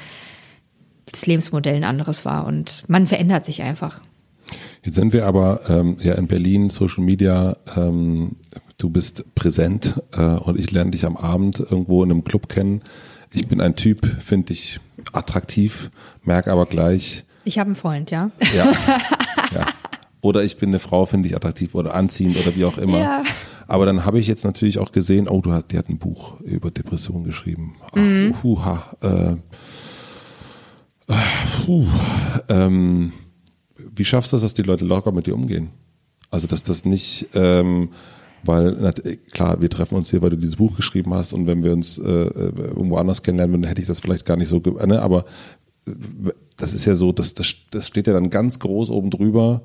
[1.12, 4.02] das Lebensmodell ein anderes war und man verändert sich einfach.
[4.84, 8.38] Jetzt sind wir aber ähm, ja in Berlin, Social Media, ähm,
[8.78, 12.82] du bist präsent äh, und ich lerne dich am Abend irgendwo in einem Club kennen.
[13.34, 14.80] Ich bin ein Typ, finde ich
[15.14, 15.90] attraktiv,
[16.24, 17.24] merke aber gleich.
[17.45, 18.30] Ich habe einen Freund, ja.
[18.56, 18.72] Ja,
[19.53, 19.65] ja.
[20.22, 22.99] Oder ich bin eine Frau, finde ich attraktiv oder anziehend oder wie auch immer.
[22.99, 23.24] Ja.
[23.68, 26.40] Aber dann habe ich jetzt natürlich auch gesehen, oh, du hast, die hat ein Buch
[26.41, 27.76] über Depressionen geschrieben.
[27.91, 28.36] Ach, mhm.
[28.44, 28.84] Huha.
[29.02, 29.36] Äh,
[31.07, 31.15] äh,
[31.65, 31.86] puh,
[32.49, 33.14] ähm,
[33.95, 35.70] wie schaffst du das, dass die Leute locker mit dir umgehen?
[36.32, 37.90] Also, dass das nicht, ähm,
[38.44, 38.91] weil
[39.32, 41.98] klar, wir treffen uns hier, weil du dieses Buch geschrieben hast und wenn wir uns
[41.98, 45.26] äh, irgendwo anders kennenlernen würden, hätte ich das vielleicht gar nicht so, ne, aber
[45.86, 45.91] äh,
[46.57, 49.61] das ist ja so, das, das, das steht ja dann ganz groß oben drüber,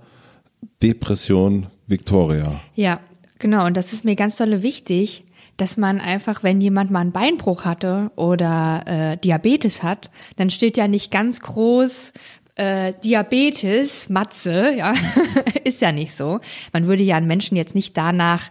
[0.83, 2.61] Depression Victoria.
[2.75, 3.01] Ja,
[3.39, 5.25] genau, und das ist mir ganz dolle wichtig,
[5.57, 10.77] dass man einfach, wenn jemand mal einen Beinbruch hatte oder äh, Diabetes hat, dann steht
[10.77, 12.13] ja nicht ganz groß
[12.59, 14.95] äh, Diabetes, Matze, ja,
[15.65, 16.41] ist ja nicht so.
[16.73, 18.51] Man würde ja einen Menschen jetzt nicht danach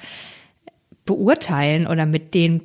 [1.05, 2.61] beurteilen oder mit denen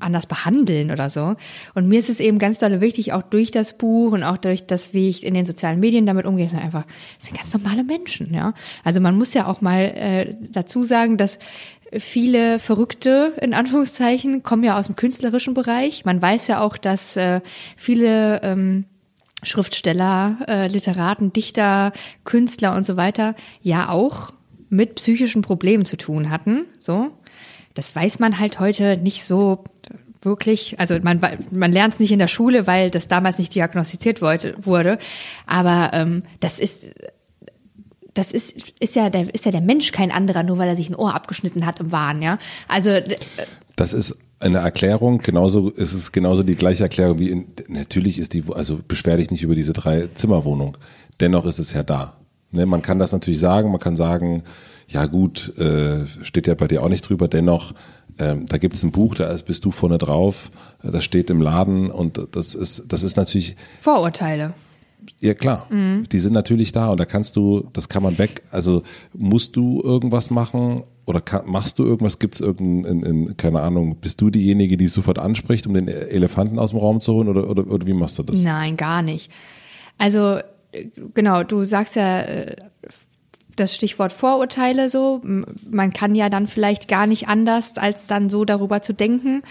[0.00, 1.36] anders behandeln oder so.
[1.74, 4.66] Und mir ist es eben ganz doll wichtig, auch durch das Buch und auch durch
[4.66, 6.84] das, wie ich in den sozialen Medien damit umgehe, sind einfach,
[7.18, 8.54] sind ganz normale Menschen, ja.
[8.82, 11.38] Also man muss ja auch mal äh, dazu sagen, dass
[11.98, 16.04] viele Verrückte, in Anführungszeichen, kommen ja aus dem künstlerischen Bereich.
[16.04, 17.40] Man weiß ja auch, dass äh,
[17.76, 18.86] viele ähm,
[19.42, 21.92] Schriftsteller, äh, Literaten, Dichter,
[22.24, 24.32] Künstler und so weiter ja auch
[24.68, 26.64] mit psychischen Problemen zu tun hatten.
[26.78, 27.10] So,
[27.74, 29.64] das weiß man halt heute nicht so
[30.22, 30.78] wirklich.
[30.80, 31.20] Also man
[31.50, 34.98] man lernt es nicht in der Schule, weil das damals nicht diagnostiziert wurde.
[35.46, 36.86] Aber ähm, das ist
[38.14, 40.90] das ist, ist ja der, ist ja der Mensch kein anderer, nur weil er sich
[40.90, 42.38] ein Ohr abgeschnitten hat im Wahn, ja.
[42.68, 42.90] Also,
[43.76, 48.34] das ist eine Erklärung, genauso ist es genauso die gleiche Erklärung wie in, natürlich ist
[48.34, 50.76] die, also beschwer dich nicht über diese drei Zimmerwohnung.
[51.20, 52.16] Dennoch ist es ja da.
[52.50, 54.42] Ne, man kann das natürlich sagen, man kann sagen,
[54.88, 57.72] ja gut, äh, steht ja bei dir auch nicht drüber, dennoch,
[58.18, 60.50] ähm, da gibt es ein Buch, da bist du vorne drauf,
[60.82, 63.56] das steht im Laden und das ist, das ist natürlich.
[63.80, 64.52] Vorurteile.
[65.20, 66.04] Ja klar, mhm.
[66.10, 68.42] die sind natürlich da und da kannst du, das kann man weg.
[68.50, 68.82] Also
[69.14, 72.18] musst du irgendwas machen oder kann, machst du irgendwas?
[72.18, 75.88] Gibt es irgendein, in, in, keine Ahnung, bist du diejenige, die sofort anspricht, um den
[75.88, 78.42] Elefanten aus dem Raum zu holen oder, oder, oder wie machst du das?
[78.42, 79.30] Nein, gar nicht.
[79.98, 80.38] Also
[81.14, 82.56] genau, du sagst ja äh,
[83.56, 85.20] das Stichwort Vorurteile so.
[85.22, 89.42] Man kann ja dann vielleicht gar nicht anders, als dann so darüber zu denken.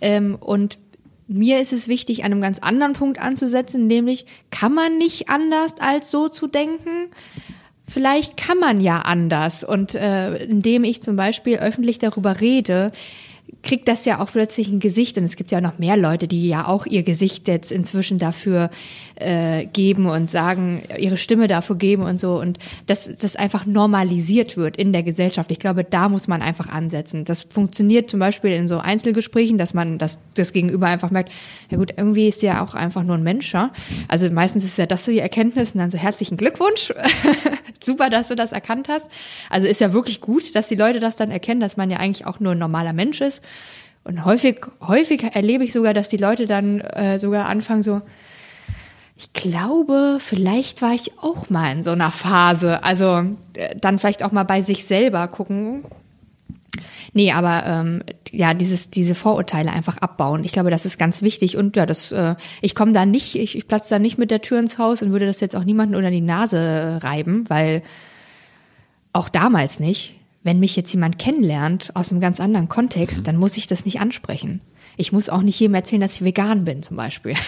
[0.00, 0.78] Ähm, und
[1.26, 5.74] mir ist es wichtig, an einem ganz anderen Punkt anzusetzen, nämlich kann man nicht anders
[5.78, 7.10] als so zu denken?
[7.86, 9.62] Vielleicht kann man ja anders.
[9.62, 12.92] Und äh, indem ich zum Beispiel öffentlich darüber rede,
[13.62, 16.48] kriegt das ja auch plötzlich ein Gesicht und es gibt ja noch mehr Leute, die
[16.48, 18.70] ja auch ihr Gesicht jetzt inzwischen dafür
[19.16, 24.56] äh, geben und sagen, ihre Stimme dafür geben und so und dass das einfach normalisiert
[24.56, 25.50] wird in der Gesellschaft.
[25.50, 27.24] Ich glaube, da muss man einfach ansetzen.
[27.24, 31.30] Das funktioniert zum Beispiel in so Einzelgesprächen, dass man das, das Gegenüber einfach merkt,
[31.70, 33.52] ja gut, irgendwie ist ja auch einfach nur ein Mensch.
[33.54, 33.72] Ja?
[34.08, 36.92] Also meistens ist ja das so die Erkenntnis und dann so herzlichen Glückwunsch
[37.84, 39.06] super, dass du das erkannt hast.
[39.50, 42.26] Also ist ja wirklich gut, dass die Leute das dann erkennen, dass man ja eigentlich
[42.26, 43.42] auch nur ein normaler Mensch ist.
[44.04, 48.02] Und häufig, häufig erlebe ich sogar, dass die Leute dann äh, sogar anfangen so,
[49.16, 52.82] ich glaube, vielleicht war ich auch mal in so einer Phase.
[52.82, 53.24] Also
[53.54, 55.84] äh, dann vielleicht auch mal bei sich selber gucken.
[57.16, 60.42] Nee, aber ähm, ja, dieses, diese Vorurteile einfach abbauen.
[60.42, 61.56] Ich glaube, das ist ganz wichtig.
[61.56, 64.42] Und ja, das, äh, ich komme da nicht, ich, ich platze da nicht mit der
[64.42, 67.82] Tür ins Haus und würde das jetzt auch niemanden unter die Nase reiben, weil
[69.12, 70.16] auch damals nicht.
[70.42, 73.24] Wenn mich jetzt jemand kennenlernt aus einem ganz anderen Kontext, mhm.
[73.24, 74.60] dann muss ich das nicht ansprechen.
[74.96, 77.34] Ich muss auch nicht jedem erzählen, dass ich vegan bin, zum Beispiel.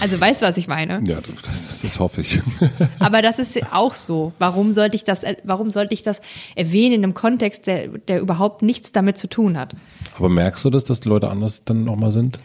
[0.00, 1.02] Also weißt du, was ich meine?
[1.06, 2.40] Ja, das, das hoffe ich.
[2.98, 4.32] Aber das ist auch so.
[4.38, 6.22] Warum sollte ich das, warum sollte ich das
[6.56, 9.76] erwähnen in einem Kontext, der, der überhaupt nichts damit zu tun hat?
[10.16, 12.38] Aber merkst du das, dass die Leute anders dann nochmal sind?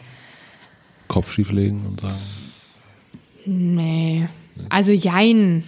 [1.08, 2.20] Kopf schieflegen und sagen?
[3.46, 4.28] Nee.
[4.68, 5.64] Also jein.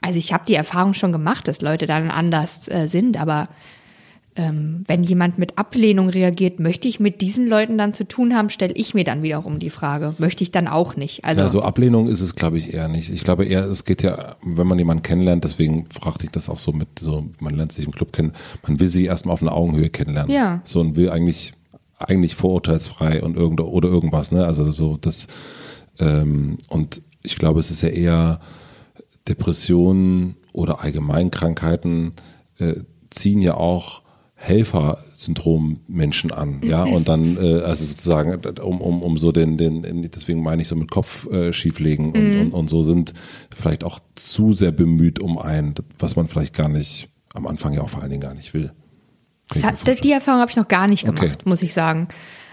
[0.00, 3.48] Also ich habe die Erfahrung schon gemacht, dass Leute dann anders äh, sind, aber
[4.34, 8.48] ähm, wenn jemand mit Ablehnung reagiert, möchte ich mit diesen Leuten dann zu tun haben,
[8.48, 10.14] stelle ich mir dann wiederum die Frage.
[10.18, 11.24] Möchte ich dann auch nicht.
[11.24, 13.10] Also, also Ablehnung ist es, glaube ich, eher nicht.
[13.10, 16.58] Ich glaube eher, es geht ja, wenn man jemanden kennenlernt, deswegen fragte ich das auch
[16.58, 18.32] so mit, so, man lernt sich im Club kennen,
[18.66, 20.32] man will sie erstmal auf einer Augenhöhe kennenlernen.
[20.32, 20.62] Ja.
[20.64, 21.52] So und will eigentlich,
[21.98, 24.46] eigentlich vorurteilsfrei und irgend, oder irgendwas, ne?
[24.46, 25.26] Also so das,
[25.98, 28.40] ähm, und ich glaube, es ist ja eher
[29.28, 32.12] Depressionen oder Allgemeinkrankheiten
[32.58, 32.74] äh,
[33.10, 34.01] ziehen ja auch
[34.42, 40.42] Helfersyndrom-Menschen an, ja, und dann, äh, also sozusagen, um, um, um so den, den, deswegen
[40.42, 42.40] meine ich so mit Kopf äh, schieflegen und, mhm.
[42.40, 43.14] und, und so sind
[43.54, 47.82] vielleicht auch zu sehr bemüht um ein, was man vielleicht gar nicht, am Anfang ja
[47.82, 48.72] auch vor allen Dingen gar nicht will.
[49.62, 51.36] Hat, die Erfahrung habe ich noch gar nicht gemacht, okay.
[51.44, 52.08] muss ich sagen.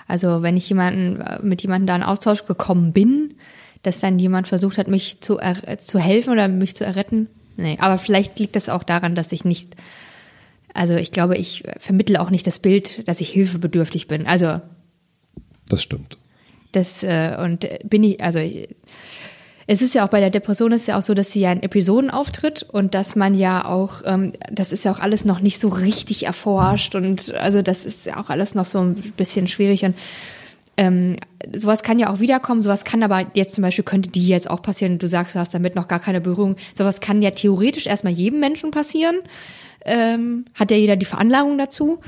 [0.07, 3.34] Also wenn ich jemanden, mit jemandem da in Austausch gekommen bin,
[3.82, 5.40] dass dann jemand versucht hat, mich zu,
[5.80, 7.30] zu helfen oder mich zu erretten.
[7.57, 9.76] Nee, aber vielleicht liegt das auch daran, dass ich nicht
[10.73, 14.25] also ich glaube, ich vermittle auch nicht das Bild, dass ich hilfebedürftig bin.
[14.27, 14.61] Also
[15.67, 16.17] das stimmt.
[16.71, 18.39] Das äh, und bin ich, also
[19.71, 21.61] es ist ja auch bei der Depression ist ja auch so, dass sie ja in
[21.61, 25.59] Episoden auftritt und dass man ja auch, ähm, das ist ja auch alles noch nicht
[25.59, 29.83] so richtig erforscht und also das ist ja auch alles noch so ein bisschen schwierig
[29.83, 29.95] und
[30.80, 31.18] ähm,
[31.53, 34.61] sowas kann ja auch wiederkommen, sowas kann aber jetzt zum Beispiel könnte die jetzt auch
[34.61, 38.14] passieren, du sagst, du hast damit noch gar keine Berührung, sowas kann ja theoretisch erstmal
[38.14, 39.19] jedem Menschen passieren
[39.85, 41.99] ähm, hat ja jeder die Veranlagung dazu.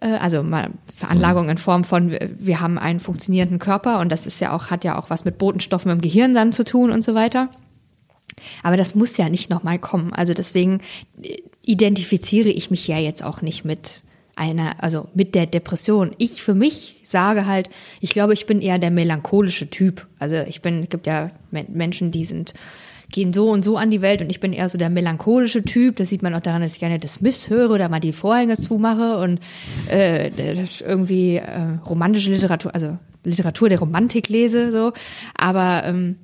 [0.00, 4.40] Äh, also mal Veranlagung in Form von, wir haben einen funktionierenden Körper und das ist
[4.40, 7.14] ja auch, hat ja auch was mit Botenstoffen im Gehirn dann zu tun und so
[7.14, 7.50] weiter.
[8.62, 10.12] Aber das muss ja nicht nochmal kommen.
[10.12, 10.80] Also deswegen
[11.62, 14.02] identifiziere ich mich ja jetzt auch nicht mit
[14.38, 16.14] einer, also mit der Depression.
[16.18, 17.70] Ich für mich sage halt,
[18.00, 20.06] ich glaube, ich bin eher der melancholische Typ.
[20.18, 22.54] Also ich bin, es gibt ja Menschen, die sind
[23.10, 25.96] gehen so und so an die Welt und ich bin eher so der melancholische Typ.
[25.96, 28.56] Das sieht man auch daran, dass ich gerne das Smiths höre oder mal die Vorhänge
[28.56, 29.40] zumache und
[29.88, 30.30] äh,
[30.80, 34.92] irgendwie äh, romantische Literatur, also Literatur der Romantik lese, so.
[35.34, 36.16] Aber ähm,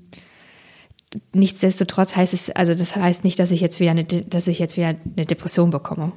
[1.33, 4.77] nichtsdestotrotz heißt es, also das heißt nicht, dass ich jetzt wieder eine, dass ich jetzt
[4.77, 6.13] wieder eine Depression bekomme.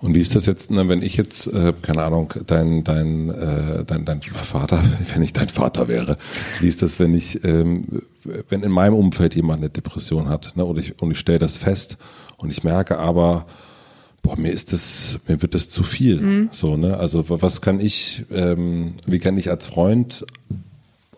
[0.00, 3.84] Und wie ist das jetzt, ne, wenn ich jetzt, äh, keine Ahnung, dein, dein, äh,
[3.84, 4.82] dein, dein Vater,
[5.14, 6.16] wenn ich dein Vater wäre,
[6.60, 8.02] wie ist das, wenn ich, ähm,
[8.48, 11.58] wenn in meinem Umfeld jemand eine Depression hat, ne, und ich, und ich stelle das
[11.58, 11.98] fest
[12.38, 13.46] und ich merke aber,
[14.22, 16.20] boah, mir ist das, mir wird das zu viel.
[16.20, 16.48] Mhm.
[16.50, 16.96] So, ne?
[16.96, 20.26] Also was kann ich, ähm, wie kann ich als Freund,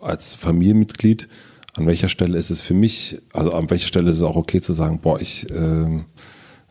[0.01, 1.27] als Familienmitglied,
[1.75, 4.61] an welcher Stelle ist es für mich, also an welcher Stelle ist es auch okay
[4.61, 6.05] zu sagen, boah, ich ähm,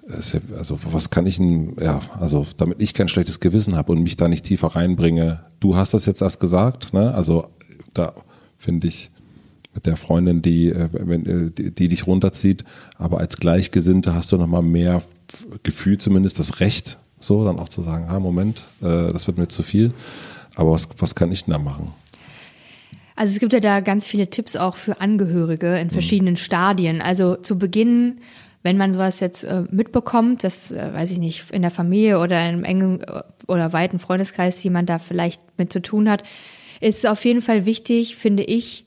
[0.08, 4.16] also was kann ich denn, ja, also damit ich kein schlechtes Gewissen habe und mich
[4.16, 5.44] da nicht tiefer reinbringe.
[5.60, 7.14] Du hast das jetzt erst gesagt, ne?
[7.14, 7.46] Also
[7.94, 8.14] da
[8.56, 9.10] finde ich
[9.74, 12.64] mit der Freundin, die, äh, wenn, äh, die, die dich runterzieht,
[12.98, 15.02] aber als Gleichgesinnte hast du nochmal mehr
[15.62, 19.48] Gefühl, zumindest das Recht, so dann auch zu sagen, ah, Moment, äh, das wird mir
[19.48, 19.92] zu viel.
[20.54, 21.94] Aber was, was kann ich denn da machen?
[23.16, 26.38] Also es gibt ja da ganz viele Tipps auch für Angehörige in verschiedenen mhm.
[26.38, 27.00] Stadien.
[27.00, 28.20] Also zu Beginn
[28.62, 32.40] wenn man sowas jetzt äh, mitbekommt, dass, äh, weiß ich nicht, in der Familie oder
[32.40, 36.22] in einem engen äh, oder weiten Freundeskreis jemand da vielleicht mit zu tun hat,
[36.80, 38.84] ist es auf jeden Fall wichtig, finde ich,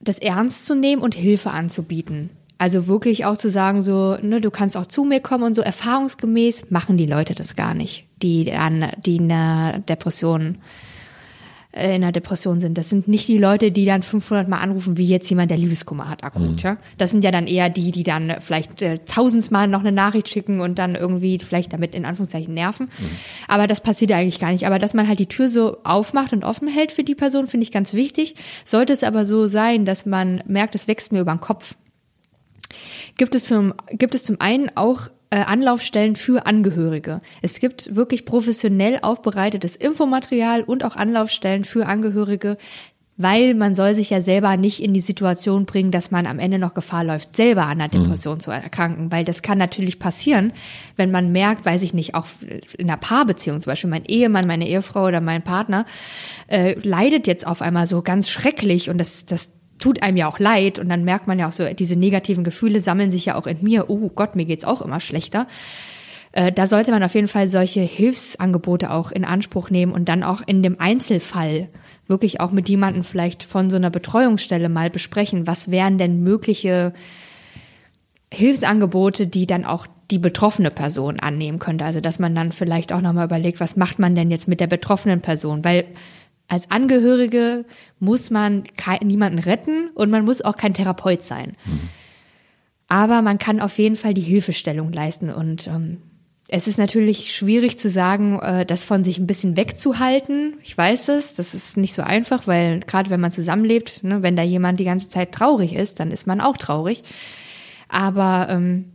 [0.00, 2.30] das ernst zu nehmen und Hilfe anzubieten.
[2.58, 5.62] Also wirklich auch zu sagen, so, ne, du kannst auch zu mir kommen und so
[5.62, 10.91] erfahrungsgemäß machen die Leute das gar nicht, die an, die eine Depression äh,
[11.72, 12.76] in einer Depression sind.
[12.76, 16.06] Das sind nicht die Leute, die dann 500 Mal anrufen, wie jetzt jemand, der Liebeskummer
[16.06, 16.42] hat akut.
[16.42, 16.56] Mhm.
[16.58, 16.76] Ja?
[16.98, 20.60] Das sind ja dann eher die, die dann vielleicht äh, tausendmal noch eine Nachricht schicken
[20.60, 22.90] und dann irgendwie vielleicht damit in Anführungszeichen nerven.
[22.98, 23.10] Mhm.
[23.48, 24.66] Aber das passiert ja eigentlich gar nicht.
[24.66, 27.64] Aber dass man halt die Tür so aufmacht und offen hält für die Person, finde
[27.64, 28.34] ich ganz wichtig.
[28.66, 31.74] Sollte es aber so sein, dass man merkt, es wächst mir über den Kopf,
[33.16, 37.20] gibt es zum, gibt es zum einen auch äh, Anlaufstellen für Angehörige.
[37.40, 42.56] Es gibt wirklich professionell aufbereitetes Infomaterial und auch Anlaufstellen für Angehörige,
[43.16, 46.58] weil man soll sich ja selber nicht in die Situation bringen, dass man am Ende
[46.58, 48.04] noch Gefahr läuft, selber an einer mhm.
[48.04, 48.40] Depression mhm.
[48.40, 50.52] zu erkranken, weil das kann natürlich passieren,
[50.96, 52.26] wenn man merkt, weiß ich nicht, auch
[52.78, 55.84] in einer Paarbeziehung zum Beispiel, mein Ehemann, meine Ehefrau oder mein Partner
[56.48, 59.50] äh, leidet jetzt auf einmal so ganz schrecklich und das, das
[59.82, 62.80] tut einem ja auch leid und dann merkt man ja auch so, diese negativen Gefühle
[62.80, 63.90] sammeln sich ja auch in mir.
[63.90, 65.48] Oh Gott, mir geht's auch immer schlechter.
[66.30, 70.22] Äh, da sollte man auf jeden Fall solche Hilfsangebote auch in Anspruch nehmen und dann
[70.22, 71.68] auch in dem Einzelfall
[72.06, 76.92] wirklich auch mit jemandem vielleicht von so einer Betreuungsstelle mal besprechen, was wären denn mögliche
[78.32, 81.84] Hilfsangebote, die dann auch die betroffene Person annehmen könnte.
[81.84, 84.68] Also dass man dann vielleicht auch nochmal überlegt, was macht man denn jetzt mit der
[84.68, 85.64] betroffenen Person?
[85.64, 85.86] Weil
[86.48, 87.64] als Angehörige
[87.98, 88.64] muss man
[89.02, 91.56] niemanden retten und man muss auch kein Therapeut sein.
[91.64, 91.88] Mhm.
[92.88, 96.02] Aber man kann auf jeden Fall die Hilfestellung leisten und ähm,
[96.54, 100.58] es ist natürlich schwierig zu sagen, äh, das von sich ein bisschen wegzuhalten.
[100.62, 104.36] Ich weiß es, das ist nicht so einfach, weil gerade wenn man zusammenlebt, ne, wenn
[104.36, 107.04] da jemand die ganze Zeit traurig ist, dann ist man auch traurig.
[107.88, 108.91] Aber ähm,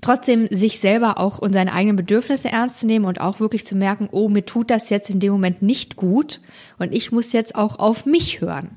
[0.00, 3.74] trotzdem sich selber auch und seine eigenen Bedürfnisse ernst zu nehmen und auch wirklich zu
[3.74, 6.40] merken, oh, mir tut das jetzt in dem Moment nicht gut
[6.78, 8.70] und ich muss jetzt auch auf mich hören,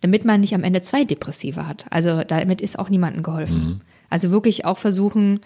[0.00, 1.86] damit man nicht am Ende zwei Depressive hat.
[1.90, 3.64] Also damit ist auch niemandem geholfen.
[3.64, 3.80] Mhm.
[4.10, 5.40] Also wirklich auch versuchen,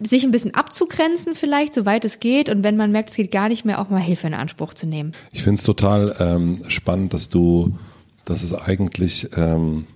[0.00, 3.48] sich ein bisschen abzugrenzen vielleicht, soweit es geht und wenn man merkt, es geht gar
[3.48, 5.12] nicht mehr, auch mal Hilfe in Anspruch zu nehmen.
[5.32, 7.76] Ich finde es total ähm, spannend, dass du,
[8.24, 9.86] dass es eigentlich, ähm,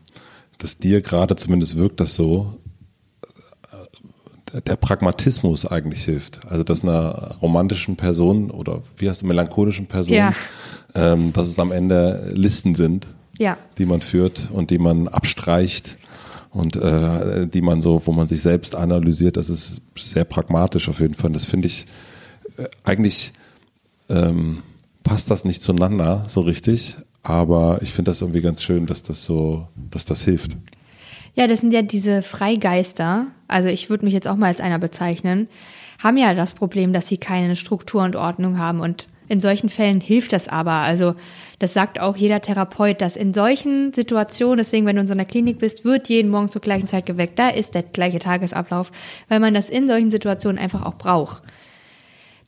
[0.58, 2.58] dass dir gerade zumindest wirkt das so,
[4.64, 6.40] der Pragmatismus eigentlich hilft.
[6.46, 10.32] Also dass einer romantischen Person oder wie heißt du, melancholischen Person, ja.
[10.94, 13.08] ähm, dass es am Ende Listen sind,
[13.38, 13.58] ja.
[13.78, 15.98] die man führt und die man abstreicht
[16.50, 19.36] und äh, die man so, wo man sich selbst analysiert.
[19.36, 21.32] Das ist sehr pragmatisch auf jeden Fall.
[21.32, 21.86] Das finde ich
[22.56, 23.32] äh, eigentlich
[24.08, 24.62] ähm,
[25.02, 29.24] passt das nicht zueinander so richtig, aber ich finde das irgendwie ganz schön, dass das
[29.24, 30.56] so, dass das hilft.
[31.36, 34.78] Ja, das sind ja diese Freigeister, also ich würde mich jetzt auch mal als einer
[34.78, 35.48] bezeichnen,
[36.02, 38.80] haben ja das Problem, dass sie keine Struktur und Ordnung haben.
[38.80, 40.72] Und in solchen Fällen hilft das aber.
[40.72, 41.14] Also
[41.58, 45.26] das sagt auch jeder Therapeut, dass in solchen Situationen, deswegen wenn du in so einer
[45.26, 47.38] Klinik bist, wird jeden Morgen zur gleichen Zeit geweckt.
[47.38, 48.90] Da ist der gleiche Tagesablauf,
[49.28, 51.42] weil man das in solchen Situationen einfach auch braucht.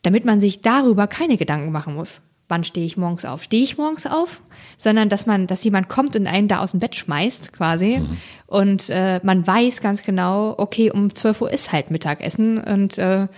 [0.01, 3.43] Damit man sich darüber keine Gedanken machen muss wann stehe ich morgens auf?
[3.43, 4.41] Stehe ich morgens auf?
[4.77, 7.99] Sondern dass man, dass jemand kommt und einen da aus dem Bett schmeißt, quasi.
[7.99, 8.17] Mhm.
[8.47, 12.59] Und äh, man weiß ganz genau, okay, um 12 Uhr ist halt Mittagessen.
[12.59, 13.29] Und äh,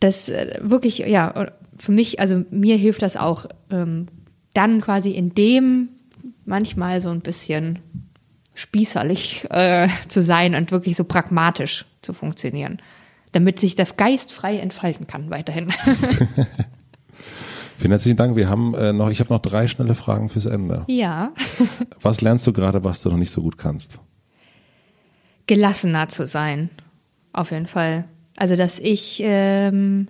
[0.00, 4.06] das äh, wirklich, ja, für mich, also mir hilft das auch, ähm,
[4.52, 5.88] dann quasi in dem
[6.44, 7.80] manchmal so ein bisschen
[8.54, 12.80] spießerlich äh, zu sein und wirklich so pragmatisch zu funktionieren,
[13.32, 15.72] damit sich der Geist frei entfalten kann weiterhin.
[17.78, 18.36] Vielen herzlichen Dank.
[18.36, 20.84] Wir haben äh, noch, ich habe noch drei schnelle Fragen fürs Ende.
[20.88, 21.32] Ja.
[22.02, 23.98] was lernst du gerade, was du noch nicht so gut kannst?
[25.46, 26.70] Gelassener zu sein.
[27.32, 28.04] Auf jeden Fall.
[28.36, 30.08] Also, dass ich ähm,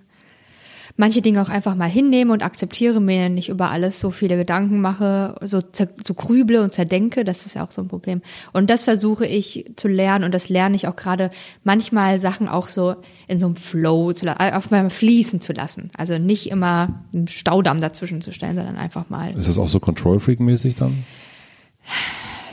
[0.96, 4.80] manche Dinge auch einfach mal hinnehme und akzeptiere, mir nicht über alles so viele Gedanken
[4.80, 8.22] mache, so, so grüble und zerdenke, das ist ja auch so ein Problem.
[8.52, 11.30] Und das versuche ich zu lernen und das lerne ich auch gerade
[11.64, 12.96] manchmal Sachen auch so
[13.26, 15.90] in so einem Flow zu auf mal fließen zu lassen.
[15.96, 19.32] Also nicht immer einen Staudamm dazwischen zu stellen, sondern einfach mal.
[19.36, 21.04] Ist das auch so Control Freak mäßig dann?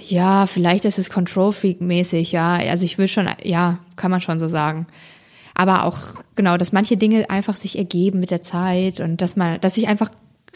[0.01, 2.55] Ja, vielleicht ist es Control Freak mäßig, ja.
[2.55, 4.87] Also ich will schon, ja, kann man schon so sagen
[5.61, 9.61] aber auch genau, dass manche Dinge einfach sich ergeben mit der Zeit und dass man,
[9.61, 10.09] dass ich einfach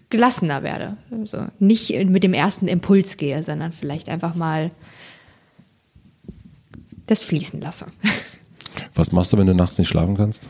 [0.10, 0.98] gelassener werde.
[1.12, 4.72] Also nicht mit dem ersten Impuls gehe, sondern vielleicht einfach mal
[7.06, 7.86] das fließen lasse.
[8.96, 10.48] Was machst du, wenn du nachts nicht schlafen kannst?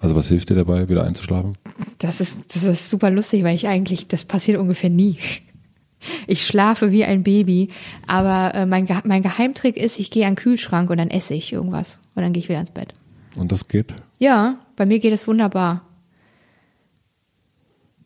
[0.00, 1.56] Also was hilft dir dabei, wieder einzuschlafen?
[1.98, 5.16] Das ist, das ist super lustig, weil ich eigentlich, das passiert ungefähr nie.
[6.26, 7.68] Ich schlafe wie ein Baby,
[8.08, 11.52] aber äh, mein, mein Geheimtrick ist, ich gehe an den Kühlschrank und dann esse ich
[11.52, 12.94] irgendwas und dann gehe ich wieder ins Bett.
[13.36, 13.94] Und das geht?
[14.18, 15.82] Ja, bei mir geht es wunderbar.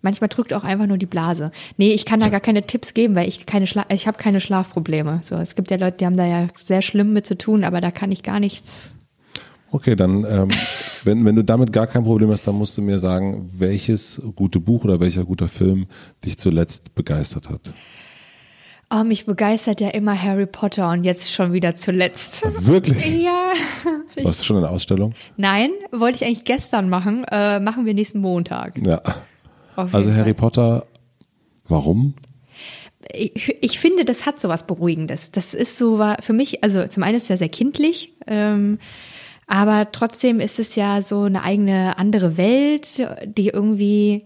[0.02, 1.50] Manchmal drückt auch einfach nur die Blase.
[1.78, 4.38] Nee, ich kann da gar keine Tipps geben, weil ich keine Schla ich habe keine
[4.38, 5.18] Schlafprobleme.
[5.22, 7.80] So, es gibt ja Leute, die haben da ja sehr schlimm mit zu tun, aber
[7.80, 8.94] da kann ich gar nichts.
[9.72, 10.50] Okay, dann, ähm,
[11.04, 14.60] wenn, wenn du damit gar kein Problem hast, dann musst du mir sagen, welches gute
[14.60, 15.86] Buch oder welcher guter Film
[16.24, 17.72] dich zuletzt begeistert hat.
[18.88, 22.46] Oh, mich begeistert ja immer Harry Potter und jetzt schon wieder zuletzt.
[22.64, 23.16] Wirklich?
[23.16, 23.52] Ja.
[24.22, 25.12] Warst du schon in der Ausstellung?
[25.36, 27.24] Nein, wollte ich eigentlich gestern machen.
[27.30, 28.78] Äh, machen wir nächsten Montag.
[28.78, 29.02] Ja.
[29.74, 30.34] Also Harry Fall.
[30.34, 30.86] Potter,
[31.68, 32.14] warum?
[33.12, 35.30] ich, ich finde, das hat so was Beruhigendes.
[35.30, 38.78] Das ist so, war für mich, also zum einen ist es ja sehr kindlich, ähm,
[39.46, 44.24] aber trotzdem ist es ja so eine eigene andere Welt, die irgendwie,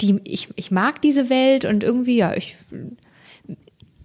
[0.00, 2.56] die ich, ich mag diese Welt und irgendwie, ja, ich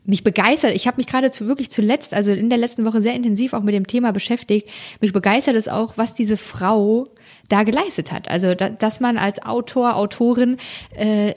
[0.06, 0.76] mich begeistert.
[0.76, 3.64] Ich habe mich gerade zu, wirklich zuletzt, also in der letzten Woche sehr intensiv auch
[3.64, 4.70] mit dem Thema beschäftigt.
[5.00, 7.08] Mich begeistert es auch, was diese Frau
[7.50, 8.30] da geleistet hat.
[8.30, 10.58] Also, da, dass man als Autor, Autorin
[10.96, 11.34] äh,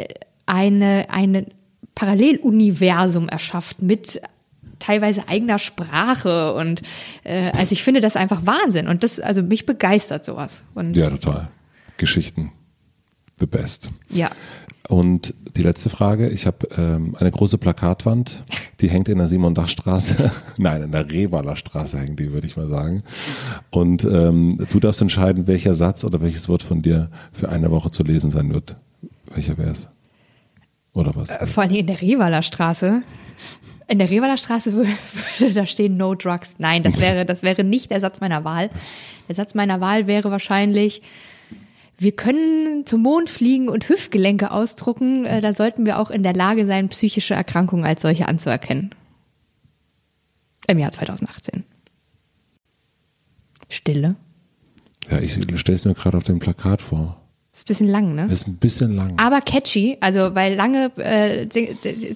[0.47, 1.47] eine, eine
[1.95, 4.21] Paralleluniversum erschafft mit
[4.79, 6.83] teilweise eigener Sprache und
[7.25, 11.09] äh, also ich finde das einfach Wahnsinn und das also mich begeistert sowas und Ja,
[11.09, 11.49] total.
[11.97, 12.53] Geschichten.
[13.39, 13.91] The best.
[14.11, 14.31] ja.
[14.89, 18.45] Und die letzte Frage, ich habe ähm, eine große Plakatwand,
[18.81, 22.69] die hängt in der Simon-Dach-Straße, nein, in der Revaler Straße hängt die, würde ich mal
[22.69, 23.03] sagen.
[23.71, 27.91] Und ähm, du darfst entscheiden, welcher Satz oder welches Wort von dir für eine Woche
[27.91, 28.77] zu lesen sein wird.
[29.35, 29.89] Welcher wäre es?
[30.93, 31.31] Oder was?
[31.51, 33.03] Vor allem in der Revaler Straße.
[33.89, 34.91] In der Revaler Straße würde,
[35.39, 36.57] würde da stehen No Drugs.
[36.59, 38.71] Nein, das wäre, das wäre nicht der Satz meiner Wahl.
[39.29, 41.03] Der Satz meiner Wahl wäre wahrscheinlich,
[41.99, 45.25] wir können zum Mond fliegen und Hüftgelenke ausdrucken.
[45.25, 48.95] Äh, Da sollten wir auch in der Lage sein, psychische Erkrankungen als solche anzuerkennen.
[50.69, 51.65] Im Jahr 2018.
[53.69, 54.17] Stille.
[55.11, 57.21] Ja, ich stelle es mir gerade auf dem Plakat vor.
[57.53, 58.27] Ist ein bisschen lang, ne?
[58.27, 59.15] Ist ein bisschen lang.
[59.17, 61.47] aber catchy, also weil lange äh,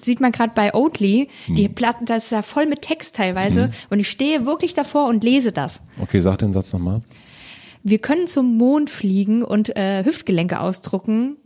[0.03, 3.99] sieht man gerade bei Oatly, die Platten, das ist ja voll mit Text teilweise und
[3.99, 5.81] ich stehe wirklich davor und lese das.
[5.99, 7.01] Okay, sag den Satz nochmal.
[7.83, 11.37] Wir können zum Mond fliegen und äh, Hüftgelenke ausdrucken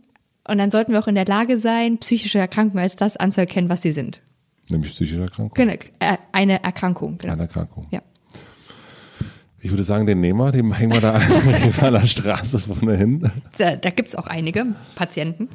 [0.46, 3.82] und dann sollten wir auch in der Lage sein, psychische Erkrankungen als das anzuerkennen, was
[3.82, 4.20] sie sind.
[4.68, 5.54] Nämlich psychische Erkrankung.
[5.54, 7.18] Genau, äh, eine Erkrankung.
[7.18, 7.32] Genau.
[7.32, 7.86] Eine Erkrankung.
[7.90, 8.00] Ja.
[9.60, 13.30] Ich würde sagen, den nehmen wir, den hängen wir da an der Straße vorne hin.
[13.58, 15.48] Da, da gibt's auch einige Patienten.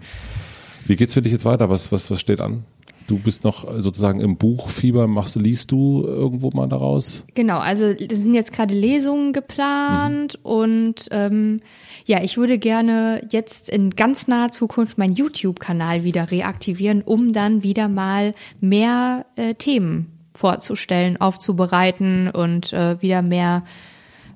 [0.85, 1.69] Wie geht's für dich jetzt weiter?
[1.69, 2.65] Was, was, was steht an?
[3.11, 5.05] Du bist noch sozusagen im Buchfieber.
[5.05, 7.25] Machst liest du irgendwo mal daraus?
[7.33, 11.59] Genau, also es sind jetzt gerade Lesungen geplant und ähm,
[12.05, 17.63] ja, ich würde gerne jetzt in ganz naher Zukunft meinen YouTube-Kanal wieder reaktivieren, um dann
[17.63, 23.65] wieder mal mehr äh, Themen vorzustellen, aufzubereiten und äh, wieder mehr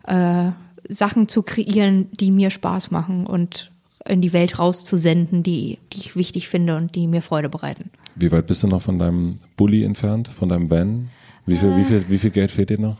[0.05, 0.47] äh,
[0.89, 3.71] Sachen zu kreieren, die mir Spaß machen und
[4.05, 7.89] in die Welt rauszusenden, die, die ich wichtig finde und die mir Freude bereiten.
[8.15, 11.09] Wie weit bist du noch von deinem Bulli entfernt, von deinem Van?
[11.45, 12.97] Wie viel, wie viel, wie viel Geld fehlt dir noch?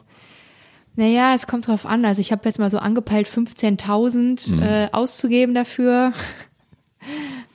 [0.98, 2.06] Naja, es kommt drauf an.
[2.06, 4.62] Also ich habe jetzt mal so angepeilt, 15.000 Mhm.
[4.64, 6.12] äh, auszugeben dafür.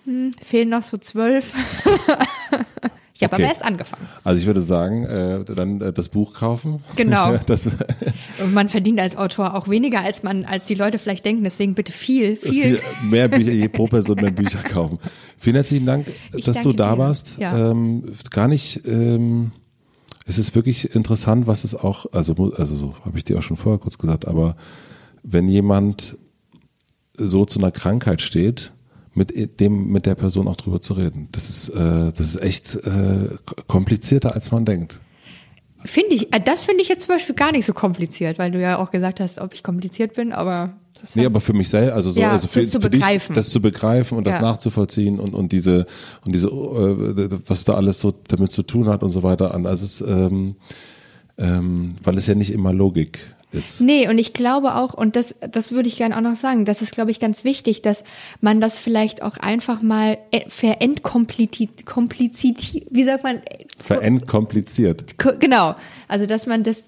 [0.07, 1.53] Hm, fehlen noch so 12.
[3.21, 3.43] ich habe Okay.
[3.43, 4.09] aber erst angefangen.
[4.25, 6.83] Also ich würde sagen, äh, dann äh, das Buch kaufen.
[6.97, 7.37] Genau.
[7.47, 7.69] das,
[8.51, 11.45] man verdient als Autor auch weniger, als man, als die Leute vielleicht denken.
[11.45, 12.79] Deswegen bitte viel, viel.
[12.79, 14.99] viel, mehr Bücher, je pro Person mehr Bücher kaufen.
[15.37, 16.99] Vielen herzlichen Dank, Ich dass du da dir.
[16.99, 17.37] warst.
[17.39, 17.71] Ja.
[17.73, 19.53] Ähm, gar nicht, ähm,
[20.25, 23.59] es ist wirklich interessant, was es auch, also, also so habe ich dir auch schon
[23.59, 24.57] vorher kurz gesagt, aber
[25.23, 26.17] wenn jemand
[27.19, 28.73] so zu einer Krankheit steht,
[29.15, 31.29] mit dem, mit der Person auch drüber zu reden.
[31.33, 33.29] Das ist, äh, das ist echt äh,
[33.67, 35.01] komplizierter, als man denkt.
[35.85, 38.61] Finde ich, äh, das finde ich jetzt zum Beispiel gar nicht so kompliziert, weil du
[38.61, 41.95] ja auch gesagt hast, ob ich kompliziert bin, aber das Nee, aber für mich selbst,
[41.95, 43.29] also so, Ja, also für, das zu für begreifen.
[43.35, 44.43] dich, das zu begreifen und das Ja.
[44.43, 45.87] nachzuvollziehen und, und diese,
[46.25, 49.67] und diese, äh, was da alles so damit zu tun hat und so weiter an.
[49.67, 50.57] Also es, ähm,
[51.39, 53.19] ähm, weil es ja nicht immer Logik
[53.53, 53.81] ist.
[53.81, 56.83] Nee, und ich glaube auch, und das, das würde ich gerne auch noch sagen, das
[56.83, 58.05] ist, glaube ich, ganz wichtig, dass
[58.41, 63.41] man das vielleicht auch einfach mal äh, verentkomplizit, komplizit, wie sagt man,
[63.83, 65.19] Verentkompliziert.
[65.19, 65.75] Ko- Genau.
[66.09, 66.85] Also, dass man das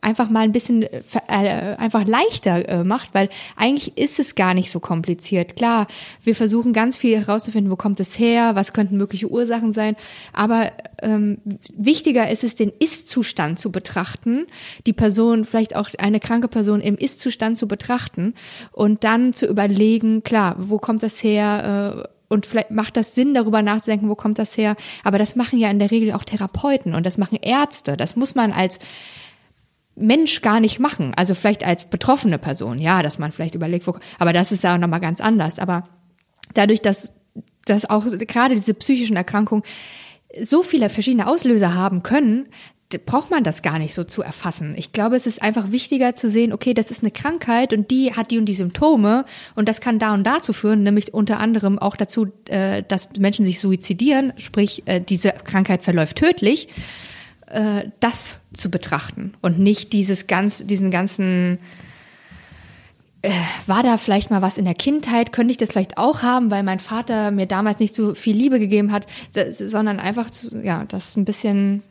[0.00, 4.54] einfach mal ein bisschen äh, äh, einfach leichter äh, macht, weil eigentlich ist es gar
[4.54, 5.56] nicht so kompliziert.
[5.56, 5.86] Klar,
[6.22, 9.96] wir versuchen ganz viel herauszufinden, wo kommt es her, was könnten mögliche Ursachen sein,
[10.32, 10.72] aber
[11.02, 11.38] ähm,
[11.74, 14.46] wichtiger ist es, den Ist-Zustand zu betrachten,
[14.86, 18.34] die Person, vielleicht auch eine kranke Person im Ist-Zustand zu betrachten
[18.72, 23.34] und dann zu überlegen, klar, wo kommt das her, äh, und vielleicht macht das Sinn,
[23.34, 24.76] darüber nachzudenken, wo kommt das her.
[25.02, 27.96] Aber das machen ja in der Regel auch Therapeuten und das machen Ärzte.
[27.96, 28.78] Das muss man als
[29.98, 31.12] Mensch gar nicht machen.
[31.16, 34.74] Also vielleicht als betroffene Person, ja, dass man vielleicht überlegt, wo, aber das ist ja
[34.74, 35.58] auch nochmal ganz anders.
[35.58, 35.84] Aber
[36.54, 37.12] dadurch, dass,
[37.64, 39.64] dass auch gerade diese psychischen Erkrankungen
[40.40, 42.48] so viele verschiedene Auslöser haben können,
[43.04, 44.74] braucht man das gar nicht so zu erfassen.
[44.78, 48.14] Ich glaube, es ist einfach wichtiger zu sehen, okay, das ist eine Krankheit und die
[48.14, 51.78] hat die und die Symptome und das kann da und dazu führen, nämlich unter anderem
[51.78, 56.68] auch dazu, äh, dass Menschen sich suizidieren, sprich, äh, diese Krankheit verläuft tödlich,
[57.50, 61.58] äh, das zu betrachten und nicht dieses ganz, diesen ganzen
[63.22, 63.30] äh,
[63.66, 65.32] war da vielleicht mal was in der Kindheit?
[65.32, 68.58] Könnte ich das vielleicht auch haben, weil mein Vater mir damals nicht so viel Liebe
[68.58, 69.06] gegeben hat,
[69.50, 70.28] sondern einfach,
[70.62, 71.82] ja, das ein bisschen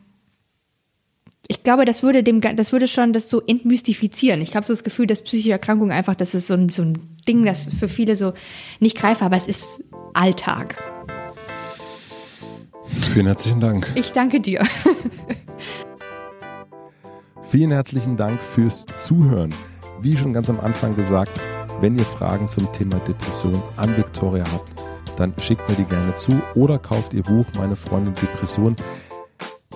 [1.50, 4.42] ich glaube, das würde dem, das würde schon das so entmystifizieren.
[4.42, 6.98] Ich habe so das Gefühl, dass psychische Erkrankungen einfach, das ist so ein, so ein
[7.26, 8.34] Ding, das für viele so
[8.80, 9.82] nicht greifbar, aber es ist
[10.12, 10.76] Alltag.
[13.12, 13.90] Vielen herzlichen Dank.
[13.94, 14.62] Ich danke dir.
[17.42, 19.54] Vielen herzlichen Dank fürs Zuhören.
[20.00, 21.40] Wie schon ganz am Anfang gesagt,
[21.80, 24.72] wenn ihr Fragen zum Thema Depression an Victoria habt,
[25.16, 28.76] dann schickt mir die gerne zu oder kauft ihr Buch Meine Freundin Depression.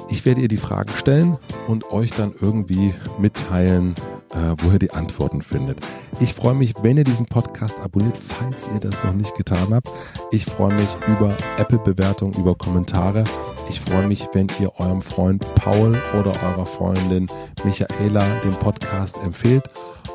[0.08, 3.94] Ich werde ihr die Fragen stellen und euch dann irgendwie mitteilen,
[4.30, 5.80] äh, wo ihr die Antworten findet.
[6.20, 9.88] Ich freue mich, wenn ihr diesen Podcast abonniert, falls ihr das noch nicht getan habt.
[10.30, 13.24] Ich freue mich über Apple-Bewertungen, über Kommentare.
[13.68, 17.26] Ich freue mich, wenn ihr eurem Freund Paul oder eurer Freundin
[17.64, 19.64] Michaela den Podcast empfehlt.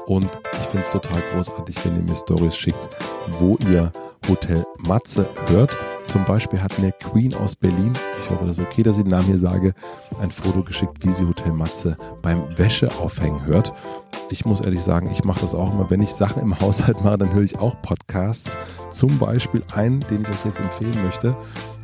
[0.06, 2.90] Und ich finde es total großartig, wenn ihr mir Stories schickt,
[3.40, 3.92] wo ihr
[4.28, 5.76] Hotel Matze hört.
[6.06, 9.12] Zum Beispiel hat mir Queen aus Berlin, ich hoffe, das ist okay, dass ich den
[9.12, 9.74] Namen hier sage,
[10.22, 13.74] ein Foto geschickt, wie sie Hotel Matze beim Wäscheaufhängen hört.
[14.30, 17.18] Ich muss ehrlich sagen, ich mache das auch immer, wenn ich Sachen im Haushalt mache,
[17.18, 18.58] dann höre ich auch Podcasts.
[18.92, 21.36] Zum Beispiel einen, den ich euch jetzt empfehlen möchte.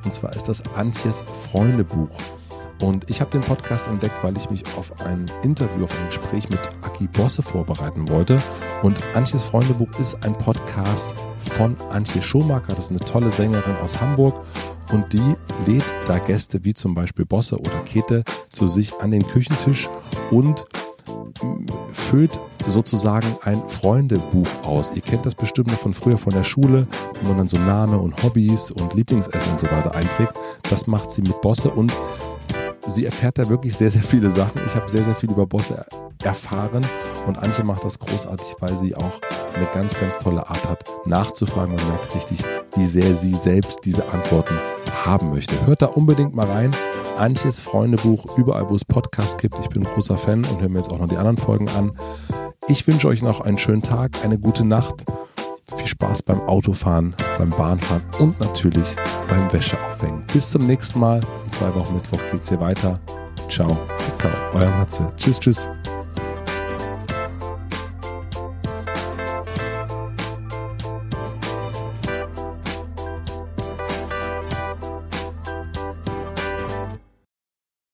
[0.04, 2.10] Und zwar ist das Antjes Freundebuch.
[2.82, 6.50] Und ich habe den Podcast entdeckt, weil ich mich auf ein Interview, auf ein Gespräch
[6.50, 8.42] mit Aki Bosse vorbereiten wollte.
[8.82, 11.14] Und Antjes Freundebuch ist ein Podcast
[11.52, 12.74] von Antje Schumacher.
[12.76, 14.42] Das ist eine tolle Sängerin aus Hamburg.
[14.92, 15.36] Und die
[15.66, 19.88] lädt da Gäste wie zum Beispiel Bosse oder Kete zu sich an den Küchentisch
[20.30, 20.66] und
[21.92, 24.92] füllt sozusagen ein Freundebuch aus.
[24.96, 26.88] Ihr kennt das bestimmt noch von früher von der Schule,
[27.22, 30.34] wo man dann so Name und Hobbys und Lieblingsessen und so weiter einträgt.
[30.70, 31.94] Das macht sie mit Bosse und
[32.88, 34.62] sie erfährt da wirklich sehr, sehr viele Sachen.
[34.66, 35.86] Ich habe sehr, sehr viel über Bosse
[36.24, 36.86] erfahren
[37.28, 39.22] und Antje macht das großartig, weil sie auch
[39.54, 42.44] eine ganz, ganz tolle Art hat, nachzufragen und merkt richtig,
[42.76, 44.56] wie sehr sie selbst diese Antworten
[45.06, 45.66] haben möchte.
[45.66, 46.72] Hört da unbedingt mal rein.
[47.18, 49.56] Antjes Freundebuch, überall wo es Podcasts gibt.
[49.60, 51.92] Ich bin ein großer Fan und höre mir jetzt auch noch die anderen Folgen an.
[52.68, 55.06] Ich wünsche euch noch einen schönen Tag, eine gute Nacht.
[55.76, 58.96] Viel Spaß beim Autofahren, beim Bahnfahren und natürlich
[59.30, 60.26] beim Wäscheaufhängen.
[60.34, 61.22] Bis zum nächsten Mal.
[61.46, 63.00] In zwei Wochen Mittwoch geht's hier weiter.
[63.50, 63.78] Ciao,
[64.18, 65.12] Kakao, euer Matze.
[65.18, 65.70] Tschüss, tschüss.